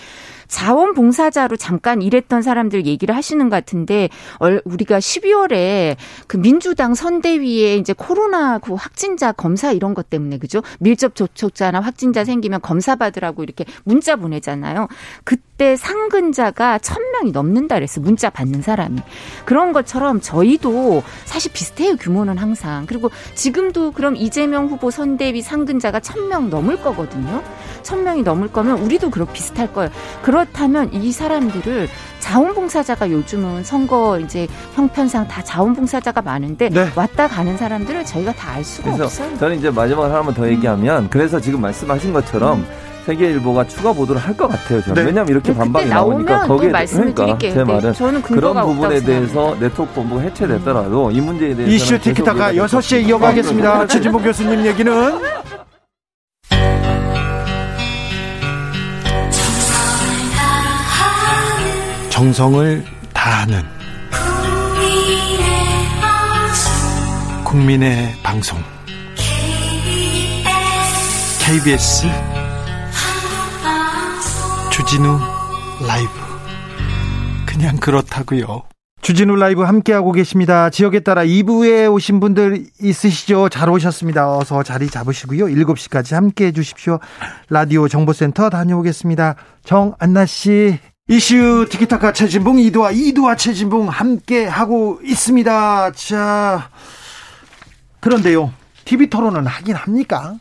[0.49, 4.09] 자원봉사자로 잠깐 일했던 사람들 얘기를 하시는 것 같은데
[4.65, 5.97] 우리가 12월에
[6.27, 10.63] 그 민주당 선대위에 이제 코로나 그 확진자 검사 이런 것 때문에 그죠?
[10.81, 14.89] 밀접 접촉자나 확진자 생기면 검사 받으라고 이렇게 문자 보내잖아요.
[15.25, 18.01] 그때 상근자가 1000명 1000명이 넘는다 그랬어.
[18.01, 19.01] 문자 받는 사람이.
[19.45, 21.97] 그런 것처럼 저희도 사실 비슷해요.
[21.97, 22.87] 규모는 항상.
[22.87, 27.43] 그리고 지금도 그럼 이재명 후보 선대위 상근자가 1000명 넘을 거거든요.
[27.83, 29.91] 1000명이 넘을 거면 우리도 그렇 비슷할 거예요.
[30.23, 31.89] 그 렇다면 이 사람들을
[32.21, 36.89] 자원봉사자가 요즘은 선거 이제 형편상 다 자원봉사자가 많은데 네.
[36.95, 39.37] 왔다 가는 사람들을 저희가 다 알 수가 없어요.
[39.39, 42.67] 저는 이제 마지막으로 하나만 더 얘기하면 그래서 지금 말씀하신 것처럼 음.
[43.07, 44.81] 세계일보가 추가 보도를 할 것 같아요.
[44.83, 44.95] 저는.
[44.95, 45.03] 네.
[45.03, 47.53] 왜냐하면 이렇게 네, 반박이 나오니까 거기에 말씀을 그러니까 드릴게요.
[47.53, 51.13] 제 네, 말은 저는 그런 부분에 대해서 네트워크 본부가 해체됐더라도 음.
[51.13, 53.87] 이 문제에 대해서 이슈 티키타카 6시에 이어가겠습니다.
[53.87, 54.93] 최진봉 교수님 얘기는
[62.19, 63.63] 정성을 다하는
[67.45, 68.59] 국민의 방송
[71.41, 72.09] KBS
[74.73, 75.17] 주진우
[75.87, 76.11] 라이브
[77.47, 78.65] 그냥 그렇다고요.
[79.01, 80.71] 주진우 라이브 함께하고 계십니다.
[80.71, 83.49] 지역에 따라 2부에 오신 분들 있으시죠?
[83.49, 84.37] 잘 오셨습니다.
[84.37, 85.45] 어서 자리 잡으시고요.
[85.45, 86.99] 7시까지 함께해 주십시오.
[87.49, 89.37] 라디오 정보센터 다녀오겠습니다.
[89.63, 90.81] 정안나 씨.
[91.11, 95.93] 이슈 티키타카 최진봉 이두와 이두와 최진봉 함께 하고 있습니다.
[95.93, 96.69] 자,
[98.01, 98.53] 그런데요.
[98.85, 100.37] TV 토론은 하긴 합니까?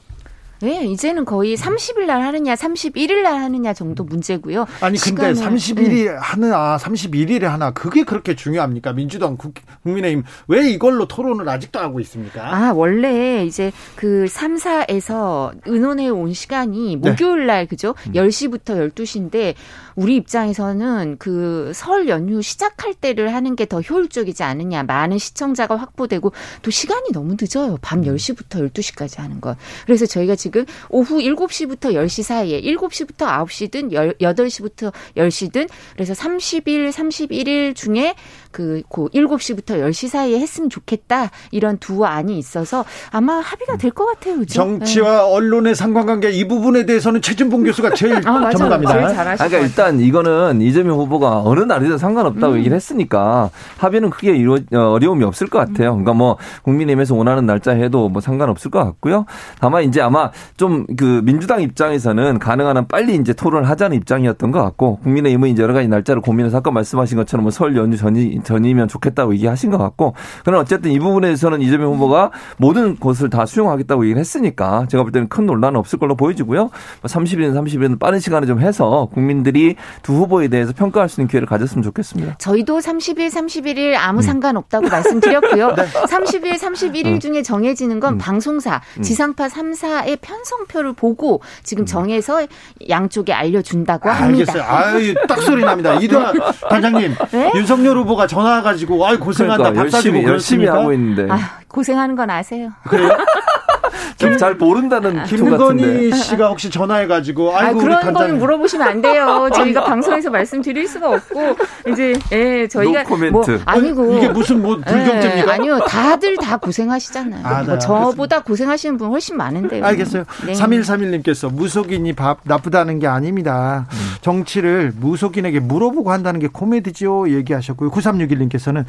[0.61, 4.65] 네, 이제는 거의 30일 날 하느냐, 31일 날 하느냐 정도 문제고요.
[4.81, 6.15] 아니 근데 31일 네.
[6.19, 8.93] 하느냐, 31일에 하나 그게 그렇게 중요합니까?
[8.93, 9.53] 민주당 국,
[9.83, 12.55] 민의힘 왜 이걸로 토론을 아직도 하고 있습니까?
[12.55, 17.09] 아, 원래 이제 그 3사에서 의논해 온 시간이 네.
[17.09, 17.93] 목요일 날 그죠?
[18.07, 18.13] 음.
[18.13, 19.53] 10시부터 12시인데
[19.95, 24.83] 우리 입장에서는 그 설 연휴 시작할 때를 하는 게 더 효율적이지 않느냐.
[24.83, 26.31] 많은 시청자가 확보되고
[26.61, 27.77] 또 시간이 너무 늦어요.
[27.81, 28.69] 밤 10시부터 음.
[28.69, 29.57] 12시까지 하는 거.
[29.85, 38.15] 그래서 저희가 지금 오후 7시부터 10시 사이에 7시부터 9시든 8시부터 10시든 그래서 30일, 31일 중에
[38.57, 41.29] 그, 그 7시부터 10시 사이에 했으면 좋겠다.
[41.51, 44.39] 이런 두 안이 있어서 아마 합의가 될 것 같아요.
[44.39, 44.53] 그죠?
[44.53, 45.17] 정치와 네.
[45.33, 48.93] 언론의 상관관계 이 부분에 대해서는 최진봉 교수가 제일 아, 전문가입니다.
[48.93, 52.57] 제일 그러니까 일단 이거는 이재명 후보가 어느 날이든 상관없다고 음.
[52.59, 55.91] 얘기를 했으니까 합의는 크게 이루, 어, 어려움이 없을 것 같아요.
[55.91, 59.25] 그러니까 뭐 국민의힘에서 원하는 날짜 해도 뭐 상관없을 것 같고요.
[59.59, 64.61] 다만 이제 아마 좀 그 민주당 입장에서는 가능한 한 빨리 이제 토론을 하자는 입장이었던 것
[64.63, 68.87] 같고 국민의힘은 이제 여러 가지 날짜를 고민해서 아까 말씀하신 것처럼 뭐 설 연휴 전이 전이면
[68.87, 74.05] 좋겠다고 얘기하신 것 같고 그러나 어쨌든 이 부분에 서는 이재명 후보가 모든 것을 다 수용하겠다고
[74.05, 76.69] 얘기를 했으니까 제가 볼 때는 큰 논란은 없을 걸로 보여지고요.
[77.03, 81.47] 30일은 뭐 30일은 빠른 시간에 좀 해서 국민들이 두 후보에 대해서 평가할 수 있는 기회를
[81.47, 82.35] 가졌으면 좋겠습니다.
[82.37, 84.21] 저희도 30일, 31일 아무 음.
[84.21, 85.73] 상관없다고 말씀드렸고요.
[85.75, 85.83] 네.
[85.85, 87.19] 30일, 31일 음.
[87.19, 88.17] 중에 정해지는 건 음.
[88.17, 89.01] 방송사, 음.
[89.01, 91.85] 지상파 3사의 편성표를 보고 지금 음.
[91.85, 92.45] 정해서
[92.89, 94.53] 양쪽에 알려준다고 합니다.
[94.53, 94.63] 알겠어요.
[94.63, 95.95] 아유, 딱 소리 납니다.
[95.95, 96.33] 이동환
[96.69, 97.51] 단장님, 네?
[97.55, 101.27] 윤석열 후보가 전화 가지고 아이 고생한다 그러니까, 밥 열심히, 열심히 하고 있는데.
[101.27, 102.71] 아, 고생하는 건 아세요.
[102.83, 103.09] 그래요?
[104.37, 109.49] 잘 모른다는 김건희 씨가 혹시 전화해가지고 아이고 아, 그런 거는 물어보시면 안 돼요.
[109.53, 111.55] 저희가 방송에서 말씀드릴 수가 없고
[111.87, 115.51] 이제 예 저희가 뭐 아니고 이게 무슨 뭐 불경제입니까?
[115.51, 117.41] 예, 아니요 다들 다 고생하시잖아요.
[117.45, 119.85] 아, 뭐 네, 저보다 고생하시는 분 훨씬 많은데요.
[119.85, 120.23] 알겠어요.
[120.45, 120.53] 네.
[120.53, 123.85] 3131님께서 무속인이 밥 나쁘다는 게 아닙니다.
[123.91, 123.97] 음.
[124.21, 127.29] 정치를 무속인에게 물어보고 한다는 게 코미디죠.
[127.29, 127.91] 얘기하셨고요.
[128.17, 128.85] 9361님께서는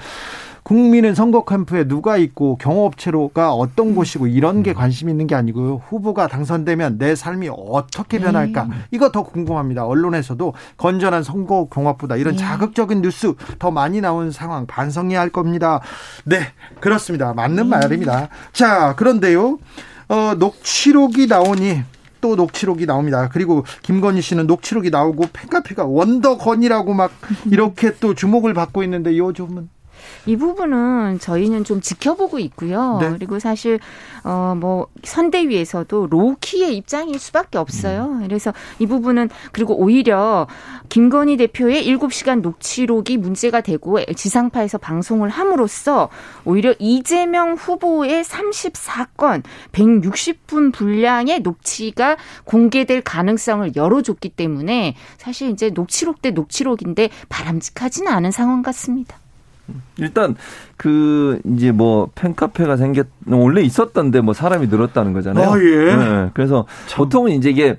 [0.62, 5.80] 국민은 선거 캠프에 누가 있고 경호업체로가 어떤 곳이고 이런 게 관심 있는 게 아니고요.
[5.88, 8.24] 후보가 당선되면 내 삶이 어떻게 네.
[8.24, 8.64] 변할까?
[8.64, 8.74] 네.
[8.90, 9.86] 이거 더 궁금합니다.
[9.86, 12.40] 언론에서도 건전한 선거 경합보다 이런 네.
[12.40, 15.80] 자극적인 뉴스 더 많이 나오는 상황 반성해야 할 겁니다.
[16.24, 16.40] 네,
[16.80, 17.32] 그렇습니다.
[17.32, 17.70] 맞는 네.
[17.70, 18.28] 말입니다.
[18.52, 19.58] 자, 그런데요.
[20.08, 21.82] 어, 녹취록이 나오니
[22.20, 23.28] 또 녹취록이 나옵니다.
[23.32, 27.12] 그리고 김건희 씨는 녹취록이 나오고 팬카페가 원더건이라고 막
[27.50, 29.68] 이렇게 또 주목을 받고 있는데 요즘은
[30.26, 32.98] 이 부분은 저희는 좀 지켜보고 있고요.
[33.00, 33.10] 네.
[33.10, 33.78] 그리고 사실
[34.24, 38.04] 어 뭐 선대위에서도 로키의 입장일 수밖에 없어요.
[38.04, 38.22] 음.
[38.22, 40.46] 그래서 이 부분은 그리고 오히려
[40.88, 46.08] 김건희 대표의 7시간 녹취록이 문제가 되고 지상파에서 방송을 함으로써
[46.44, 49.42] 오히려 이재명 후보의 34건
[49.72, 58.62] 160분 분량의 녹취가 공개될 가능성을 열어줬기 때문에 사실 이제 녹취록 대 녹취록인데 바람직하지는 않은 상황
[58.62, 59.18] 같습니다.
[59.98, 60.36] 일단
[60.76, 65.50] 그 이제 뭐 팬카페가 생겼 원래 있었던데 뭐 사람이 늘었다는 거잖아요.
[65.50, 65.96] 아, 예.
[65.96, 66.30] 네.
[66.34, 66.98] 그래서 참.
[66.98, 67.78] 보통은 이제 이게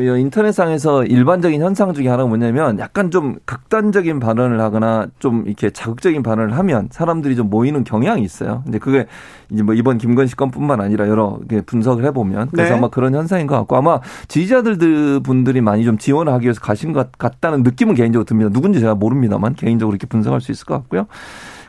[0.00, 6.56] 인터넷상에서 일반적인 현상 중에 하나가 뭐냐면 약간 좀 극단적인 발언을 하거나 좀 이렇게 자극적인 발언을
[6.58, 8.62] 하면 사람들이 좀 모이는 경향이 있어요.
[8.64, 9.06] 근데 그게
[9.50, 12.78] 이제 뭐 이번 김건희 건뿐만 아니라 여러 분석을 해보면 그래서 네.
[12.78, 17.12] 아마 그런 현상인 것 같고 아마 지지자들 분들이 많이 좀 지원을 하기 위해서 가신 것
[17.12, 18.50] 같다는 느낌은 개인적으로 듭니다.
[18.50, 21.06] 누군지 제가 모릅니다만 개인적으로 이렇게 분석할 수 있을 것 같고요.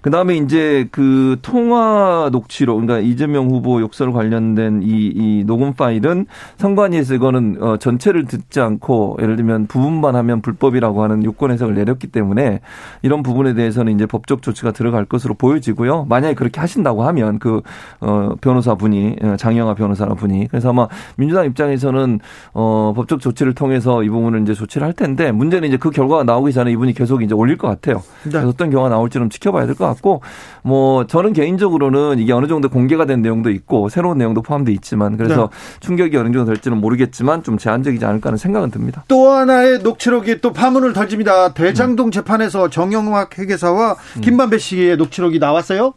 [0.05, 6.27] 그 다음에 이제 그 통화 녹취록, 그러니까 이재명 후보 욕설 관련된 이, 이 녹음 파일은
[6.57, 12.05] 선관위에서 이거는 어, 전체를 듣지 않고 예를 들면 부분만 하면 불법이라고 하는 요건 해석을 내렸기
[12.05, 12.59] 때문에
[13.01, 16.05] 이런 부분에 대해서는 이제 법적 조치가 들어갈 것으로 보여지고요.
[16.07, 17.63] 만약에 그렇게 하신다고 하면 그,
[17.99, 20.49] 어, 변호사 분이, 어, 장영아 변호사 분이.
[20.51, 22.19] 그래서 아마 민주당 입장에서는
[22.53, 26.53] 어, 법적 조치를 통해서 이 부분을 이제 조치를 할 텐데 문제는 이제 그 결과가 나오기
[26.53, 28.03] 전에 이분이 계속 이제 올릴 것 같아요.
[28.25, 28.29] 네.
[28.29, 30.21] 그래서 어떤 경우가 나올지는 지켜봐야 될 것 같고 같고
[30.61, 35.49] 뭐 저는 개인적으로는 이게 어느 정도 공개가 된 내용도 있고 새로운 내용도 포함돼 있지만 그래서
[35.51, 35.79] 네.
[35.79, 39.03] 충격이 어느 정도 될지는 모르겠지만 좀 제한적이지 않을까 하는 생각은 듭니다.
[39.07, 41.53] 또 하나의 녹취록이 또 파문을 던집니다.
[41.53, 42.11] 대장동 음.
[42.11, 44.21] 재판에서 정영학 회계사와 음.
[44.21, 45.93] 김만배 씨의 녹취록이 나왔어요?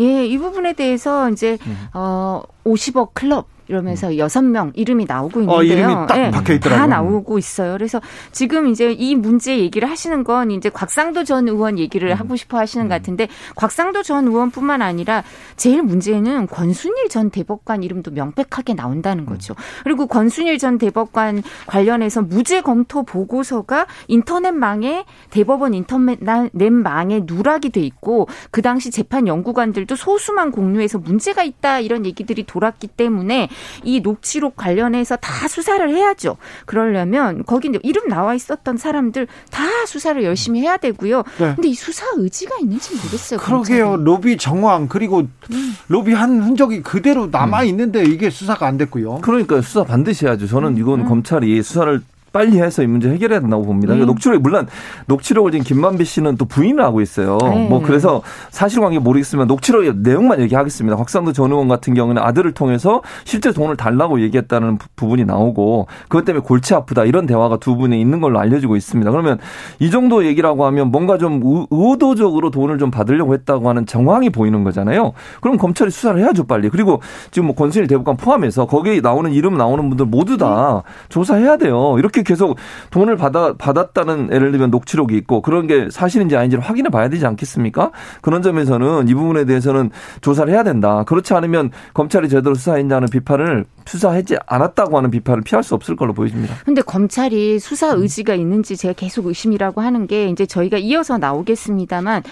[0.00, 1.88] 예, 이 부분에 대해서 이제 음.
[1.92, 4.18] 어 50억 클럽 이러면서 음.
[4.18, 5.58] 여섯 명 이름이 나오고 있는데요.
[5.58, 6.80] 어, 이름이 딱 네, 박혀 있더라고요.
[6.80, 7.72] 다 나오고 있어요.
[7.72, 8.00] 그래서
[8.32, 12.16] 지금 이제 이 문제 얘기를 하시는 건 이제 곽상도 전 의원 얘기를 음.
[12.16, 12.88] 하고 싶어 하시는 음.
[12.88, 15.22] 것 같은데 곽상도 전 의원뿐만 아니라
[15.56, 19.54] 제일 문제는 권순일 전 대법관 이름도 명백하게 나온다는 거죠.
[19.84, 28.62] 그리고 권순일 전 대법관 관련해서 무죄 검토 보고서가 인터넷망에 대법원 인터넷망에 누락이 돼 있고 그
[28.62, 33.48] 당시 재판 연구관들도 소수만 공유해서 문제가 있다 이런 얘기들이 돌았기 때문에
[33.84, 36.36] 이 녹취록 관련해서 다 수사를 해야죠.
[36.66, 41.22] 그러려면 거기 이름 나와 있었던 사람들 다 수사를 열심히 해야 되고요.
[41.38, 41.54] 네.
[41.54, 43.40] 근데 이 수사 의지가 있는지 모르겠어요.
[43.40, 43.84] 그러게요.
[43.90, 44.04] 검찰이.
[44.04, 45.76] 로비 정황 그리고 음.
[45.88, 49.20] 로비한 흔적이 그대로 남아 있는데 이게 수사가 안 됐고요.
[49.22, 50.46] 그러니까 수사 반드시 해야죠.
[50.46, 51.08] 저는 이건 음.
[51.08, 52.00] 검찰이 수사를
[52.38, 53.96] 빨리 해서 이 문제 해결해야 된다고 봅니다.
[53.96, 54.04] 네.
[54.04, 54.68] 녹취록 물론
[55.06, 57.36] 녹취록을 지금 김만배 씨는 또 부인을 하고 있어요.
[57.42, 57.68] 네.
[57.68, 60.96] 뭐 그래서 사실관계 모르겠으면 녹취록의 내용만 얘기하겠습니다.
[60.96, 66.44] 확산도 전 의원 같은 경우는 아들을 통해서 실제 돈을 달라고 얘기했다는 부분이 나오고 그것 때문에
[66.44, 69.10] 골치 아프다 이런 대화가 두 분이 있는 걸로 알려지고 있습니다.
[69.10, 69.38] 그러면
[69.80, 71.40] 이 정도 얘기라고 하면 뭔가 좀
[71.72, 75.12] 의도적으로 돈을 좀 받으려고 했다고 하는 정황이 보이는 거잖아요.
[75.40, 76.68] 그럼 검찰이 수사를 해야죠 빨리.
[76.68, 81.96] 그리고 지금 뭐 권순일 대법관 포함해서 거기에 나오는 이름 나오는 분들 모두 다 조사해야 돼요.
[81.98, 82.56] 이렇게 계속
[82.90, 87.90] 돈을 받아 받았다는 예를 들면 녹취록이 있고 그런 게 사실인지 아닌지를 확인해 봐야 되지 않겠습니까?
[88.20, 91.04] 그런 점에서는 이 부분에 대해서는 조사를 해야 된다.
[91.04, 96.54] 그렇지 않으면 검찰이 제대로 수사했냐는 비판을 수사하지 않았다고 하는 비판을 피할 수 없을 걸로 보여집니다.
[96.66, 102.22] 근데 검찰이 수사 의지가 있는지 제가 계속 의심이라고 하는 게 이제 저희가 이어서 나오겠습니다만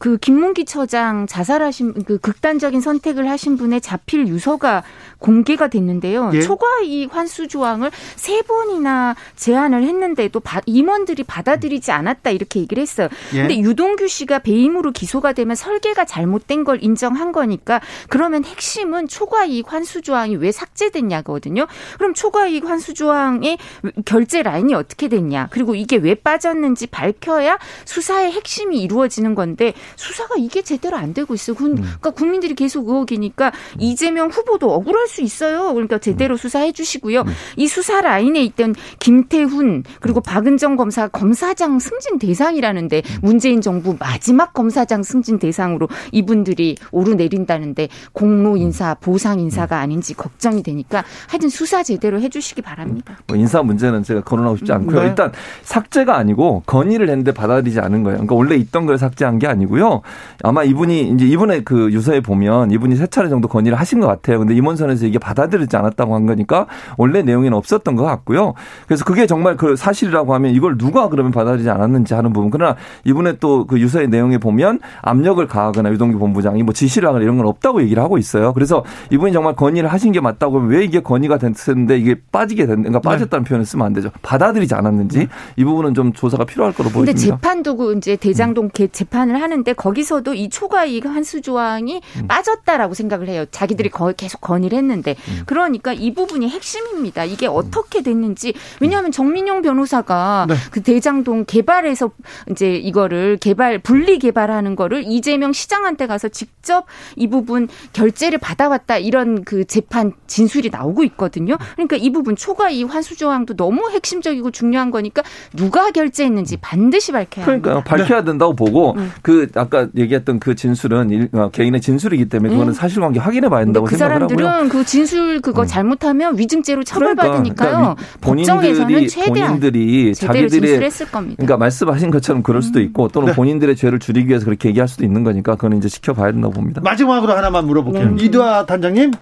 [0.00, 4.82] 그 김문기 처장 자살하신 그 극단적인 선택을 하신 분의 자필 유서가
[5.18, 6.32] 공개가 됐는데요.
[6.34, 6.40] 예?
[6.40, 13.08] 초과이익 환수 조항을 세 번이나 제안을 했는데도 임원들이 받아들이지 않았다 이렇게 얘기를 했어요.
[13.34, 13.38] 예?
[13.38, 19.72] 근데 유동규 씨가 배임으로 기소가 되면 설계가 잘못된 걸 인정한 거니까 그러면 핵심은 초과 이익
[19.72, 21.66] 환수 조항이 왜 삭제됐냐거든요.
[21.98, 23.58] 그럼 초과 이익 환수 조항의
[24.04, 25.48] 결제 라인이 어떻게 됐냐?
[25.50, 31.56] 그리고 이게 왜 빠졌는지 밝혀야 수사의 핵심이 이루어지는 건데 수사가 이게 제대로 안 되고 있어요.
[31.60, 31.74] 음.
[31.76, 35.72] 그러니까 국민들이 계속 의혹이니까 이재명 후보도 억울할 수 있어요.
[35.72, 37.22] 그러니까 제대로 수사해 주시고요.
[37.22, 37.34] 음.
[37.56, 44.52] 이 수사 라인에 있던 김 태훈 그리고 박은정 검사 검사장 승진 대상이라는데 문재인 정부 마지막
[44.52, 52.20] 검사장 승진 대상으로 이분들이 오르내린다는데 공로 인사 보상 인사가 아닌지 걱정이 되니까 하여튼 수사 제대로
[52.20, 53.18] 해주시기 바랍니다.
[53.26, 55.00] 뭐 인사 문제는 제가 거론하고 싶지 않고요.
[55.00, 55.06] 네.
[55.08, 58.16] 일단 삭제가 아니고 건의를 했는데 받아들이지 않은 거예요.
[58.18, 60.02] 그러니까 원래 있던 걸 삭제한 게 아니고요.
[60.42, 64.38] 아마 이분이 이제 이분의 그 유서에 보면 이분이 세 차례 정도 건의를 하신 것 같아요.
[64.38, 66.66] 근데 임원선에서 이게 받아들이지 않았다고 한 거니까
[66.96, 68.54] 원래 내용에는 없었던 것 같고요.
[68.86, 72.50] 그래서 그게 정말 그 사실이라고 하면 이걸 누가 그러면 받아들이지 않았는지 하는 부분.
[72.50, 77.46] 그러나 이분의 또그 유서의 내용에 보면 압력을 가하거나 유동규 본부장이 뭐 지시를 하거나 이런 건
[77.46, 78.52] 없다고 얘기를 하고 있어요.
[78.52, 83.00] 그래서 이분이 정말 건의를 하신 게 맞다고 하면 왜 이게 건의가 됐는데 이게 빠지게 됐는가
[83.00, 83.48] 그러니까 빠졌다는 네.
[83.48, 84.10] 표현을 쓰면 안 되죠.
[84.22, 85.28] 받아들이지 않았는지 네.
[85.56, 87.12] 이 부분은 좀 조사가 필요할 거로 보입니다.
[87.12, 88.88] 근데 재판도 그 이제 대장동 음.
[88.92, 92.26] 재판을 하는데 거기서도 이 초과 이익 환수 조항이 음.
[92.26, 93.44] 빠졌다라고 생각을 해요.
[93.50, 95.42] 자기들이 거 계속 건의를 했는데 음.
[95.46, 97.24] 그러니까 이 부분이 핵심입니다.
[97.24, 100.54] 이게 어떻게 됐는지 왜냐하면 정민용 변호사가 네.
[100.70, 102.10] 그 대장동 개발에서
[102.50, 106.86] 이제 이거를 개발 분리 개발하는 거를 이재명 시장한테 가서 직접
[107.16, 111.56] 이 부분 결제를 받아왔다 이런 그 재판 진술이 나오고 있거든요.
[111.74, 115.22] 그러니까 이 부분 초과 이 환수 조항도 너무 핵심적이고 중요한 거니까
[115.54, 117.74] 누가 결제했는지 반드시 밝혀야 그러니까요.
[117.76, 117.96] 합니다.
[117.96, 119.12] 밝혀야 된다고 보고 음.
[119.22, 122.74] 그 아까 얘기했던 그 진술은 일, 어, 개인의 진술이기 때문에 그거는 음.
[122.74, 124.36] 사실관계 확인해 봐야 된다고 그 생각을 하고요.
[124.36, 125.66] 그 사람들은 그 진술 그거 음.
[125.66, 127.54] 잘못하면 위증죄로 처벌받으니까요.
[127.54, 132.84] 그러니까, 그러니까 법정에서 는 최대한 본인들이 자기들의 그러니까 말씀하신 것처럼 그럴 수도 음.
[132.84, 133.34] 있고 또는 네.
[133.34, 136.80] 본인들의 죄를 줄이기 위해서 그렇게 얘기할 수도 있는 거니까 그거는 이제 지켜봐야 된다고 봅니다.
[136.82, 138.10] 마지막으로 하나만 물어볼게요.
[138.10, 138.24] 네.
[138.24, 139.12] 이두아 단장님,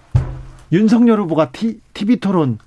[0.72, 2.58] 윤석열 후보가 티, TV 토론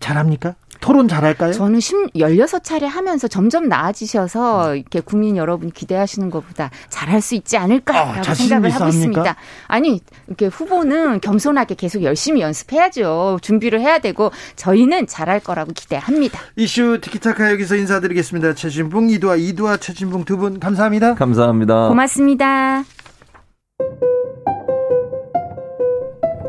[0.00, 0.54] 잘합니까?
[0.88, 1.52] 토론 잘할까요?
[1.52, 8.34] 저는 16차례 하면서 점점 나아지셔서 이렇게 국민 여러분 기대하시는 것보다 잘할 수 있지 않을까라고 아,
[8.34, 9.36] 생각을 하고 있습니다.
[9.66, 13.38] 아니, 이렇게 후보는 겸손하게 계속 열심히 연습해야죠.
[13.42, 16.40] 준비를 해야 되고 저희는 잘할 거라고 기대합니다.
[16.56, 18.54] 이슈 티키타카 여기서 인사드리겠습니다.
[18.54, 21.16] 최진봉, 이두아, 이두아, 최진봉 두 분 감사합니다.
[21.16, 21.88] 감사합니다.
[21.88, 22.84] 고맙습니다.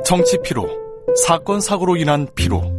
[0.05, 0.65] 정치 피로,
[1.25, 2.78] 사건 사고로 인한 피로.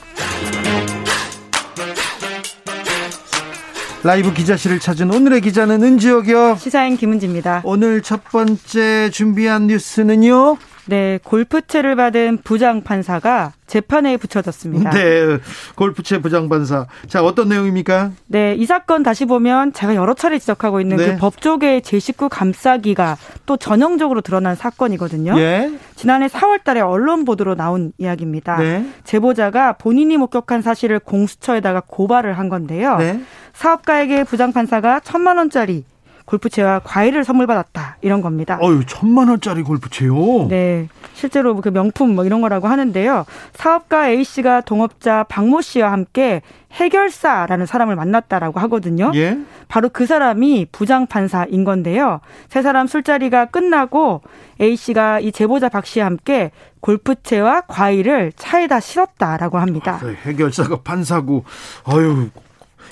[4.03, 6.57] 라이브 기자실을 찾은 오늘의 기자는 은지옥이요.
[6.59, 7.61] 시사인 김은지입니다.
[7.63, 10.57] 오늘 첫 번째 준비한 뉴스는요.
[10.85, 14.89] 네, 골프채를 받은 부장판사가 재판에 붙여졌습니다.
[14.91, 15.37] 네,
[15.75, 16.87] 골프채 부장판사.
[17.07, 18.11] 자, 어떤 내용입니까?
[18.27, 21.05] 네, 이 사건 다시 보면 제가 여러 차례 지적하고 있는 네.
[21.05, 25.39] 그 법조계의 제 식구 감싸기가 또 전형적으로 드러난 사건이거든요.
[25.39, 25.71] 예.
[25.95, 28.57] 지난해 4월 달에 언론 보도로 나온 이야기입니다.
[28.57, 28.85] 네.
[29.03, 32.97] 제보자가 본인이 목격한 사실을 공수처에다가 고발을 한 건데요.
[32.97, 33.21] 네.
[33.53, 35.85] 사업가에게 부장판사가 천만 원짜리
[36.25, 38.57] 골프채와 과일을 선물 받았다 이런 겁니다.
[38.61, 40.47] 어유 천만 원짜리 골프채요?
[40.49, 43.25] 네, 실제로 그 명품 뭐 이런 거라고 하는데요.
[43.53, 46.41] 사업가 A 씨가 동업자 박모 씨와 함께
[46.73, 49.11] 해결사라는 사람을 만났다라고 하거든요.
[49.15, 49.37] 예?
[49.67, 52.21] 바로 그 사람이 부장 판사인 건데요.
[52.49, 54.21] 세 사람 술자리가 끝나고
[54.61, 59.99] A 씨가 이 제보자 박 씨와 함께 골프채와 과일을 차에다 실었다라고 합니다.
[60.01, 61.43] 아, 해결사가 판사고,
[61.85, 62.29] 아유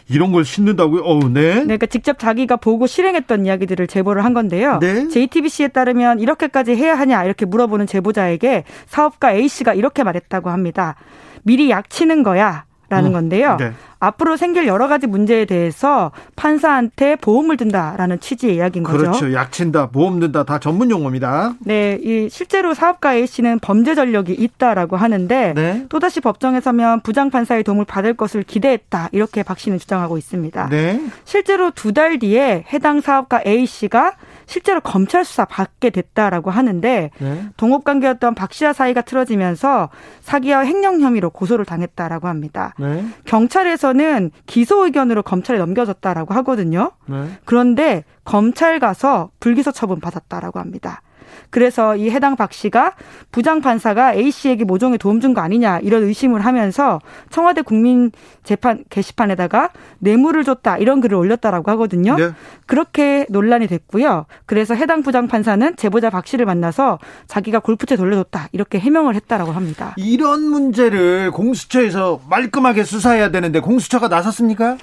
[0.10, 1.02] 이런 걸 신는다고요?
[1.04, 1.56] 어, 네.
[1.56, 1.64] 네.
[1.64, 4.80] 그러니까 직접 자기가 보고 실행했던 이야기들을 제보를 한 건데요.
[4.80, 5.08] 네.
[5.08, 10.96] JTBC에 따르면 이렇게까지 해야 하냐 이렇게 물어보는 제보자에게 사업가 A 씨가 이렇게 말했다고 합니다.
[11.44, 12.66] 미리 약 치는 거야.
[12.90, 13.14] 라는 음.
[13.14, 13.58] 건데요.
[13.58, 13.72] 네.
[14.00, 18.98] 앞으로 생길 여러 가지 문제에 대해서 판사한테 보험을 든다라는 취지의 이야기인 거죠.
[18.98, 19.34] 그렇죠.
[19.34, 21.56] 약친다, 보험 든다 다 전문 용어입니다.
[21.60, 25.86] 네, 이 실제로 사업가 A 씨는 범죄 전력이 있다라고 하는데 네.
[25.90, 30.70] 또다시 법정에 서면 부장 판사의 도움을 받을 것을 기대했다 이렇게 박 씨는 주장하고 있습니다.
[30.70, 31.02] 네.
[31.26, 34.14] 실제로 두 달 뒤에 해당 사업가 A 씨가
[34.50, 37.46] 실제로 검찰 수사 받게 됐다라고 하는데 네.
[37.56, 39.90] 동업 관계였던 박 씨와 사이가 틀어지면서
[40.22, 42.74] 사기와 횡령 혐의로 고소를 당했다라고 합니다.
[42.80, 43.06] 네.
[43.26, 46.92] 경찰에서는 기소 의견으로 검찰에 넘겨졌다라고 하거든요.
[47.06, 47.28] 네.
[47.46, 51.04] 그런데 검찰 가서 불기소 처분 받았다라고 합니다.
[51.50, 52.94] 그래서 이 해당 박 씨가
[53.32, 58.12] 부장 판사가 A 씨에게 모종에 도움 준 거 아니냐 이런 의심을 하면서 청와대 국민
[58.44, 59.70] 재판 게시판에다가
[60.00, 62.16] 뇌물을 줬다 이런 글을 올렸다라고 하거든요.
[62.16, 62.32] 네.
[62.66, 64.26] 그렇게 논란이 됐고요.
[64.46, 66.98] 그래서 해당 부장 판사는 제보자 박 씨를 만나서
[67.28, 69.94] 자기가 골프채 돌려줬다 이렇게 해명을 했다라고 합니다.
[69.98, 74.78] 이런 문제를 공수처에서 말끔하게 수사해야 되는데 공수처가 나섰습니까?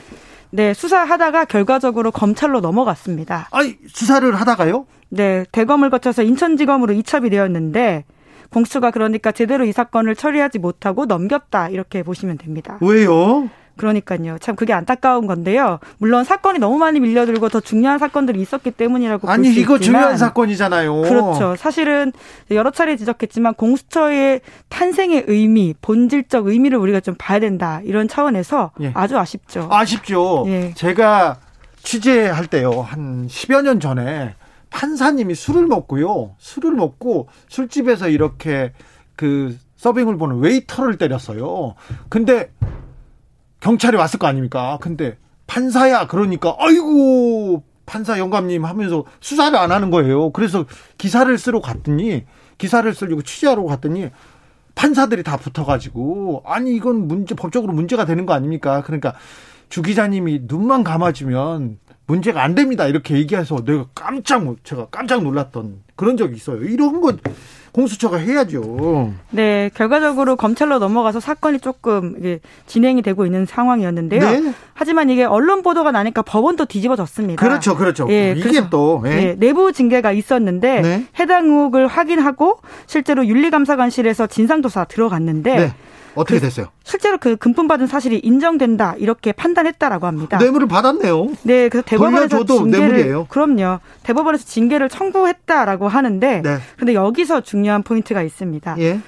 [0.50, 3.48] 네, 수사하다가 결과적으로 검찰로 넘어갔습니다.
[3.50, 4.86] 아니, 수사를 하다가요?
[5.08, 8.04] 네, 대검을 거쳐서 인천지검으로 이첩이 되었는데
[8.50, 12.78] 공수처가 그러니까 제대로 이 사건을 처리하지 못하고 넘겼다 이렇게 보시면 됩니다.
[12.80, 13.48] 왜요?
[13.76, 14.38] 그러니까요.
[14.40, 15.78] 참 그게 안타까운 건데요.
[15.98, 21.02] 물론 사건이 너무 많이 밀려들고 더 중요한 사건들이 있었기 때문이라고 아니 이거 중요한 사건이잖아요.
[21.02, 21.56] 그렇죠.
[21.56, 22.12] 사실은
[22.50, 27.80] 여러 차례 지적했지만 공수처의 탄생의 의미, 본질적 의미를 우리가 좀 봐야 된다.
[27.84, 28.92] 이런 차원에서 예.
[28.94, 29.68] 아주 아쉽죠.
[29.70, 30.44] 아쉽죠.
[30.48, 30.72] 예.
[30.74, 31.38] 제가
[31.82, 32.80] 취재할 때요.
[32.80, 34.34] 한 10여 년 전에
[34.70, 36.34] 판사님이 술을 먹고요.
[36.38, 38.72] 술을 먹고 술집에서 이렇게
[39.14, 41.74] 그 서빙을 보는 웨이터를 때렸어요.
[42.08, 42.50] 근데
[43.60, 44.78] 경찰이 왔을 거 아닙니까?
[44.80, 50.30] 근데 판사야 그러니까 아이고 판사 영감님 하면서 수사를 안 하는 거예요.
[50.30, 50.66] 그래서
[50.98, 52.24] 기사를 쓰러 갔더니
[52.58, 54.10] 기사를 쓰려고 취재하러 갔더니
[54.74, 58.82] 판사들이 다 붙어가지고 아니 이건 문제 법적으로 문제가 되는 거 아닙니까?
[58.82, 59.14] 그러니까
[59.68, 62.86] 주 기자님이 눈만 감아주면 문제가 안 됩니다.
[62.86, 66.62] 이렇게 얘기해서 내가 깜짝 제가 깜짝 놀랐던 그런 적이 있어요.
[66.62, 67.16] 이런 거
[67.76, 69.12] 공수처가 해야죠.
[69.30, 72.16] 네, 결과적으로 검찰로 넘어가서 사건이 조금
[72.66, 74.20] 진행이 되고 있는 상황이었는데요.
[74.20, 74.54] 네.
[74.72, 77.44] 하지만 이게 언론 보도가 나니까 법원도 뒤집어졌습니다.
[77.46, 78.06] 그렇죠, 그렇죠.
[78.08, 79.08] 예, 이게 또 예.
[79.10, 81.04] 네, 내부 징계가 있었는데 네.
[81.20, 85.74] 해당 의혹을 확인하고 실제로 윤리감사관실에서 진상조사 들어갔는데 네.
[86.16, 86.66] 어떻게 그 됐어요?
[86.82, 90.38] 실제로 그 금품 받은 사실이 인정된다 이렇게 판단했다라고 합니다.
[90.38, 91.28] 뇌물을 받았네요.
[91.42, 93.26] 네, 그래서 대법원에서 징계를 뇌물이에요.
[93.28, 93.80] 그럼요.
[94.02, 96.58] 대법원에서 징계를 청구했다라고 하는데 네.
[96.76, 98.76] 근데 여기서 중요한 포인트가 있습니다.
[98.78, 99.00] 예.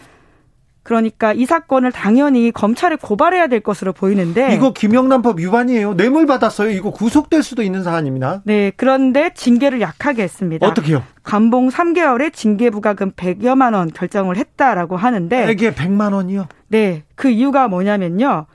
[0.89, 5.99] 그러니까 이 사건을 당연히 검찰에 고발해야 될 것으로 보이는데 이거 김영란법 위반이에요.
[5.99, 6.71] 뇌물 받았어요.
[6.71, 8.41] 이거 구속될 수도 있는 사안입니다.
[8.45, 10.67] 네, 그런데 징계를 약하게 했습니다.
[10.67, 11.03] 어떻게요?
[11.25, 16.49] 감봉 3개월에 징계 부과금 100여만 원 결정을 했다라고 하는데 이게 100만 원이요?
[16.69, 18.47] 네, 그 이유가 뭐냐면요.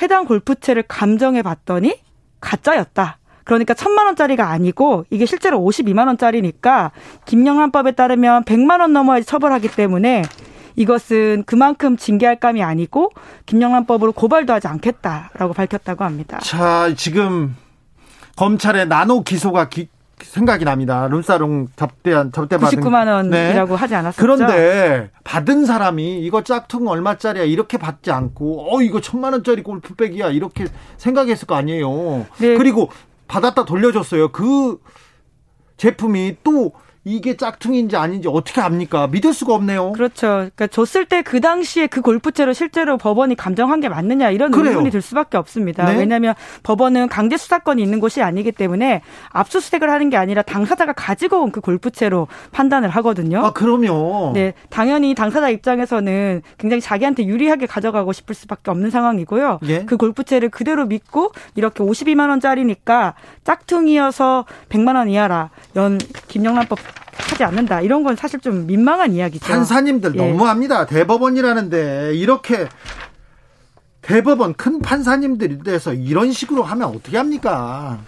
[0.00, 2.00] 해당 골프채를 감정해 봤더니
[2.40, 3.18] 가짜였다.
[3.44, 6.92] 그러니까 천만 원짜리가 아니고 이게 실제로 52만 원짜리니까
[7.26, 10.22] 김영란법에 따르면 100만 원 넘어야지 처벌하기 때문에
[10.76, 13.10] 이것은 그만큼 징계할 감이 아니고
[13.46, 16.38] 김영란법으로 고발도 하지 않겠다라고 밝혔다고 합니다.
[16.42, 17.56] 자, 지금
[18.36, 19.88] 검찰의 나노 기소가 기,
[20.22, 21.06] 생각이 납니다.
[21.08, 23.80] 룸사롱 접대한 접대 받은 99만 원이라고 네.
[23.80, 24.22] 하지 않았었죠.
[24.22, 30.66] 그런데 받은 사람이 이거 짝퉁 얼마짜리야 이렇게 받지 않고 어 이거 천만 원짜리 골프백이야 이렇게
[30.96, 32.26] 생각했을 거 아니에요.
[32.38, 32.56] 네.
[32.56, 32.90] 그리고
[33.28, 34.32] 받았다 돌려줬어요.
[34.32, 34.78] 그
[35.76, 36.72] 제품이 또
[37.04, 39.08] 이게 짝퉁인지 아닌지 어떻게 압니까?
[39.08, 39.92] 믿을 수가 없네요.
[39.92, 40.26] 그렇죠.
[40.28, 44.70] 그러니까 줬을 때 그 당시에 그 골프채로 실제로 법원이 감정한 게 맞느냐 이런 그래요.
[44.72, 45.84] 의문이 들 수밖에 없습니다.
[45.86, 45.96] 네?
[45.96, 51.52] 왜냐하면 법원은 강제 수사권이 있는 곳이 아니기 때문에 압수수색을 하는 게 아니라 당사자가 가지고 온
[51.52, 53.44] 그 골프채로 판단을 하거든요.
[53.44, 54.32] 아, 그럼요.
[54.34, 59.60] 네, 당연히 당사자 입장에서는 굉장히 자기한테 유리하게 가져가고 싶을 수밖에 없는 상황이고요.
[59.66, 59.84] 예?
[59.84, 65.98] 그 골프채를 그대로 믿고 이렇게 52만 원짜리니까 짝퉁이어서 100만 원 이하라 연
[66.28, 66.78] 김영란법
[67.16, 67.80] 하지 않는다.
[67.80, 69.46] 이런 건 사실 좀 민망한 이야기죠.
[69.46, 70.18] 판사님들 예.
[70.18, 70.86] 너무합니다.
[70.86, 72.68] 대법원이라는데 이렇게
[74.02, 77.98] 대법원 큰 판사님들이 돼서 이런 식으로 하면 어떻게 합니까?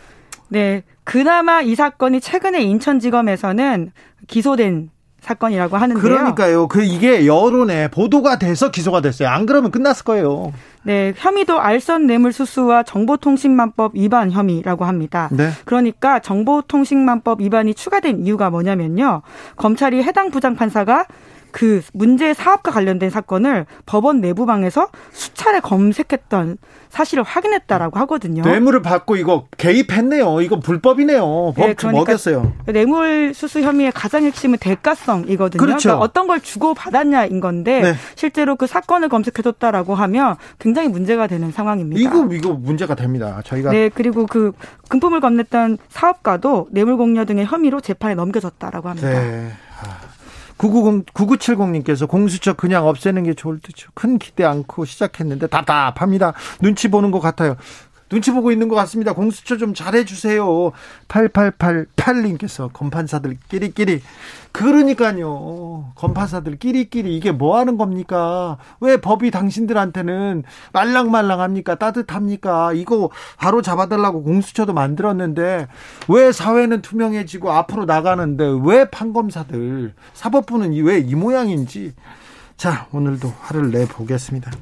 [0.48, 0.82] 네.
[1.04, 3.92] 그나마 이 사건이 최근에 인천지검에서는
[4.26, 4.90] 기소된
[5.24, 6.02] 사건이라고 하는데요.
[6.02, 6.68] 그러니까요.
[6.68, 9.28] 그 이게 여론에 보도가 돼서 기소가 됐어요.
[9.28, 10.52] 안 그러면 끝났을 거예요.
[10.82, 15.30] 네, 혐의도 알선 뇌물 수수와 정보통신망법 위반 혐의라고 합니다.
[15.32, 15.48] 네.
[15.64, 19.22] 그러니까 정보통신망법 위반이 추가된 이유가 뭐냐면요.
[19.56, 21.06] 검찰이 해당 부장 판사가
[21.54, 28.42] 그 문제 사업과 관련된 사건을 법원 내부방에서 수차례 검색했던 사실을 확인했다라고 하거든요.
[28.42, 30.40] 뇌물을 받고 이거 개입했네요.
[30.40, 31.20] 이거 불법이네요.
[31.20, 32.52] 법 네, 그러니까 먹였어요.
[32.66, 35.60] 뇌물 수수 혐의의 가장 핵심은 대가성이거든요.
[35.64, 35.90] 그렇죠.
[35.90, 37.94] 그러니까 어떤 걸 주고 받았냐인 건데 네.
[38.16, 42.00] 실제로 그 사건을 검색해뒀다라고 하면 굉장히 문제가 되는 상황입니다.
[42.00, 43.40] 이거 이거 문제가 됩니다.
[43.44, 44.50] 저희가 네 그리고 그
[44.88, 49.08] 금품을 건넸던 사업가도 뇌물 공여 등의 혐의로 재판에 넘겨졌다라고 합니다.
[49.08, 49.52] 네.
[50.56, 53.90] 990, 9970님께서 공수처 그냥 없애는 게 좋을 듯요.
[53.94, 56.32] 큰 기대 않고 시작했는데 답답합니다.
[56.60, 57.56] 눈치 보는 것 같아요.
[58.14, 59.12] 눈치 보고 있는 것 같습니다.
[59.12, 60.70] 공수처 좀 잘해주세요.
[61.08, 64.02] 8888님께서 검판사들 끼리끼리.
[64.52, 65.90] 그러니까요.
[65.96, 68.56] 검판사들 끼리끼리 이게 뭐 하는 겁니까?
[68.78, 71.74] 왜 법이 당신들한테는 말랑말랑합니까?
[71.74, 72.72] 따뜻합니까?
[72.74, 75.66] 이거 바로 잡아달라고 공수처도 만들었는데
[76.08, 81.94] 왜 사회는 투명해지고 앞으로 나가는데 왜 판검사들 사법부는 왜 이 모양인지
[82.56, 84.52] 자 오늘도 화를 내 보겠습니다.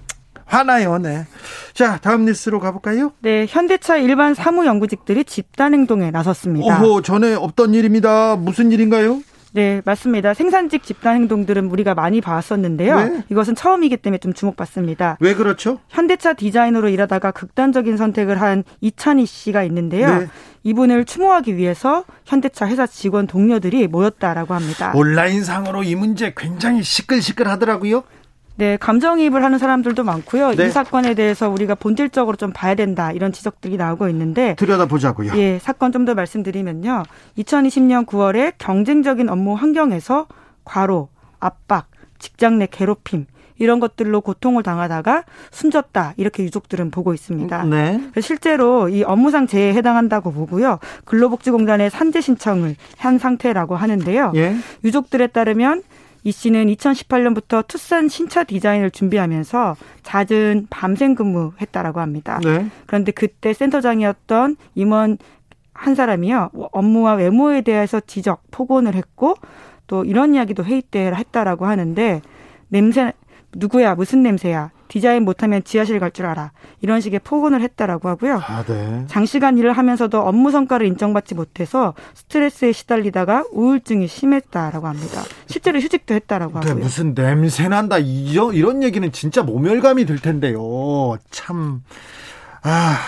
[0.52, 1.26] 화나요, 네.
[1.72, 3.12] 자, 다음 뉴스로 가볼까요?
[3.20, 6.82] 네, 현대차 일반 사무 연구직들이 집단 행동에 나섰습니다.
[6.82, 8.36] 오호, 전에 없던 일입니다.
[8.36, 9.22] 무슨 일인가요?
[9.54, 10.34] 네, 맞습니다.
[10.34, 12.96] 생산직 집단 행동들은 우리가 많이 봐왔었는데요.
[12.96, 13.22] 네.
[13.30, 15.18] 이것은 처음이기 때문에 좀 주목받습니다.
[15.20, 15.78] 왜 그렇죠?
[15.88, 20.18] 현대차 디자이너로 일하다가 극단적인 선택을 한 이찬희 씨가 있는데요.
[20.20, 20.28] 네.
[20.64, 24.92] 이분을 추모하기 위해서 현대차 회사 직원 동료들이 모였다라고 합니다.
[24.94, 28.04] 온라인상으로 이 문제 굉장히 시끌시끌하더라고요.
[28.56, 30.54] 네, 감정이입을 하는 사람들도 많고요.
[30.54, 30.66] 네.
[30.66, 35.32] 이 사건에 대해서 우리가 본질적으로 좀 봐야 된다 이런 지적들이 나오고 있는데 들여다보자고요.
[35.36, 37.04] 예, 사건 좀 더 말씀드리면요.
[37.38, 40.26] 2020년 9월에 경쟁적인 업무 환경에서
[40.64, 41.86] 과로, 압박,
[42.18, 43.26] 직장 내 괴롭힘
[43.58, 45.22] 이런 것들로 고통을 당하다가
[45.52, 47.64] 숨졌다 이렇게 유족들은 보고 있습니다.
[47.66, 48.00] 네.
[48.20, 50.80] 실제로 이 업무상 재해에 해당한다고 보고요.
[51.04, 54.32] 근로복지공단에 산재 신청을 한 상태라고 하는데요.
[54.34, 54.56] 예.
[54.82, 55.84] 유족들에 따르면
[56.24, 62.40] 이 씨는 2018년부터 투싼 신차 디자인을 준비하면서 잦은 밤샘 근무했다라고 합니다.
[62.42, 62.66] 네.
[62.86, 65.18] 그런데 그때 센터장이었던 임원
[65.74, 69.34] 한 사람이요 업무와 외모에 대해서 지적 폭언을 했고
[69.86, 72.22] 또 이런 이야기도 회의 때 했다라고 하는데
[72.68, 73.12] 냄새
[73.54, 76.52] 누구야 무슨 냄새야 디자인 못하면 지하실 갈 줄 알아.
[76.82, 78.42] 이런 식의 폭언을 했다라고 하고요.
[78.46, 79.06] 아, 네.
[79.08, 85.22] 장시간 일을 하면서도 업무 성과를 인정받지 못해서 스트레스에 시달리다가 우울증이 심했다라고 합니다.
[85.46, 86.74] 실제로 휴직도 했다라고 하고요.
[86.74, 91.16] 무슨 냄새 난다 이런 이런 얘기는 진짜 모멸감이 들 텐데요.
[91.30, 91.82] 참
[92.62, 92.98] 아.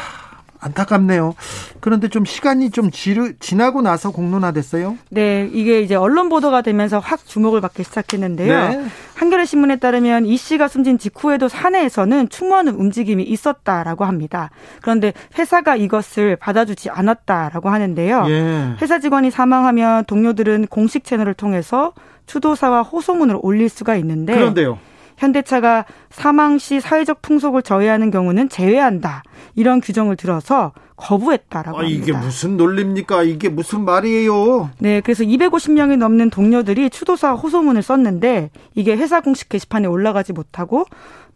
[0.64, 1.34] 안타깝네요.
[1.80, 4.96] 그런데 좀 시간이 좀 지르, 지나고 나서 공론화됐어요?
[5.10, 8.68] 네, 이게 이제 언론 보도가 되면서 확 주목을 받기 시작했는데요.
[8.68, 8.84] 네.
[9.14, 14.50] 한겨레 신문에 따르면 이 씨가 숨진 직후에도 사내에서는 추모하는 움직임이 있었다라고 합니다.
[14.80, 18.24] 그런데 회사가 이것을 받아주지 않았다라고 하는데요.
[18.28, 18.76] 예.
[18.80, 21.92] 회사 직원이 사망하면 동료들은 공식 채널을 통해서
[22.26, 24.78] 추도사와 호소문을 올릴 수가 있는데 그런데요.
[25.16, 29.22] 현대차가 사망 시 사회적 풍속을 저해하는 경우는 제외한다.
[29.54, 32.02] 이런 규정을 들어서 거부했다라고 아, 합니다.
[32.02, 33.24] 이게 무슨 논리입니까?
[33.24, 34.70] 이게 무슨 말이에요?
[34.78, 40.84] 네, 그래서 250명이 넘는 동료들이 추도사 호소문을 썼는데 이게 회사 공식 게시판에 올라가지 못하고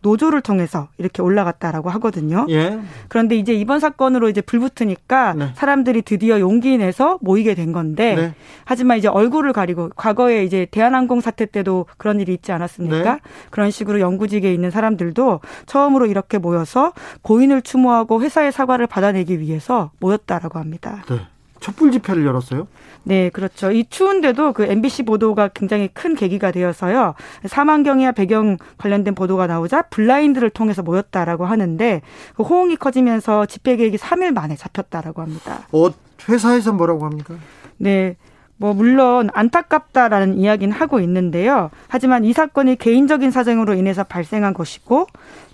[0.00, 2.46] 노조를 통해서 이렇게 올라갔다라고 하거든요.
[2.50, 2.78] 예.
[3.08, 5.52] 그런데 이제 이번 사건으로 이제 불붙으니까 네.
[5.54, 8.34] 사람들이 드디어 용기 내서 모이게 된 건데 네.
[8.64, 13.14] 하지만 이제 얼굴을 가리고 과거에 이제 대한항공 사태 때도 그런 일이 있지 않았습니까?
[13.14, 13.20] 네.
[13.50, 16.92] 그런 식으로 연구직에 있는 사람들도 처음으로 이렇게 모여서
[17.22, 21.04] 고인을 추모하고 회사의 사과를 받아내기 위해서 모였다라고 합니다.
[21.08, 21.20] 네.
[21.60, 22.68] 촛불 집회를 열었어요?
[23.04, 23.70] 네, 그렇죠.
[23.70, 27.14] 이 추운데도 그 MBC 보도가 굉장히 큰 계기가 되어서요.
[27.46, 32.02] 사망경이와 배경 관련된 보도가 나오자 블라인드를 통해서 모였다라고 하는데
[32.36, 35.66] 그 호응이 커지면서 집회 계획이 3일 만에 잡혔다라고 합니다.
[35.72, 35.88] 어,
[36.28, 37.34] 회사에서 뭐라고 합니까?
[37.78, 38.16] 네.
[38.58, 41.70] 뭐 물론 안타깝다라는 이야기는 하고 있는데요.
[41.86, 45.06] 하지만 이 사건이 개인적인 사정으로 인해서 발생한 것이고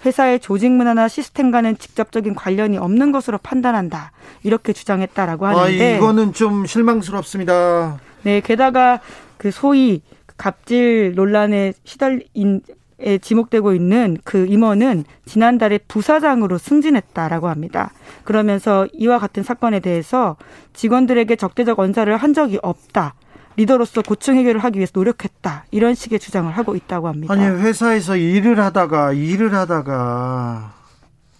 [0.04, 4.12] 회사의 조직 문화나 시스템과는 직접적인 관련이 없는 것으로 판단한다.
[4.42, 8.00] 이렇게 주장했다라고 하는데 아, 이거는 좀 실망스럽습니다.
[8.22, 9.00] 네, 게다가
[9.36, 10.02] 그 소위
[10.36, 12.74] 갑질 논란에 시달린 에
[13.20, 17.90] 지목되고 있는 그 임원은 지난달에 부사장으로 승진했다라고 합니다.
[18.24, 20.36] 그러면서 이와 같은 사건에 대해서
[20.72, 23.14] 직원들에게 적대적 언사를 한 적이 없다.
[23.56, 25.66] 리더로서 고충 해결을 하기 위해서 노력했다.
[25.70, 27.32] 이런 식의 주장을 하고 있다고 합니다.
[27.32, 30.74] 아니, 회사에서 일을 하다가 일을 하다가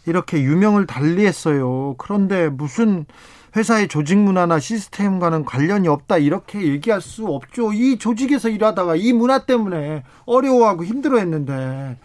[0.07, 1.97] 이렇게 유명을 달리했어요.
[1.99, 3.07] 그런데 무슨
[3.57, 7.73] 회사의 조직 문화나 시스템과는 관련이 없다 이렇게 얘기할 수 없죠.
[7.73, 11.97] 이 조직에서 일하다가 이 문화 때문에 어려워하고 힘들어했는데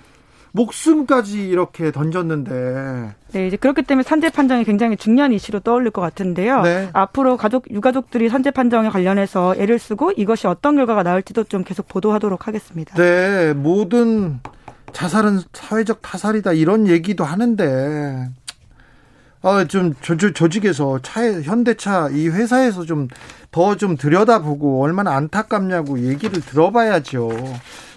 [0.51, 3.13] 목숨까지 이렇게 던졌는데.
[3.31, 6.61] 네, 이제 그렇기 때문에 산재 판정이 굉장히 중요한 이슈로 떠올릴 것 같은데요.
[6.61, 6.89] 네.
[6.93, 12.47] 앞으로 가족 유가족들이 산재 판정에 관련해서 애를 쓰고 이것이 어떤 결과가 나올지도 좀 계속 보도하도록
[12.47, 12.95] 하겠습니다.
[12.95, 14.39] 네, 모든
[14.91, 18.29] 자살은 사회적 타살이다 이런 얘기도 하는데
[19.41, 23.07] 어, 좀 조, 조, 조직에서 차에 현대차 이 회사에서 좀
[23.51, 27.29] 더좀 좀 들여다보고 얼마나 안타깝냐고 얘기를 들어봐야죠.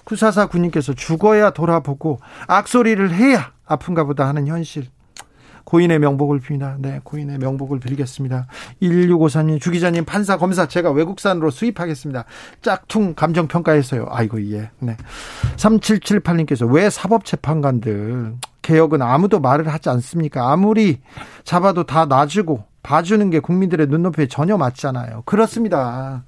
[0.05, 4.87] 구사사 군님께서 죽어야 돌아보고 악소리를 해야 아픈가 보다 하는 현실.
[5.73, 6.75] 고인의 명복을 빕니다.
[6.81, 8.47] 네, 고인의 명복을 빌겠습니다.
[8.83, 12.27] 1654님, 주기자님, 판사, 검사, 제가 외국산으로 수입하겠습니다.
[12.61, 14.07] 짝퉁 감정평가했어요.
[14.11, 14.69] 아이고, 예.
[14.81, 14.99] 네.
[15.57, 20.53] 3778님께서 왜 사법재판관들 개혁은 아무도 말을 하지 않습니까?
[20.53, 21.01] 아무리
[21.43, 25.23] 잡아도 다 놔주고 봐주는 게 국민들의 눈높이에 전혀 맞잖아요.
[25.25, 26.25] 그렇습니다.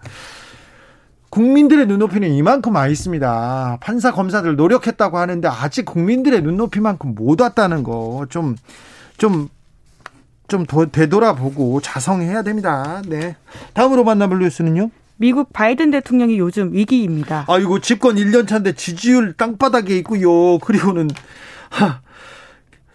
[1.29, 3.79] 국민들의 눈높이는 이만큼 와 있습니다.
[3.83, 8.55] 판사 검사들 노력했다고 하는데 아직 국민들의 눈높이만큼 못 왔다는 거 좀
[9.17, 9.49] 좀좀
[10.93, 13.03] 되돌아보고 자성해야 됩니다.
[13.07, 13.37] 네.
[13.73, 14.91] 다음으로 만나볼 뉴스는요.
[15.17, 17.45] 미국 바이든 대통령이 요즘 위기입니다.
[17.49, 20.59] 아이고 집권 1년 차인데 지지율 땅바닥에 있고요.
[20.59, 21.09] 그리고는
[21.71, 22.01] 하,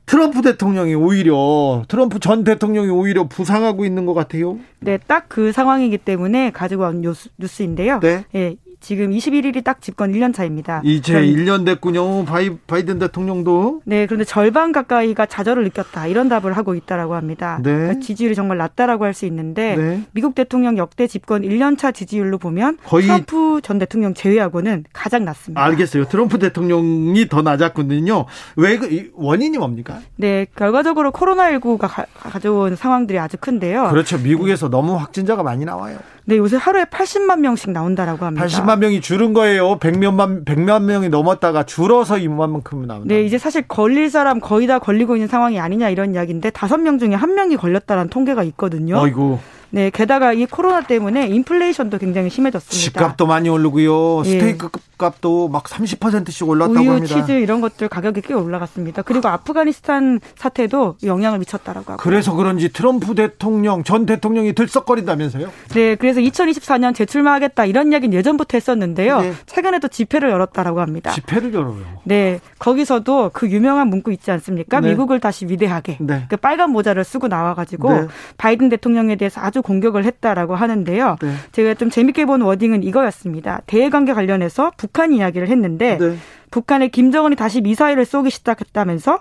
[0.05, 4.59] 트럼프 대통령이 오히려 트럼프 전 대통령이 오히려 부상하고 있는 것 같아요.
[4.79, 7.99] 네, 딱 그 상황이기 때문에 가지고 온 뉴스, 뉴스인데요.
[7.99, 8.25] 네.
[8.35, 10.81] 예, 지금 21일이 딱 집권 1년 차입니다.
[10.83, 12.25] 이제 그럼, 1년 됐군요.
[12.25, 13.81] 바이, 바이든 대통령도.
[13.85, 16.07] 네, 그런데 절반 가까이가 좌절을 느꼈다.
[16.07, 17.59] 이런 답을 하고 있다라고 합니다.
[17.61, 17.73] 네.
[17.73, 20.03] 그러니까 지지율이 정말 낮다라고 할 수 있는데 네.
[20.11, 25.61] 미국 대통령 역대 집권 1년 차 지지율로 보면 거의 트럼프 전 대통령 제외하고는 가장 낮습니다.
[25.61, 26.05] 알겠어요.
[26.05, 28.25] 트럼프 대통령이 더 낮았거든요.
[28.55, 29.99] 왜 그, 원인이 뭡니까?
[30.15, 33.89] 네, 결과적으로 코로나19가 가, 가져온 상황들이 아주 큰데요.
[33.89, 34.17] 그렇죠.
[34.19, 35.97] 미국에서 너무 확진자가 많이 나와요.
[36.25, 38.45] 네, 요새 하루에 80만 명씩 나온다라고 합니다.
[38.45, 39.79] 80만 명이 줄은 거예요.
[39.79, 43.05] 100몇만 100만 명이 넘었다가 줄어서 이만큼 나온다.
[43.07, 46.99] 네, 이제 사실 걸릴 사람 거의 다 걸리고 있는 상황이 아니냐 이런 이야기인데 다섯 명
[46.99, 48.99] 중에 한 명이 걸렸다는 통계가 있거든요.
[48.99, 49.39] 아이고.
[49.71, 52.75] 네, 게다가 이 코로나 때문에 인플레이션도 굉장히 심해졌습니다.
[52.75, 54.23] 집값도 많이 오르고요.
[54.25, 54.29] 예.
[54.29, 57.15] 스테이크 값도 막 30%씩 올랐다고 우유, 합니다.
[57.15, 59.01] 치즈 이런 것들 가격이 꽤 올라갔습니다.
[59.01, 62.03] 그리고 아프가니스탄 사태도 영향을 미쳤다라고 하고.
[62.03, 65.49] 그래서 그런지 트럼프 대통령 전 대통령이 들썩거린다면서요?
[65.69, 69.21] 네, 그래서 2024년 재출마하겠다 이런 이야기는 예전부터 했었는데요.
[69.21, 69.33] 네.
[69.45, 71.11] 최근에도 집회를 열었다라고 합니다.
[71.11, 71.85] 집회를 열어요.
[72.03, 74.81] 네, 거기서도 그 유명한 문구 있지 않습니까?
[74.81, 74.89] 네.
[74.89, 75.97] 미국을 다시 위대하게.
[76.01, 76.25] 네.
[76.27, 78.07] 그 빨간 모자를 쓰고 나와가지고 네.
[78.37, 81.17] 바이든 대통령에 대해서 아주 공격을 했다라고 하는데요.
[81.21, 81.33] 네.
[81.51, 83.61] 제가 좀 재밌게 본 워딩은 이거였습니다.
[83.67, 86.17] 대외 관계 관련해서 북한 이야기를 했는데 네.
[86.51, 89.19] 북한의 김정은이 다시 미사일을 쏘기 시작했다면서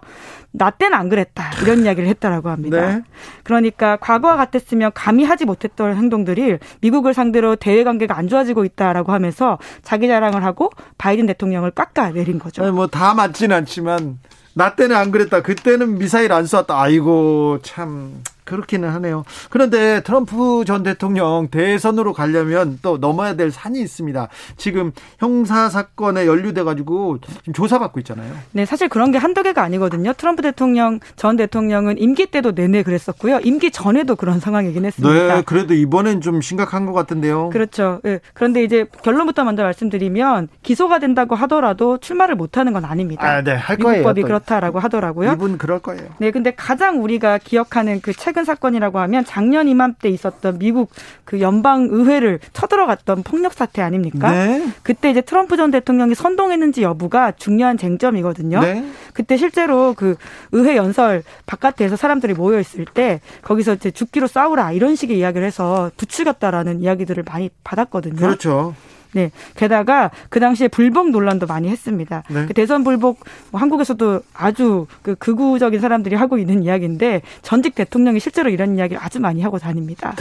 [0.52, 2.94] 나 때는 안 그랬다 이런 이야기를 했다라고 합니다.
[2.94, 3.02] 네.
[3.42, 9.58] 그러니까 과거와 같았으면 감히 하지 못했던 행동들이 미국을 상대로 대외 관계가 안 좋아지고 있다라고 하면서
[9.82, 12.72] 자기 자랑을 하고 바이든 대통령을 깎아내린 거죠.
[12.72, 14.18] 뭐다 맞지는 않지만
[14.54, 15.42] 나 때는 안 그랬다.
[15.42, 16.80] 그때는 미사일 안 쐈다.
[16.80, 19.24] 아이고 참 그렇기는 하네요.
[19.50, 24.28] 그런데 트럼프 전 대통령 대선으로 가려면 또 넘어야 될 산이 있습니다.
[24.56, 27.18] 지금 형사 사건에 연루돼 가지고
[27.52, 28.32] 조사받고 있잖아요.
[28.52, 30.12] 네, 사실 그런 게 한두 개가 아니거든요.
[30.14, 33.40] 트럼프 대통령 전 대통령은 임기 때도 내내 그랬었고요.
[33.40, 35.36] 임기 전에도 그런 상황이긴 했습니다.
[35.36, 37.50] 네, 그래도 이번엔 좀 심각한 것 같은데요.
[37.50, 38.00] 그렇죠.
[38.02, 43.28] 네, 그런데 이제 결론부터 먼저 말씀드리면 기소가 된다고 하더라도 출마를 못 하는 건 아닙니다.
[43.28, 43.98] 아, 네, 할 거예요.
[43.98, 45.32] 미국법이 그렇다라고 하더라고요.
[45.32, 46.08] 이분 그럴 거예요.
[46.18, 50.90] 네, 근데 가장 우리가 기억하는 그 최근 최근 사건이라고 하면 작년 이맘때 있었던 미국
[51.24, 54.30] 그 연방 의회를 쳐들어갔던 폭력 사태 아닙니까?
[54.30, 54.68] 네.
[54.84, 58.60] 그때 이제 트럼프 전 대통령이 선동했는지 여부가 중요한 쟁점이거든요.
[58.60, 58.84] 네.
[59.12, 60.14] 그때 실제로 그
[60.52, 65.90] 의회 연설 바깥에서 사람들이 모여 있을 때 거기서 이제 죽기로 싸우라 이런 식의 이야기를 해서
[65.96, 68.16] 부추겼다라는 이야기들을 많이 받았거든요.
[68.16, 68.76] 그렇죠.
[69.12, 69.30] 네.
[69.56, 72.22] 게다가 그 당시에 불복 논란도 많이 했습니다.
[72.28, 72.46] 네.
[72.46, 78.50] 그 대선 불복 뭐 한국에서도 아주 그 극우적인 사람들이 하고 있는 이야기인데 전직 대통령이 실제로
[78.50, 80.14] 이런 이야기를 아주 많이 하고 다닙니다.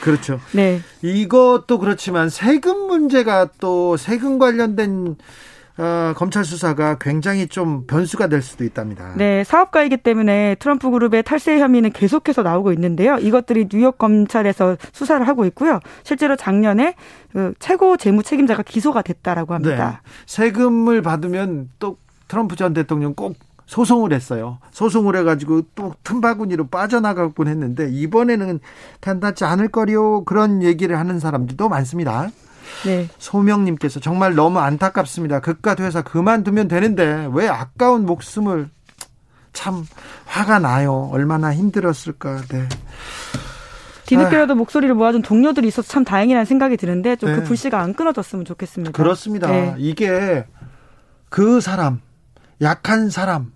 [0.00, 0.40] 그렇죠.
[0.52, 0.80] 네.
[1.02, 5.16] 이것도 그렇지만 세금 문제가 또 세금 관련된
[5.78, 9.12] 어, 검찰 수사가 굉장히 좀 변수가 될 수도 있답니다.
[9.16, 13.18] 네, 사업가이기 때문에 트럼프 그룹의 탈세 혐의는 계속해서 나오고 있는데요.
[13.18, 15.80] 이것들이 뉴욕 검찰에서 수사를 하고 있고요.
[16.02, 16.94] 실제로 작년에
[17.32, 20.00] 그 최고 재무 책임자가 기소가 됐다라고 합니다.
[20.02, 21.98] 네, 세금을 받으면 또
[22.28, 23.36] 트럼프 전 대통령 꼭
[23.66, 24.58] 소송을 했어요.
[24.70, 28.60] 소송을 해가지고 또 틈바구니로 빠져나가곤 했는데 이번에는
[29.00, 32.30] 간단치 않을 거리요 그런 얘기를 하는 사람들도 많습니다.
[32.84, 33.08] 네.
[33.18, 35.40] 소명님께서 정말 너무 안타깝습니다.
[35.40, 38.68] 그깟 회사 그만두면 되는데 왜 아까운 목숨을
[39.52, 39.86] 참
[40.26, 41.08] 화가 나요.
[41.12, 42.42] 얼마나 힘들었을까.
[42.48, 42.68] 네.
[44.06, 44.56] 뒤늦게라도 아.
[44.56, 47.44] 목소리를 모아준 동료들이 있어서 참 다행이라는 생각이 드는데 좀그 네.
[47.44, 48.92] 불씨가 안 끊어졌으면 좋겠습니다.
[48.92, 49.48] 그렇습니다.
[49.48, 49.74] 네.
[49.78, 50.44] 이게
[51.28, 52.00] 그 사람,
[52.60, 53.52] 약한 사람,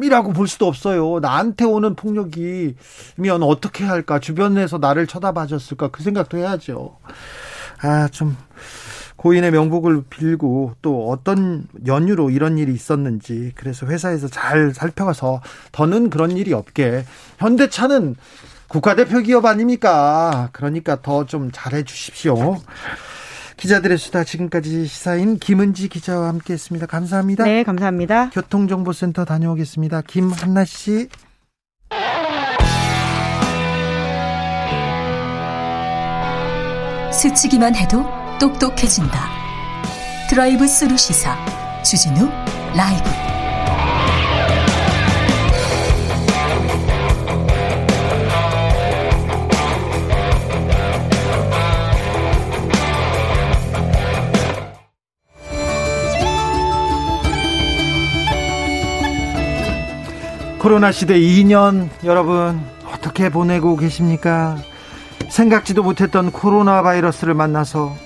[0.00, 1.18] 이라고 볼 수도 없어요.
[1.20, 4.20] 나한테 오는 폭력이면 어떻게 할까?
[4.20, 5.88] 주변에서 나를 쳐다봐 줬을까?
[5.88, 6.96] 그 생각도 해야죠.
[7.82, 8.36] 아, 좀
[9.16, 15.42] 고인의 명복을 빌고 또 어떤 연유로 이런 일이 있었는지 그래서 회사에서 잘 살펴가서
[15.72, 17.04] 더는 그런 일이 없게
[17.38, 18.16] 현대차는
[18.68, 20.48] 국가대표 기업 아닙니까?
[20.52, 22.56] 그러니까 더 좀 잘해 주십시오.
[23.56, 26.86] 기자들의 수다 지금까지 시사인 김은지 기자와 함께했습니다.
[26.86, 27.44] 감사합니다.
[27.44, 28.30] 네, 감사합니다.
[28.30, 30.00] 교통정보센터 다녀오겠습니다.
[30.06, 31.08] 김한나 씨.
[37.12, 38.04] 스치기만 해도
[38.38, 39.28] 똑똑해진다.
[40.28, 41.36] 드라이브 스루 시사
[41.82, 42.28] 주진우
[42.74, 43.10] 라이브.
[60.58, 62.60] 코로나 시대 2년 여러분
[62.92, 64.58] 어떻게 보내고 계십니까?
[65.30, 67.96] 생각지도 못했던 코로나 바이러스를 만나서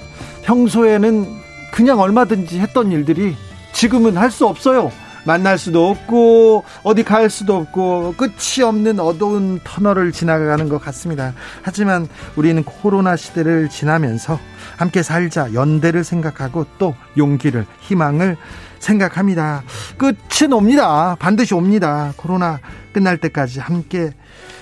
[0.43, 1.27] 평소에는
[1.73, 3.37] 그냥 얼마든지 했던 일들이
[3.73, 4.93] 지금은 할 수 없어요.
[5.27, 11.33] 만날 수도 없고 어디 갈 수도 없고 끝이 없는 어두운 터널을 지나가는 것 같습니다.
[11.63, 12.07] 하지만
[12.37, 14.39] 우리는 코로나 시대를 지나면서
[14.77, 18.37] 함께 살자 연대를 생각하고 또 용기를 희망을
[18.81, 19.63] 생각합니다.
[19.97, 21.17] 끝은 옵니다.
[21.19, 22.13] 반드시 옵니다.
[22.17, 22.61] 코로나
[22.93, 24.11] 끝날 때까지 함께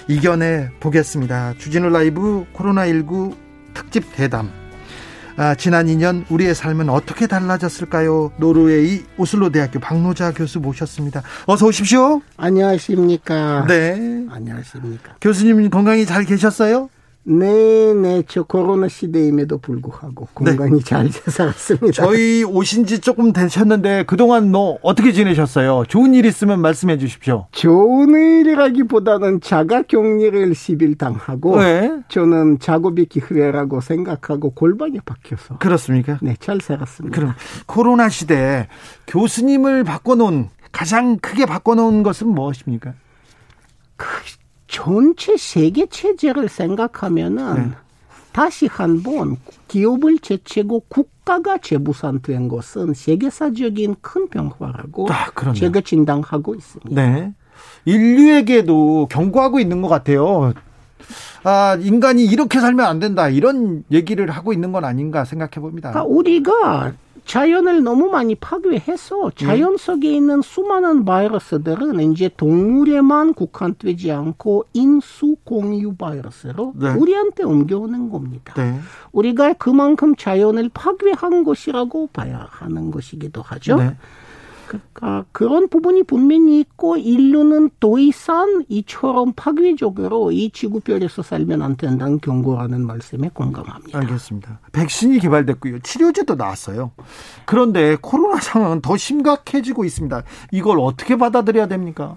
[0.09, 1.55] 이겨내 보겠습니다.
[1.59, 3.35] 주진우 라이브 코로나19
[3.75, 4.51] 특집 대담.
[5.37, 8.33] 아, 지난 2년 우리의 삶은 어떻게 달라졌을까요?
[8.37, 11.23] 노르웨이 오슬로 대학교 박노자 교수 모셨습니다.
[11.47, 12.21] 어서 오십시오.
[12.37, 13.65] 안녕하십니까?
[13.67, 14.27] 네.
[14.31, 15.17] 안녕하십니까?
[15.23, 16.91] 교수님 건강히 잘 계셨어요?
[17.25, 20.85] 네네 저 코로나 시대임에도 불구하고 건강히 네.
[20.85, 21.93] 잘 살았습니다.
[21.93, 25.85] 저희 오신 지 조금 되셨는데 그동안 뭐 어떻게 지내셨어요?
[25.89, 27.47] 좋은 일 있으면 말씀해 주십시오.
[27.53, 32.01] 좋은 일이라기보다는 자가 격리를 10일 당하고 네.
[32.09, 36.19] 저는 작업이 기회라고 생각하고 골반이 박혀서 그렇습니까?
[36.23, 37.15] 네, 잘 살았습니다.
[37.15, 37.35] 그럼
[37.67, 38.67] 코로나 시대에
[39.07, 42.95] 교수님을 바꿔놓은 가장 크게 바꿔놓은 것은 무엇입니까?
[43.97, 44.07] 그
[44.73, 47.71] 전체 세계 체제를 생각하면은 네.
[48.33, 49.37] 다시 한번
[49.69, 57.01] 기업을 제치고 국가가 재부산된 것은 세계사적인 큰 변화라고 아, 제가 진단하고 있습니다.
[57.01, 57.35] 네.
[57.85, 60.55] 인류에게도 경고하고 있는 것 같아요.
[61.45, 63.29] 아, 인간이 이렇게 살면 안 된다.
[63.29, 65.91] 이런 얘기를 하고 있는 건 아닌가 생각해 봅니다.
[65.91, 66.95] 그러니까 우리가
[67.25, 75.95] 자연을 너무 많이 파괴해서 자연 속에 있는 수많은 바이러스들은 이제 동물에만 국한되지 않고 인수 공유
[75.95, 76.91] 바이러스로 네.
[76.91, 78.55] 우리한테 옮겨오는 겁니다.
[78.55, 78.79] 네.
[79.13, 83.77] 우리가 그만큼 자연을 파괴한 것이라고 봐야 하는 것이기도 하죠.
[83.77, 83.97] 네.
[84.95, 92.21] 그러니까 그런 부분이 분명히 있고 인류는 더 이상 이처럼 파괴적으로 이 지구별에서 살면 안 된다는
[92.21, 93.99] 경고하는 말씀에 공감합니다.
[93.99, 94.61] 알겠습니다.
[94.73, 95.81] 백신이 개발됐고요.
[95.81, 96.93] 치료제도 나왔어요.
[97.45, 100.23] 그런데 코로나 상황은 더 심각해지고 있습니다.
[100.53, 102.17] 이걸 어떻게 받아들여야 됩니까?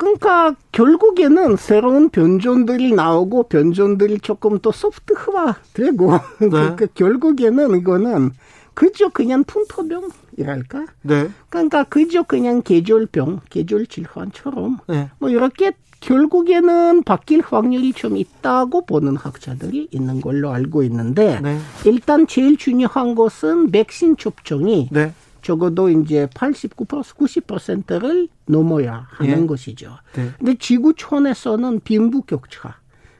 [0.00, 6.18] 그러니까 결국에는 새로운 변종들이 나오고 변종들이 조금 더 소프트화되고 네.
[6.48, 8.30] 그러니까 결국에는 이거는
[8.74, 10.86] 그저 그냥 풍토병이랄까?
[11.02, 11.30] 네.
[11.48, 15.10] 그러니까 그저 그냥 계절병, 계절 질환처럼 네.
[15.18, 21.58] 뭐 이렇게 결국에는 바뀔 확률이 좀 있다고 보는 학자들이 있는 걸로 알고 있는데 네.
[21.84, 25.12] 일단 제일 중요한 것은 백신 접종이 네.
[25.42, 29.46] 적어도 이제 89% 90%를 넘어야 하는 예.
[29.46, 29.96] 것이죠.
[30.14, 30.30] 네.
[30.38, 32.76] 근데 지구촌에서는 빈부격차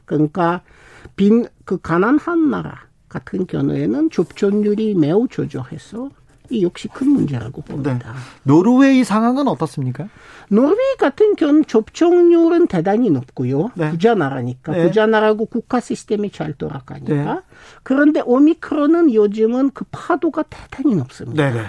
[0.07, 0.63] 그러니까
[1.17, 6.09] 빈 그 가난한 나라 같은 경우에는 접종률이 매우 저조해서
[6.49, 7.93] 이 역시 큰 문제라고 봅니다.
[7.99, 8.05] 네.
[8.43, 10.09] 노르웨이 상황은 어떻습니까?
[10.49, 13.71] 노르웨이 같은 경우는 접종률은 대단히 높고요.
[13.75, 13.91] 네.
[13.91, 14.73] 부자 나라니까.
[14.73, 14.87] 네.
[14.87, 17.15] 부자 나라고 국가 시스템이 잘 돌아가니까.
[17.15, 17.41] 네.
[17.83, 21.51] 그런데 오미크론은 요즘은 그 파도가 대단히 높습니다.
[21.51, 21.67] 네, 네.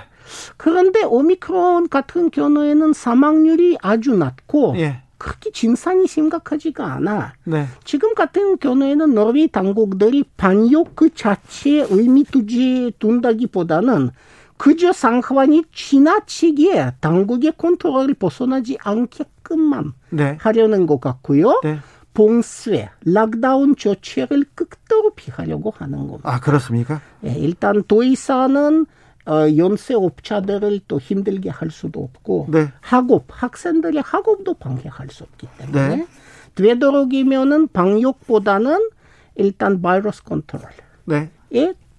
[0.57, 4.76] 그런데 오미크론 같은 경우에는 사망률이 아주 낮고
[5.22, 5.23] 예.
[5.23, 7.34] 그렇게 증상이 심각하지가 않아.
[7.43, 7.68] 네.
[7.84, 14.10] 지금 같은 경우에는 노르웨이 당국들이 방역 그 자체에 의미 두지 둔다기보다는
[14.57, 20.38] 그저 상황이 지나치게 당국의 컨트롤을 벗어나지 않게끔만 네.
[20.39, 21.61] 하려는 것 같고요.
[21.64, 21.80] 네.
[22.14, 26.30] 봉쇄, lockdown 조치를 극도로 피하려고 하는 겁니다.
[26.30, 27.02] 아 그렇습니까?
[27.26, 28.85] 예, 일단 도의사는
[29.26, 32.72] 어, 영세업자들을 또 힘들게 할 수도 없고 네.
[32.81, 36.07] 학업 학생들의 학업도 방해할 수 없기 때문에 네.
[36.56, 38.89] 되도록이면은 방역보다는
[39.35, 40.72] 일단 바이러스 컨트롤에
[41.06, 41.30] 네.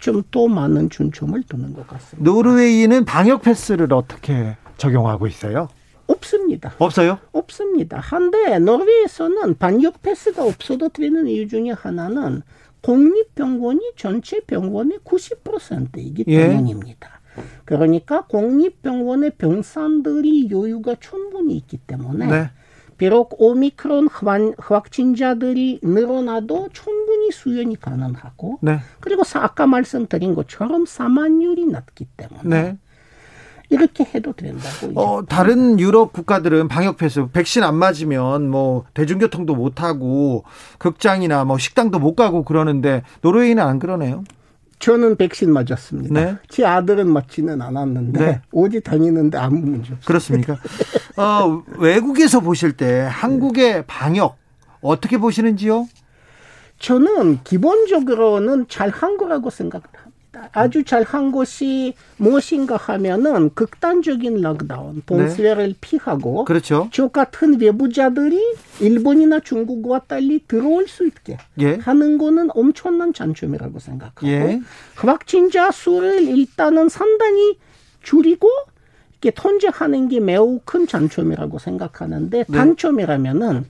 [0.03, 2.29] 좀더 많은 중점을 두는 것 같습니다.
[2.29, 5.69] 노르웨이는 방역 패스를 어떻게 적용하고 있어요?
[6.09, 6.75] 없습니다.
[6.79, 7.19] 없어요?
[7.31, 8.01] 없습니다.
[8.01, 12.43] 한데 노르웨이에서는 방역 패스가 없어도 되는 이유 중에 하나는
[12.83, 17.21] 공립병원이 전체 병원의 90%이기 때문입니다.
[17.39, 17.43] 예.
[17.65, 22.51] 그러니까 공립병원의 병상들이 여유가 충분히 있기 때문에 네.
[22.99, 24.09] 비록 오미크론
[24.59, 28.79] 확진자들이 늘어나도 충분히 수연이 가능하고 네.
[29.01, 32.79] 그리고 아까 말씀드린 것처럼 사망률이 낮기 때문에 네.
[33.73, 35.01] 이렇게 해도 된다고.
[35.01, 40.45] 어, 다른 유럽 국가들은 방역 패스, 백신 안 맞으면 뭐 대중교통도 못 하고
[40.79, 44.25] 극장이나 뭐 식당도 못 가고 그러는데 노르웨이는 안 그러네요.
[44.79, 46.13] 저는 백신 맞았습니다.
[46.13, 46.37] 네.
[46.49, 48.41] 제 아들은 맞지는 않았는데 네.
[48.51, 50.07] 오지 다니는데 아무 문제 없어요.
[50.07, 50.59] 그렇습니까?
[51.17, 54.37] 어, 외국에서 보실 때 한국의 방역
[54.81, 55.87] 어떻게 보시는지요?
[56.81, 60.02] 저는 기본적으로는 잘 한 거라고 생각합니다.
[60.53, 65.75] 아주 잘한 것이 무엇인가 하면은 극단적인 락다운, 봉쇄를 네.
[65.81, 66.89] 피하고 그렇죠.
[66.93, 68.39] 저 같은 외부자들이
[68.81, 71.75] 일본이나 중국과 달리 들어올 수 있게 예.
[71.77, 74.61] 하는 거는 엄청난 장점이라고 생각하고 예.
[74.97, 77.59] 확진자 수를 일단은 상당히
[78.03, 78.49] 줄이고
[79.13, 82.57] 이렇게 통제하는 게 매우 큰 장점이라고 생각하는데 네.
[82.57, 83.65] 단점이라면은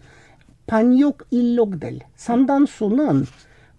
[0.66, 3.26] 반역 인력들 상당수는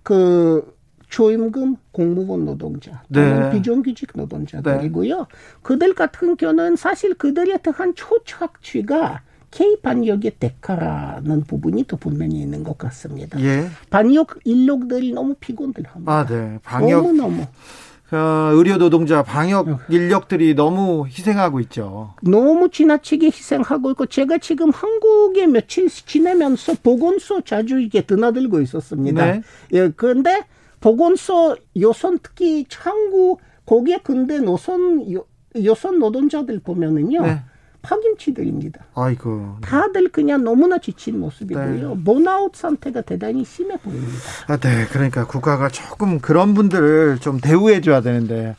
[0.04, 0.76] 그
[1.14, 3.52] 초임금 공무원 노동자 또는 네.
[3.52, 5.18] 비정규직 노동자들이고요.
[5.18, 5.24] 네.
[5.62, 9.22] 그들 같은 경우는 사실 그들의 특한 초착취가
[9.52, 13.40] K 반역의 대가라는 부분이 또 분명히 있는 것 같습니다.
[13.42, 13.68] 예.
[13.92, 16.12] 반역 인력들이 너무 피곤들합니다.
[16.12, 16.58] 아, 네.
[16.64, 17.46] 방역 너무 너무.
[18.12, 22.16] 어, 의료 노동자, 방역 인력들이 너무 희생하고 있죠.
[22.24, 29.26] 너무 지나치게 희생하고 있고 제가 지금 한국에 며칠 지내면서 보건소 자주 이게 드나들고 있었습니다.
[29.26, 29.42] 네.
[29.74, 30.46] 예, 그런데
[30.84, 35.02] 보건소 여성 특히 창구 거기에 근데 노선
[35.64, 37.22] 여성 노동자들 보면은요.
[37.22, 37.42] 네.
[37.82, 38.86] 파김치들입니다.
[38.94, 39.58] 아이고.
[39.62, 41.96] 다들 그냥 너무나 지친 모습이고요.
[41.96, 42.04] 네.
[42.04, 44.14] 번아웃 상태가 대단히 심해 보입니다.
[44.48, 44.86] 아, 네.
[44.92, 48.58] 그러니까 국가가 조금 그런 분들을 좀 대우해 줘야 되는데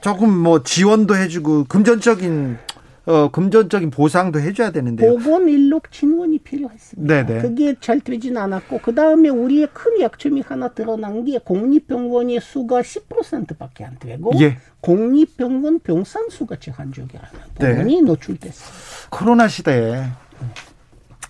[0.00, 2.58] 조금 뭐 지원도 해주고 금전적인
[3.06, 7.24] 어, 금전적인 보상도 해줘야 되는데 보건 인력 진원이 필요했습니다.
[7.24, 7.42] 네네.
[7.42, 13.84] 그게 잘 되진 않았고 그 다음에 우리의 큰 약점이 하나 드러난 게 국립병원의 수가 10%밖에
[13.84, 14.56] 안 되고 예.
[14.80, 18.00] 공립병원 병상 수가 제한 적이라는 부분이 네.
[18.00, 18.68] 노출됐어요.
[19.10, 20.04] 코로나 시대에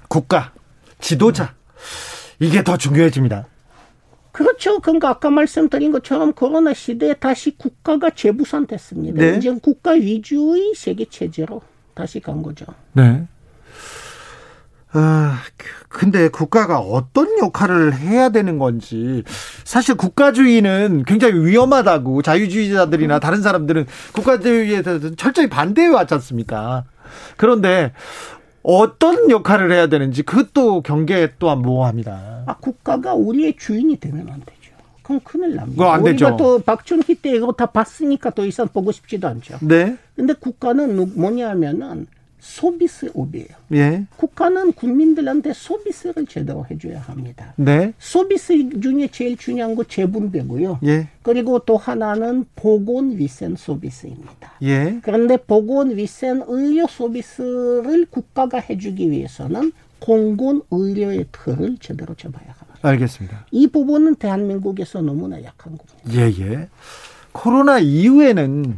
[0.08, 0.52] 국가
[1.00, 1.54] 지도자
[2.38, 3.46] 이게 더 중요해집니다.
[4.34, 4.80] 그렇죠.
[4.80, 9.20] 그러니까 아까 말씀드린 것처럼 코로나 시대에 다시 국가가 재부산됐습니다.
[9.20, 9.36] 네.
[9.36, 11.62] 이제 국가 위주의 세계 체제로
[11.94, 12.66] 다시 간 거죠.
[12.94, 13.28] 네.
[14.92, 15.38] 아,
[15.88, 19.22] 근데 국가가 어떤 역할을 해야 되는 건지
[19.62, 26.82] 사실 국가주의는 굉장히 위험하다고 자유주의자들이나 다른 사람들은 국가주의에 대해서 철저히 반대해 왔지 않습니까?
[27.36, 27.92] 그런데
[28.64, 32.44] 어떤 역할을 해야 되는지 그것도 경계 또한 모호합니다.
[32.46, 34.74] 아, 국가가 우리의 주인이 되면 안 되죠.
[35.02, 35.92] 그럼 큰일 납니다.
[35.92, 36.36] 안 우리가 되죠.
[36.38, 39.58] 또 박정희 때 이거 다 봤으니까 더 이상 보고 싶지도 않죠.
[39.60, 39.96] 네.
[40.16, 42.06] 근데 국가는 뭐냐면은
[42.44, 43.48] 소비스업이에요.
[43.72, 44.04] 예.
[44.16, 47.54] 국가는 국민들한테 소비스를 제대로 해줘야 합니다.
[47.56, 47.94] 네.
[47.98, 50.80] 소비스 중에 제일 중요한 거 재분배고요.
[50.84, 51.08] 예.
[51.22, 54.52] 그리고 또 하나는 보건위생 서비스입니다.
[54.62, 55.00] 예.
[55.02, 62.78] 그런데 보건위생 의료 서비스를 국가가 해주기 위해서는 공공의료의 틀을 제대로 잡아야 합니다.
[62.82, 63.46] 알겠습니다.
[63.52, 66.10] 이 부분은 대한민국에서 너무나 약한 겁니다.
[66.12, 66.68] 예, 예.
[67.32, 68.76] 코로나 이후에는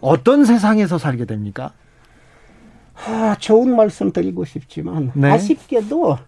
[0.00, 1.72] 어떤 세상에서 살게 됩니까?
[3.06, 5.30] 아, 좋은 말씀 드리고 싶지만 네.
[5.30, 6.18] 아쉽게도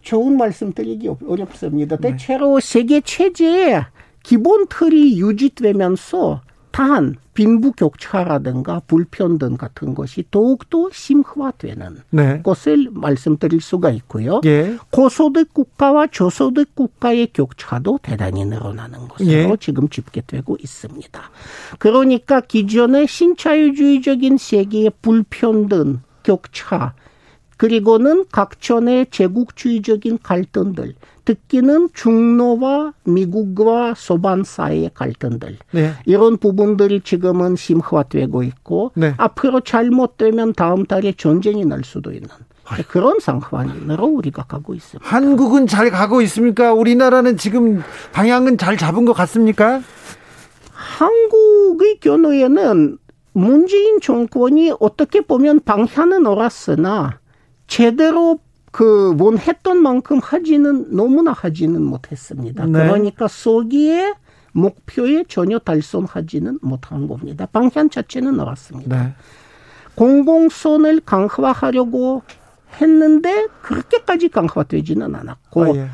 [0.00, 1.96] 좋은 말씀 드리기 어렵습니다.
[1.96, 2.10] 네.
[2.12, 3.84] 대체로 세계 체제의
[4.22, 12.42] 기본 틀이 유지되면서 단 빈부격차라든가 불평등 같은 것이 더욱더 심화되는 네.
[12.42, 14.40] 것을 말씀드릴 수가 있고요.
[14.44, 14.76] 예.
[14.90, 19.56] 고소득 국가와 저소득 국가의 격차도 대단히 늘어나는 것으로 예.
[19.60, 21.30] 지금 집계되고 있습니다.
[21.78, 26.94] 그러니까 기존의 신자유주의적인 세계의 불평등, 격차,
[27.56, 30.94] 그리고는 각천의 제국주의적인 갈등들,
[31.24, 35.92] 특히는 중노와 미국과 소반 사이의 갈등들 네.
[36.04, 39.14] 이런 부분들이 지금은 심화되고 있고 네.
[39.16, 42.28] 앞으로 잘못되면 다음 달에 전쟁이 날 수도 있는
[42.88, 45.08] 그런 상황으로 우리가 가고 있습니다.
[45.08, 46.72] 한국은 잘 가고 있습니까?
[46.72, 47.82] 우리나라는 지금
[48.12, 49.82] 방향은 잘 잡은 것 같습니까?
[50.72, 52.98] 한국의 경우에는
[53.32, 57.18] 문재인 정권이 어떻게 보면 방향은 옳았으나
[57.66, 58.38] 제대로
[58.72, 62.64] 그 원했던 만큼 하지는 너무나 하지는 못했습니다.
[62.64, 62.72] 네.
[62.72, 64.14] 그러니까 소기에
[64.52, 67.46] 목표에 전혀 달성하지는 못한 겁니다.
[67.46, 69.02] 방향 자체는 나왔습니다.
[69.02, 69.14] 네.
[69.94, 72.22] 공공선을 강화하려고
[72.80, 75.88] 했는데 그렇게까지 강화되지는 않았고 아, 예.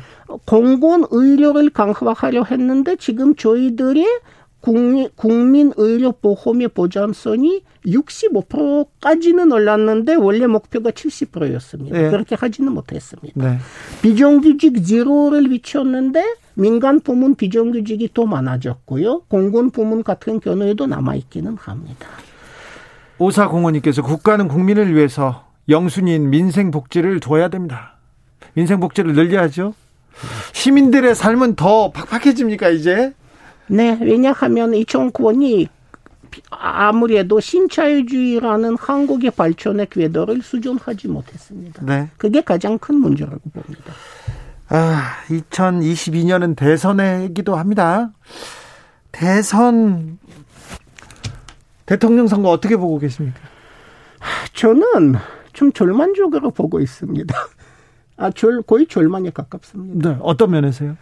[0.45, 4.05] 공공 의료를 강화하려 했는데 지금 저희들이
[4.61, 11.97] 국민, 국민 의료 보험의 보장성이 65%까지는 올랐는데 원래 목표가 70%였습니다.
[11.97, 12.09] 네.
[12.09, 13.33] 그렇게 하지는 못했습니다.
[13.35, 13.57] 네.
[14.01, 16.23] 비정규직 제로를 비쳤는데
[16.55, 19.21] 민간 부문 비정규직이 더 많아졌고요.
[19.29, 22.07] 공군 부문 같은 경우에도 남아있기는 합니다.
[23.17, 27.97] 오사공원님께서 국가는 국민을 위해서 영순인 민생 복지를 둬야 됩니다.
[28.53, 29.73] 민생 복지를 늘려야죠.
[30.51, 33.13] 시민들의 삶은 더 팍팍해집니까 이제?
[33.69, 35.67] 네, 왜냐하면 이 정권이
[36.49, 41.83] 아무래도 신자유주의라는 한국의 발전의 궤도를 수정하지 못했습니다.
[41.85, 42.09] 네.
[42.17, 43.93] 그게 가장 큰 문제라고 봅니다.
[44.69, 48.11] 아, 2022년은 대선이기도 합니다.
[49.11, 50.19] 대선
[51.85, 53.39] 대통령 선거 어떻게 보고 계십니까?
[54.53, 55.15] 저는
[55.53, 57.35] 좀 절망적으로 보고 있습니다.
[58.17, 60.09] 아, 절, 거의 절망에 가깝습니다.
[60.09, 60.97] 네, 어떤 면에서요?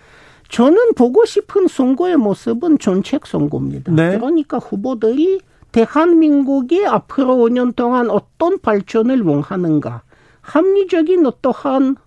[0.50, 3.92] 저는 보고 싶은 선거의 모습은 정책 선거입니다.
[3.92, 4.18] 네.
[4.18, 5.40] 그러니까 후보들이
[5.72, 10.02] 대한민국이 앞으로 5년 동안 어떤 발전을 원하는가
[10.42, 11.98] 합리적인 어떠한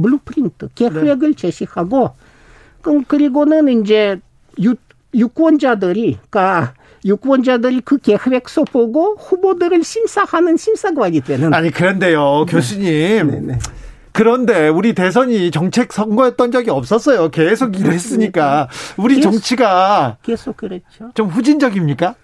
[0.00, 1.36] blueprint 계획을 네.
[1.36, 2.10] 제시하고
[3.08, 4.20] 그리고는 이제
[4.62, 4.76] 유,
[5.14, 13.58] 유권자들이 그러니까 유권자들이 그 계획서 보고 후보들을 심사하는 심사관이 되는 아니 그런데요 교수님 네네.
[14.12, 17.30] 그런데 우리 대선이 정책 선거였던 적이 없었어요.
[17.30, 21.10] 계속 일했으니까 우리 계속, 정치가 계속 그랬죠.
[21.14, 22.14] 좀 후진적입니까?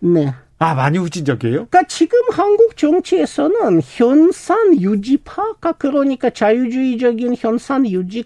[0.00, 0.34] 네.
[0.58, 1.66] 아, 많이 후진적이에요?
[1.66, 8.24] 그러니까 지금 한국 정치에서는 현상 유지파가 그러니까 자유주의적인 현상 유지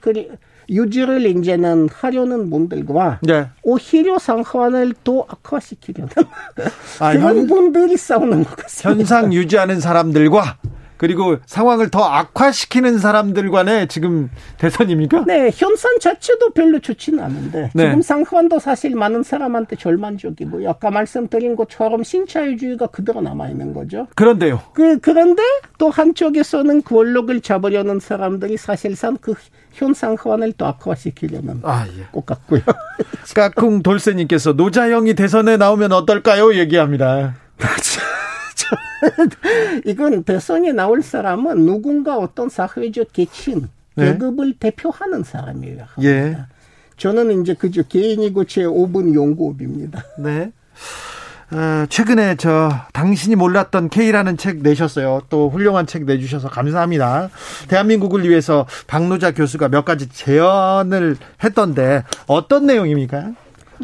[0.70, 3.48] 유지를 이제는 하려는 분들과 네.
[3.62, 6.10] 오히려 상황을 더 악화시키려는
[7.00, 8.90] 아, 그런 현, 분들이 싸우는 것 같습니다.
[8.90, 10.58] 현상 유지하는 사람들과
[10.98, 15.24] 그리고 상황을 더 악화시키는 사람들 간의 지금 대선입니까?
[15.26, 17.84] 네, 현상 자체도 별로 좋지는 않은데 네.
[17.84, 24.08] 지금 상황도 사실 많은 사람한테 절망적이고 아까 말씀드린 것처럼 신자유주의가 그대로 남아 있는 거죠.
[24.14, 24.60] 그런데요.
[24.74, 25.42] 그 그런데
[25.78, 29.34] 또 한쪽에서는 권력을 잡으려는 사람들이 사실상 그
[29.72, 32.06] 현상 화환을 또 악화시키려는 아, 예.
[32.12, 32.60] 것 같고요.
[33.34, 36.54] 까꿍 돌쇠님께서 노자영이 대선에 나오면 어떨까요?
[36.54, 37.34] 얘기합니다.
[39.86, 44.12] 이건 대선에 나올 사람은 누군가 어떤 사회적 계층, 네.
[44.12, 45.84] 계급을 대표하는 사람이에요.
[46.02, 46.38] 예.
[46.96, 50.02] 저는 이제 그저 개인이고 제 5분 연구업입니다.
[50.18, 50.52] 네.
[51.50, 55.22] 어, 최근에 저 당신이 몰랐던 K라는 책 내셨어요.
[55.30, 57.30] 또 훌륭한 책 내주셔서 감사합니다.
[57.68, 63.32] 대한민국을 위해서 박노자 교수가 몇 가지 제언을 했던데 어떤 내용입니까?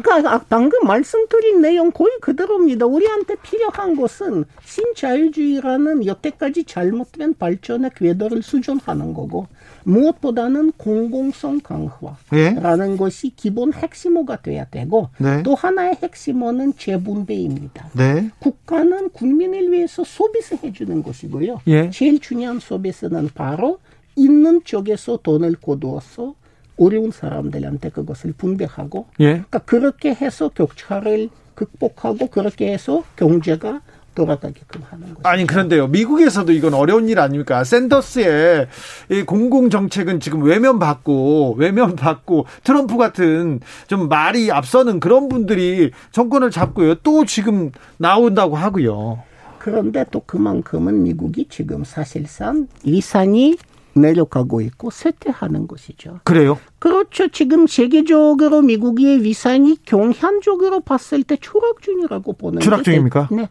[0.01, 2.85] 그러니까 아, 방금 말씀드린 내용 거의 그대로입니다.
[2.85, 9.47] 우리한테 필요한 것은 신자유주의라는 여태까지 잘못된 발전의 궤도를 수정하는 거고
[9.85, 12.97] 무엇보다는 공공성 강화라는 예?
[12.97, 15.43] 것이 기본 핵심어가 돼야 되고 네.
[15.43, 17.89] 또 하나의 핵심어는 재분배입니다.
[17.93, 18.29] 네.
[18.39, 21.61] 국가는 국민을 위해서 서비스 해주는 것이고요.
[21.67, 21.89] 예?
[21.91, 23.79] 제일 중요한 서비스는 바로
[24.15, 26.35] 있는 쪽에서 돈을 거두어서
[26.77, 29.25] 어려운 사람들한테 그것을 분배하고 예.
[29.25, 33.81] 그러니까 그렇게 해서 격차를 극복하고 그렇게 해서 경제가
[34.15, 35.27] 돌아가게끔 하는 거죠.
[35.27, 35.87] 아니 그런데요.
[35.87, 37.63] 미국에서도 이건 어려운 일 아닙니까?
[37.63, 38.67] 샌더스의
[39.11, 46.95] 이 공공 정책은 지금 외면받고 외면받고 트럼프 같은 좀 말이 앞서는 그런 분들이 정권을 잡고요.
[46.95, 49.21] 또 지금 나온다고 하고요.
[49.59, 53.57] 그런데 또 그만큼은 미국이 지금 사실상 위산이
[53.95, 56.19] 내려가고 있고 쇠퇴하는 것이죠.
[56.23, 56.59] 그래요?
[56.79, 57.27] 그렇죠.
[57.29, 63.29] 지금 세계적으로 미국의 위상이 경향적으로 봤을 때 추락 중이라고 보는 추락 중입니까?
[63.31, 63.49] 네.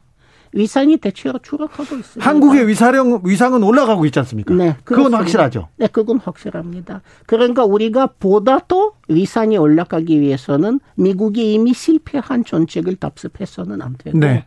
[0.52, 2.30] 위상이 대체로 추락하고 있습니다.
[2.30, 4.54] 한국의 위사령 위상은 올라가고 있지 않습니까?
[4.54, 4.84] 네, 그렇습니다.
[4.84, 5.68] 그건 확실하죠.
[5.76, 7.02] 네, 그건 확실합니다.
[7.26, 14.46] 그러니까 우리가 보다 더 위상이 올라가기 위해서는 미국이 이미 실패한 정책을 답습해서는 안 되고 네.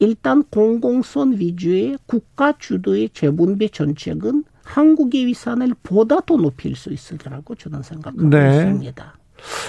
[0.00, 7.54] 일단 공공선 위주의 국가 주도의 재분배 정책은 한국의 위산을 보다 더 높일 수 있을 거라고
[7.54, 8.56] 저는 생각하고 네.
[8.56, 9.14] 있습니다.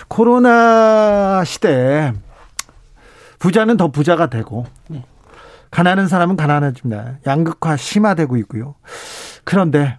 [0.08, 2.14] 코로나 시대에
[3.40, 5.04] 부자는 더 부자가 되고 네.
[5.72, 7.20] 가난한 사람은 가난해집니다.
[7.26, 8.76] 양극화 심화되고 있고요.
[9.44, 9.98] 그런데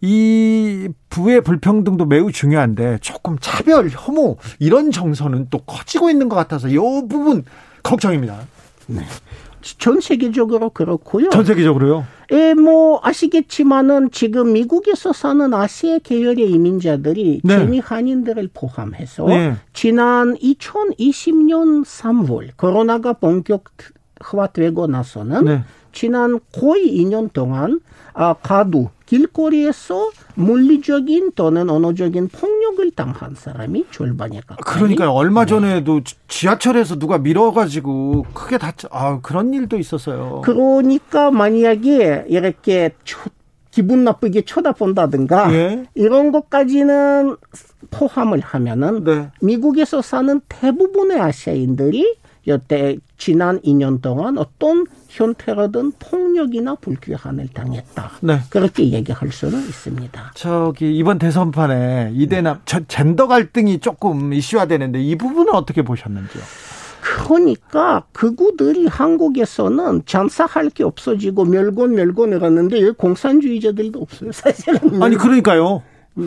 [0.00, 6.68] 이 부의 불평등도 매우 중요한데 조금 차별, 혐오 이런 정서는 또 커지고 있는 것 같아서
[6.68, 7.44] 이 부분
[7.82, 8.40] 걱정입니다.
[8.86, 9.04] 네.
[9.62, 11.30] 전 세계적으로 그렇고요.
[11.30, 12.04] 전 세계적으로요?
[12.32, 17.58] 예, 뭐 아시겠지만은 지금 미국에서 사는 아시아 계열의 이민자들이 네.
[17.58, 19.54] 재미 한인들을 포함해서 네.
[19.72, 25.64] 지난 2020년 3월 코로나가 본격화되고 나서는 네.
[25.92, 27.80] 지난 거의 2년 동안
[28.14, 34.74] 아, 가두 길거리에서 물리적인 또는 언어적인 폭력을 당한 사람이 절반에 가까이.
[34.74, 35.50] 그러니까 얼마 네.
[35.50, 36.16] 전에도 네.
[36.28, 38.88] 지하철에서 누가 밀어가지고 크게 다쳐.
[38.90, 40.40] 아 그런 일도 있었어요.
[40.44, 42.94] 그러니까 만약에 이렇게
[43.70, 45.86] 기분 나쁘게 쳐다본다든가 예?
[45.94, 47.36] 이런 것까지는
[47.90, 49.30] 포함을 하면은 네.
[49.40, 52.16] 미국에서 사는 대부분의 아시아인들이
[52.46, 58.12] 여태 지난 2년 동안 어떤 형태로든 폭력이나 불쾌함을 당했다.
[58.22, 58.40] 네.
[58.48, 60.32] 그렇게 얘기할 수는 있습니다.
[60.34, 62.80] 저기 이번 대선판에 이대남 네.
[62.88, 66.42] 젠더 갈등이 조금 이슈화되는데 이 부분은 어떻게 보셨는지요?
[67.02, 75.02] 그러니까 그구들이 한국에서는 장사할 게 없어지고 멸곤 멸곤 이러는데 여기 공산주의자들도 없어요 사실은.
[75.02, 75.82] 아니 그러니까요.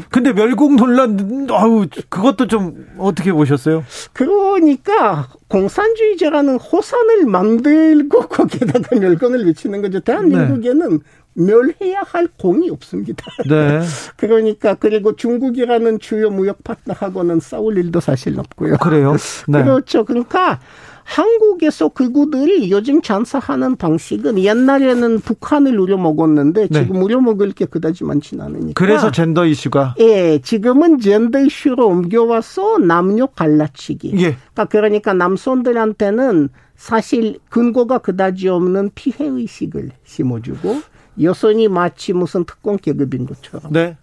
[0.10, 3.84] 근데 멸공 논란, 아우, 그것도 좀 어떻게 보셨어요?
[4.14, 10.00] 그러니까 공산주의자라는 호산을 만들고 거기에다가 멸공을 외치는 거죠.
[10.00, 11.00] 대한민국에는 네.
[11.36, 13.26] 멸해야 할 공이 없습니다.
[13.48, 13.82] 네.
[14.16, 18.78] 그러니까 그리고 중국이라는 주요 무역 파트너하고는 싸울 일도 사실 없고요.
[18.78, 19.16] 그래요?
[19.48, 19.62] 네.
[19.62, 20.06] 그렇죠.
[20.06, 20.60] 그러니까
[21.06, 26.82] 한국에서 그구들이 요즘 장사하는 방식은 옛날에는 북한을 우려먹었는데 네.
[26.82, 28.74] 지금 우려먹을 게 그다지 많지는 않으니까.
[28.74, 29.96] 그래서 젠더 이슈가?
[30.00, 34.14] 예, 지금은 젠더 이슈로 옮겨와서 남녀 갈라치기.
[34.16, 34.36] 예.
[34.54, 40.82] 그러니까, 그러니까 남성들한테는 사실 근거가 그다지 없는 피해 의식을 심어주고
[41.22, 43.72] 여성이 마치 무슨 특권 계급인 것처럼.
[43.72, 43.96] 네.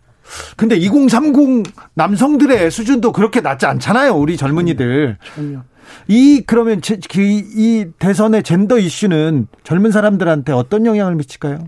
[0.57, 4.15] 근데 2030 남성들의 수준도 그렇게 낮지 않잖아요.
[4.15, 5.19] 우리 젊은이들.
[5.35, 5.63] 전혀.
[6.09, 6.81] 이 그러면
[7.11, 11.59] 그, 이 대선의 젠더 이슈는 젊은 사람들한테 어떤 영향을 미칠까요?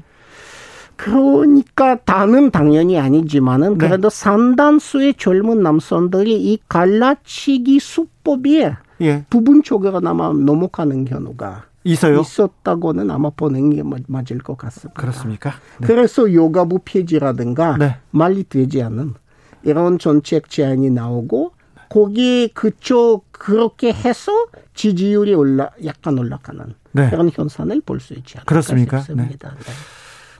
[0.97, 3.87] 그러니까 다는 당연히 아니지만은 네.
[3.87, 4.17] 그래도 네.
[4.17, 9.25] 상당수의 젊은 남성들이 이 갈라치기 수법에 예.
[9.29, 12.21] 부분적으로나마 넘어가는 경우가 있어요?
[12.21, 15.01] 있었다고는 아마 보는 게 맞을 것 같습니다.
[15.01, 15.53] 그렇습니까?
[15.81, 15.87] 네.
[15.87, 17.97] 그래서 요가부 폐지라든가 네.
[18.11, 19.15] 말이 되지 않는
[19.63, 21.53] 이런 정책 제안이 나오고
[21.91, 24.33] 거기 그쪽 그렇게 해서
[24.75, 27.11] 지지율이 올라 약간 올라가는 네.
[27.11, 28.99] 그런 현상을 볼 수 있지 않을까 그렇습니까?
[28.99, 29.51] 싶습니다.
[29.51, 29.57] 네.
[29.59, 29.73] 네.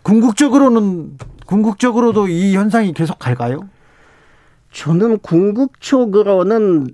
[0.03, 1.17] 궁극적으로는
[1.47, 3.69] 궁극적으로도 이 현상이 계속 갈까요?
[4.73, 6.89] 저는 궁극적으로는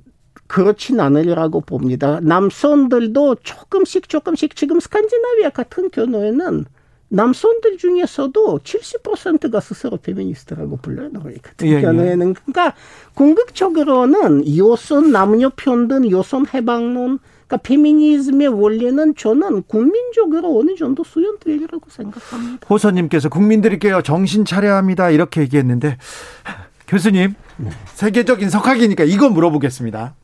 [0.51, 2.19] 그렇진 않으리라고 봅니다.
[2.23, 6.65] 남성들도 조금씩 조금씩 지금 스칸디나비아 같은 경우에는
[7.09, 11.11] 남성들 중에서도 70%가 스스로 페미니스트라고 불러요.
[11.13, 11.81] 같은 예, 예.
[11.81, 12.31] 경우에는.
[12.31, 12.35] 예.
[12.35, 12.75] 그러니까
[13.15, 22.67] 궁극적으로는 여성 남녀 평등, 여성 해방론, 그러니까 페미니즘의 원리는 저는 국민적으로 어느 정도 수용되리라고 생각합니다.
[22.69, 25.97] 호선님께서 국민들께요 정신 차려야 합니다 이렇게 얘기했는데
[26.89, 27.71] 교수님 네.
[27.95, 30.15] 세계적인 석학이니까 이거 물어보겠습니다.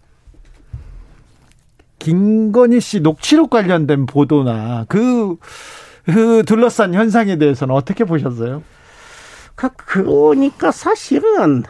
[2.06, 5.36] 김건희 씨 녹취록 관련된 보도나 그,
[6.04, 8.62] 그 둘러싼 현상에 대해서는 어떻게 보셨어요?
[9.56, 11.64] 그, 그러니까 사실은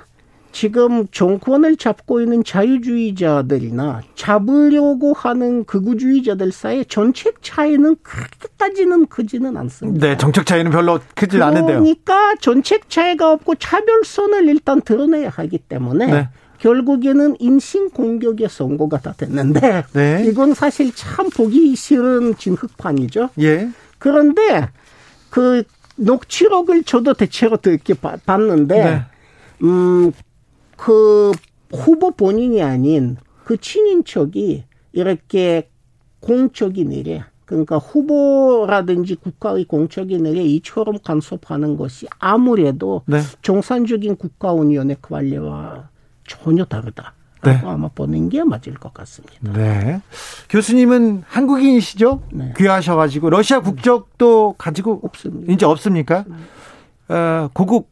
[0.53, 10.07] 지금 정권을 잡고 있는 자유주의자들이나 잡으려고 하는 극우주의자들 사이에 정책 차이는 그렇게까지는 크지는 않습니다.
[10.07, 11.79] 네, 정책 차이는 별로 크지 않은데요.
[11.79, 16.29] 그러니까 정책 차이가 없고 차별선을 일단 드러내야 하기 때문에 네.
[16.59, 20.25] 결국에는 인신 공격의 선고가 다 됐는데 네.
[20.27, 23.31] 이건 사실 참 보기 싫은 진흙판이죠.
[23.41, 23.69] 예.
[23.99, 24.69] 그런데
[25.31, 25.65] 그
[25.97, 29.03] 녹취록을 저도 대체로 이렇게 봤는데 네.
[29.63, 31.33] 음그
[31.73, 35.69] 후보 본인이 아닌 그 친인척이 이렇게
[36.21, 43.21] 공적이 내려 그러니까 후보라든지 국가의 공적이 내려 이처럼 간섭하는 것이 아무래도 네.
[43.43, 45.89] 정상적인 국가운영의 관리와
[46.27, 47.15] 전혀 다르다.
[47.45, 47.61] 네.
[47.65, 49.53] 아마 보는 게 맞을 것 같습니다.
[49.53, 50.01] 네.
[50.49, 52.23] 교수님은 한국인이시죠?
[52.33, 52.55] 네.
[52.57, 55.53] 귀하셔가지고 러시아 국적도 가지고 없습니다.
[55.53, 56.25] 이제 없습니까?
[57.09, 57.91] 어, 고국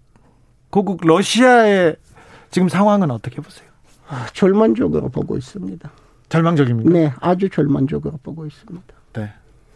[0.70, 1.96] 고국 러시아의
[2.50, 3.68] 지금 상황은 어떻게 보세요?
[4.08, 5.90] 아, 절망적으로 보고 있습니다.
[6.28, 6.90] 절망적입니다.
[6.90, 8.94] 네, 아주 절망적으로 보고 있습니다.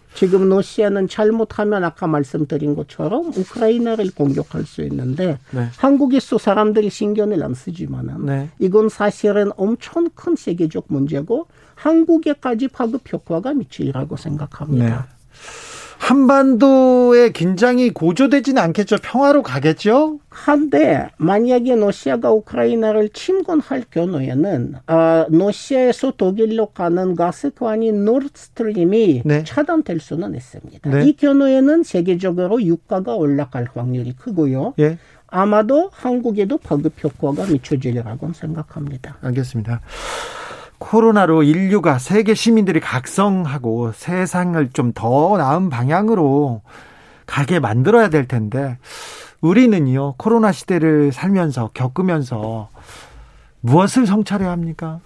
[0.09, 0.14] 네.
[0.14, 5.68] 지금 러시아는 잘못하면 아까 말씀드린 것처럼 우크라이나를 공격할 수 있는데 네.
[5.76, 8.48] 한국에서 사람들이 신경을 안 쓰지만은 네.
[8.59, 14.86] 이건 사실은 엄청 큰 세계적 문제고 한국에까지 파급 효과가 미치리라고 생각합니다.
[14.86, 15.18] 네.
[15.98, 18.96] 한반도의 긴장이 고조되지는 않겠죠.
[19.02, 20.20] 평화로 가겠죠.
[20.30, 29.44] 한데 만약에 러시아가 우크라이나를 침공할 경우에는 어, 러시아에서 독일로 가는 가스관인 노르스트림이 네.
[29.44, 30.90] 차단될 수는 있습니다.
[30.90, 31.04] 네.
[31.04, 34.74] 이 경우에는 세계적으로 유가가 올라갈 확률이 크고요.
[34.78, 34.98] 예.
[35.26, 39.18] 아마도 한국에도 파급 효과가 미쳐지리라고 생각합니다.
[39.20, 39.82] 알겠습니다.
[40.78, 46.62] 코로나로 인류가 세계 시민들이 각성하고 세상을 좀 더 나은 방향으로
[47.26, 48.78] 가게 만들어야 될 텐데
[49.40, 52.70] 우리는요 코로나 시대를 살면서 겪으면서
[53.60, 55.00] 무엇을 성찰해야 합니까?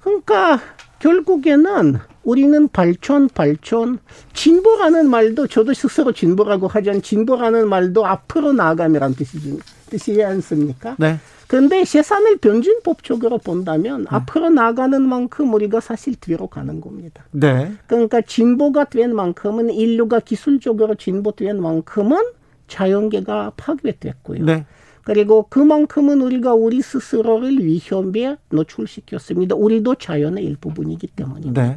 [0.00, 0.60] 그러니까
[0.98, 3.98] 결국에는 우리는 발전 발전
[4.32, 9.58] 진보라는 말도 저도 스스로 진보라고 하지만 진보라는 말도 앞으로 나아가면 뜻이지
[9.90, 10.96] 뜻이지 않습니까?
[10.98, 11.18] 네.
[11.54, 14.06] 그런데 세상을 변진법적으로 본다면 네.
[14.10, 17.26] 앞으로 나가는 만큼 우리가 사실 뒤로 가는 겁니다.
[17.30, 17.72] 네.
[17.86, 22.24] 그러니까 진보가 된 만큼은 인류가 기술적으로 진보된 만큼은
[22.66, 24.44] 자연계가 파괴됐고요.
[24.44, 24.66] 네.
[25.04, 29.54] 그리고 그만큼은 우리가 우리 스스로를 위험에 노출시켰습니다.
[29.54, 31.62] 우리도 자연의 일부분이기 때문입니다.
[31.62, 31.76] 네.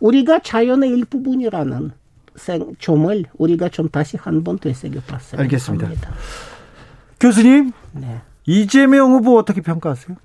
[0.00, 1.90] 우리가 자연의 일부분이라는
[2.78, 5.84] 점을 우리가 좀 다시 한 번 되새겨봤어야 알겠습니다.
[5.84, 6.10] 합니다.
[7.20, 8.22] 교수님, 네.
[8.46, 10.16] 이재명 후보 어떻게 평가하세요?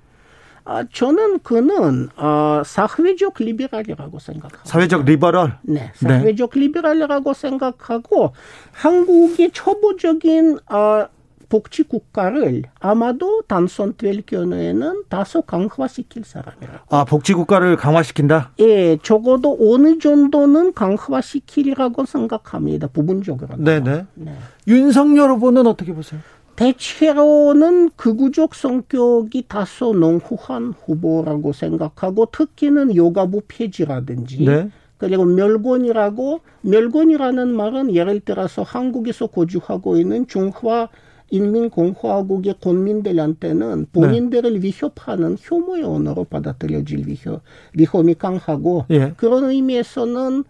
[0.68, 4.64] 아, 저는 그는 어, 사회적 liberal이라고 생각합니다.
[4.64, 5.58] 사회적 liberal?
[5.62, 6.08] 네, 네.
[6.08, 6.60] 사회적 네.
[6.60, 8.32] liberal이라고 생각하고
[8.72, 11.06] 한국의 초보적인 어,
[11.48, 16.78] 복지 국가를 아마도 당선될 경우에는 다소 강화시킬 사람이라고.
[16.90, 18.50] 아, 복지 국가를 강화시킨다?
[18.58, 22.88] 예, 적어도 어느 정도는 강화시키리라고 생각합니다.
[22.88, 23.56] 부분적으로.
[23.56, 24.06] 네네.
[24.14, 24.34] 네.
[24.66, 26.20] 윤석열 후보는 어떻게 보세요?
[26.56, 34.70] 대체로는 극우적 성격이 다소 농후한 후보라고 생각하고 특히는 요가부 폐지라든지 네.
[34.98, 40.88] 그리고 멸곤이라고 멸곤이라는 말은 예를 들어서 한국에서 거주하고 있는 중화
[41.30, 44.68] 인민공화국의 국민들한테는 본인들을 네.
[44.68, 47.42] 위협하는 혐오의 언어로 받아들여질 위협,
[47.74, 49.12] 위험이 강하고 예.
[49.16, 50.44] 그런 의미에서는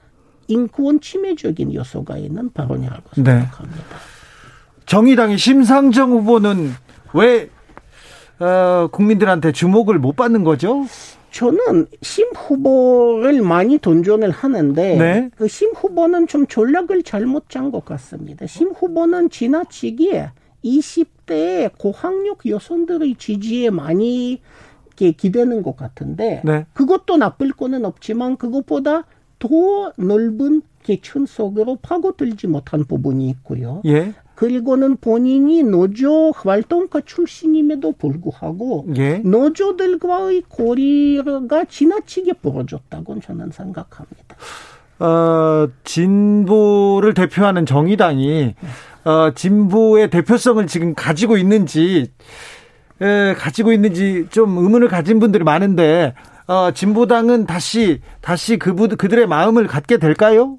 [0.48, 3.24] 인권 침해적인 요소가 있는 발언이라고 네.
[3.24, 4.15] 생각합니다.
[4.86, 6.70] 정의당의 심상정 후보는
[7.14, 7.50] 왜
[8.38, 10.86] 어, 국민들한테 주목을 못 받는 거죠?
[11.30, 15.30] 저는 심 후보를 많이 돈전을 하는데 네.
[15.36, 18.46] 그심 후보는 좀 전략을 잘못 짠 것 같습니다.
[18.46, 20.30] 심 후보는 지나치게
[20.64, 24.40] 20대 고학력 여성들의 지지에 많이
[24.96, 26.64] 기대는 것 같은데 네.
[26.72, 29.04] 그것도 나쁠 거는 없지만 그것보다
[29.38, 29.48] 더
[29.98, 33.82] 넓은 계층 속으로 파고들지 못한 부분이 있고요.
[33.84, 34.14] 예.
[34.36, 39.18] 그리고는 본인이 노조 활동가 출신임에도 불구하고 예.
[39.24, 44.36] 노조들과의 고리가 지나치게 벌어졌다고 저는 생각합니다.
[44.98, 48.54] 어, 진보를 대표하는 정의당이
[49.04, 52.10] 어, 진보의 대표성을 지금 가지고 있는지
[53.00, 56.14] 에, 가지고 있는지 좀 의문을 가진 분들이 많은데
[56.46, 60.58] 어, 진보당은 다시 다시 그분 그들의 마음을 갖게 될까요?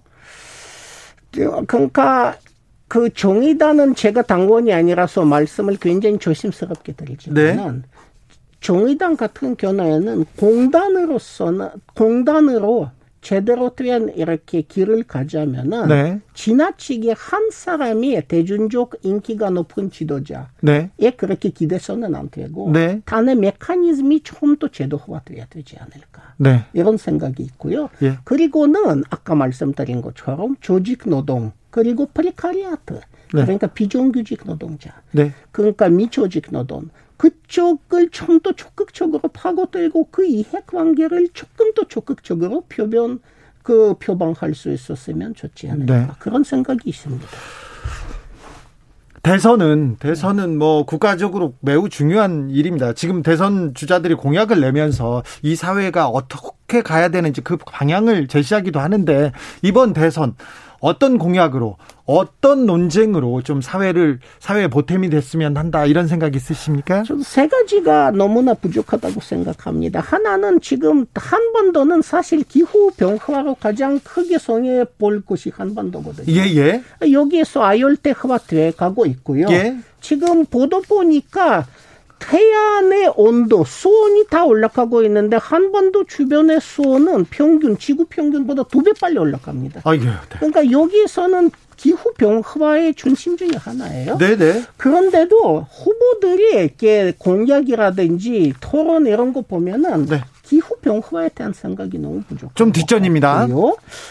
[1.31, 2.35] 그러니까
[2.87, 7.89] 그 정의당은 제가 당원이 아니라서 말씀을 굉장히 조심스럽게 드리지만 네.
[8.61, 12.89] 정의당 같은 경우에는 공단으로서는 공단으로
[13.27, 16.21] 제대로 된 이렇게 길을 가자면은 네.
[16.33, 20.91] 지나치게 한 사람이 대중적 인기가 높은 지도자에 네.
[21.17, 23.01] 그렇게 기대서는 안 되고 네.
[23.03, 26.63] 단의 메커니즘이 좀더 제도화돼야 되지 않을까 네.
[26.71, 27.89] 이런 생각이 있고요.
[28.01, 28.17] 예.
[28.23, 33.01] 그리고는 아까 말씀드린 것처럼 조직 노동 그리고 precariat 네.
[33.41, 35.33] 그러니까 비정규직 노동자 네.
[35.51, 36.87] 그러니까 미조직 노동
[37.17, 43.19] 그쪽을 좀 더 적극적으로 파고들고 그 이해관계를 조금 더 적극적으로 표변
[43.63, 46.07] 그 표방할 수 있었으면 좋지 않을까 네.
[46.19, 47.25] 그런 생각이 있습니다.
[49.23, 52.93] 대선은 대선은 뭐 국가적으로 매우 중요한 일입니다.
[52.93, 59.33] 지금 대선 주자들이 공약을 내면서 이 사회가 어떻게 가야 되는지 그 방향을 제시하기도 하는데
[59.63, 60.35] 이번 대선
[60.79, 67.03] 어떤 공약으로 어떤 논쟁으로 좀 사회를 사회에 보탬이 됐으면 한다 이런 생각 있으십니까?
[67.03, 69.99] 저는 세 가지가 너무나 부족하다고 생각합니다.
[69.99, 76.31] 하나는 지금 한반도는 사실 기후 변화로 가장 크게 손해 볼 것이 한반도거든요.
[76.31, 76.83] 예, 예.
[77.11, 79.47] 여기에서 아열대화돼 가고 있고요.
[79.49, 79.77] 예.
[79.99, 81.65] 지금 보도 보니까
[82.19, 89.17] 태양의 온도, 수온이 다 올라가고 있는데 한반도 주변의 수온은 평균 지구 평균보다 두 배 빨리
[89.17, 89.81] 올라갑니다.
[89.83, 89.99] 아, 예.
[89.99, 90.11] 네.
[90.39, 94.17] 그러니까 여기에서는 기후 변화의 중심 중에 하나예요.
[94.17, 94.63] 네네.
[94.77, 100.23] 그런데도 후보들이 이렇게 공약이라든지 토론 이런 거 보면은 네.
[100.47, 102.55] 기후 변화에 대한 생각이 너무 부족.
[102.55, 103.47] 좀 뒷전입니다.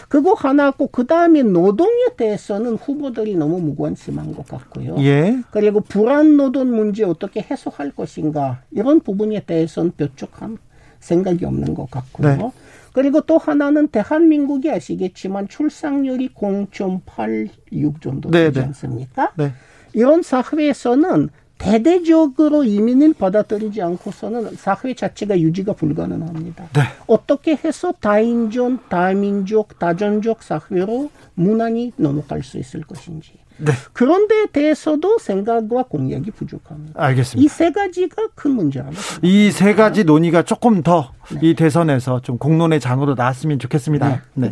[0.07, 4.97] 그거 하나 고 그 다음에 노동에 대해서는 후보들이 너무 무관심한 것 같고요.
[4.99, 5.39] 예.
[5.49, 10.59] 그리고 불안 노동 문제 어떻게 해소할 것인가 이런 부분에 대해서는 뾰족한
[10.99, 12.37] 생각이 없는 것 같고요.
[12.37, 12.51] 네.
[12.93, 18.67] 그리고 또 하나는 대한민국이 아시겠지만 출산율이 0.86 정도 되지 네, 네.
[18.67, 19.31] 않습니까?
[19.35, 19.53] 네.
[19.93, 26.69] 이런 사회에서는 대대적으로 이민을 받아들이지 않고서는 사회 자체가 유지가 불가능합니다.
[26.73, 26.81] 네.
[27.07, 33.33] 어떻게 해서 다인종, 다민족, 다전적 사회로 무난히 넘어갈 수 있을 것인지.
[33.59, 33.71] 네.
[33.91, 36.93] 그런 데 대해서도 생각과 공약이 부족합니다.
[37.03, 37.43] 알겠습니다.
[37.43, 38.93] 이 세 가지가 큰 문제라고
[39.23, 41.07] 이세 가지 논의가 조금 더이
[41.41, 41.53] 네.
[41.55, 44.21] 대선에서 좀 공론의 장으로 나왔으면 좋겠습니다.
[44.35, 44.51] 네.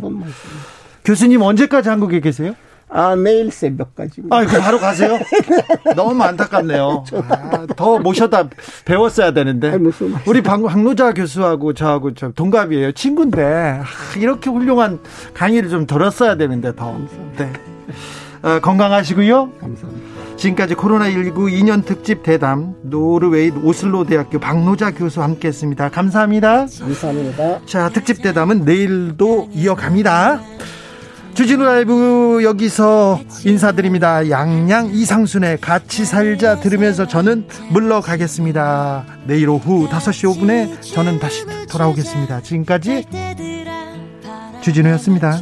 [1.04, 2.56] 교수님 언제까지 한국에 계세요?
[2.88, 4.22] 아, 내일 새벽까지.
[4.30, 5.18] 아, 그 바로 가세요?
[5.96, 7.04] 너무 안타깝네요.
[7.28, 8.48] 아, 더 모셔다
[8.84, 9.72] 배웠어야 되는데.
[9.72, 9.90] 아니,
[10.26, 12.92] 우리 방, 박노자 교수하고 저하고 저 동갑이에요.
[12.92, 13.84] 친구인데, 아,
[14.16, 15.00] 이렇게 훌륭한
[15.34, 16.96] 강의를 좀 들었어야 되는데, 더.
[17.36, 17.52] 네.
[18.42, 19.50] 어, 건강하시고요.
[19.60, 20.06] 감사합니다.
[20.36, 25.88] 지금까지 코로나19 2년 특집 대담 노르웨이 오슬로 대학교 박노자 교수 함께 했습니다.
[25.88, 26.66] 감사합니다.
[26.78, 27.60] 감사합니다.
[27.64, 30.40] 자, 특집 대담은 내일도 이어갑니다.
[31.36, 34.30] 주진우 라이브 여기서 인사드립니다.
[34.30, 39.04] 양양 이상순의 같이 살자 들으면서 저는 물러가겠습니다.
[39.26, 42.40] 내일 오후 5시 5분에 저는 다시 돌아오겠습니다.
[42.40, 43.04] 지금까지
[44.62, 45.38] 주진우였습니다.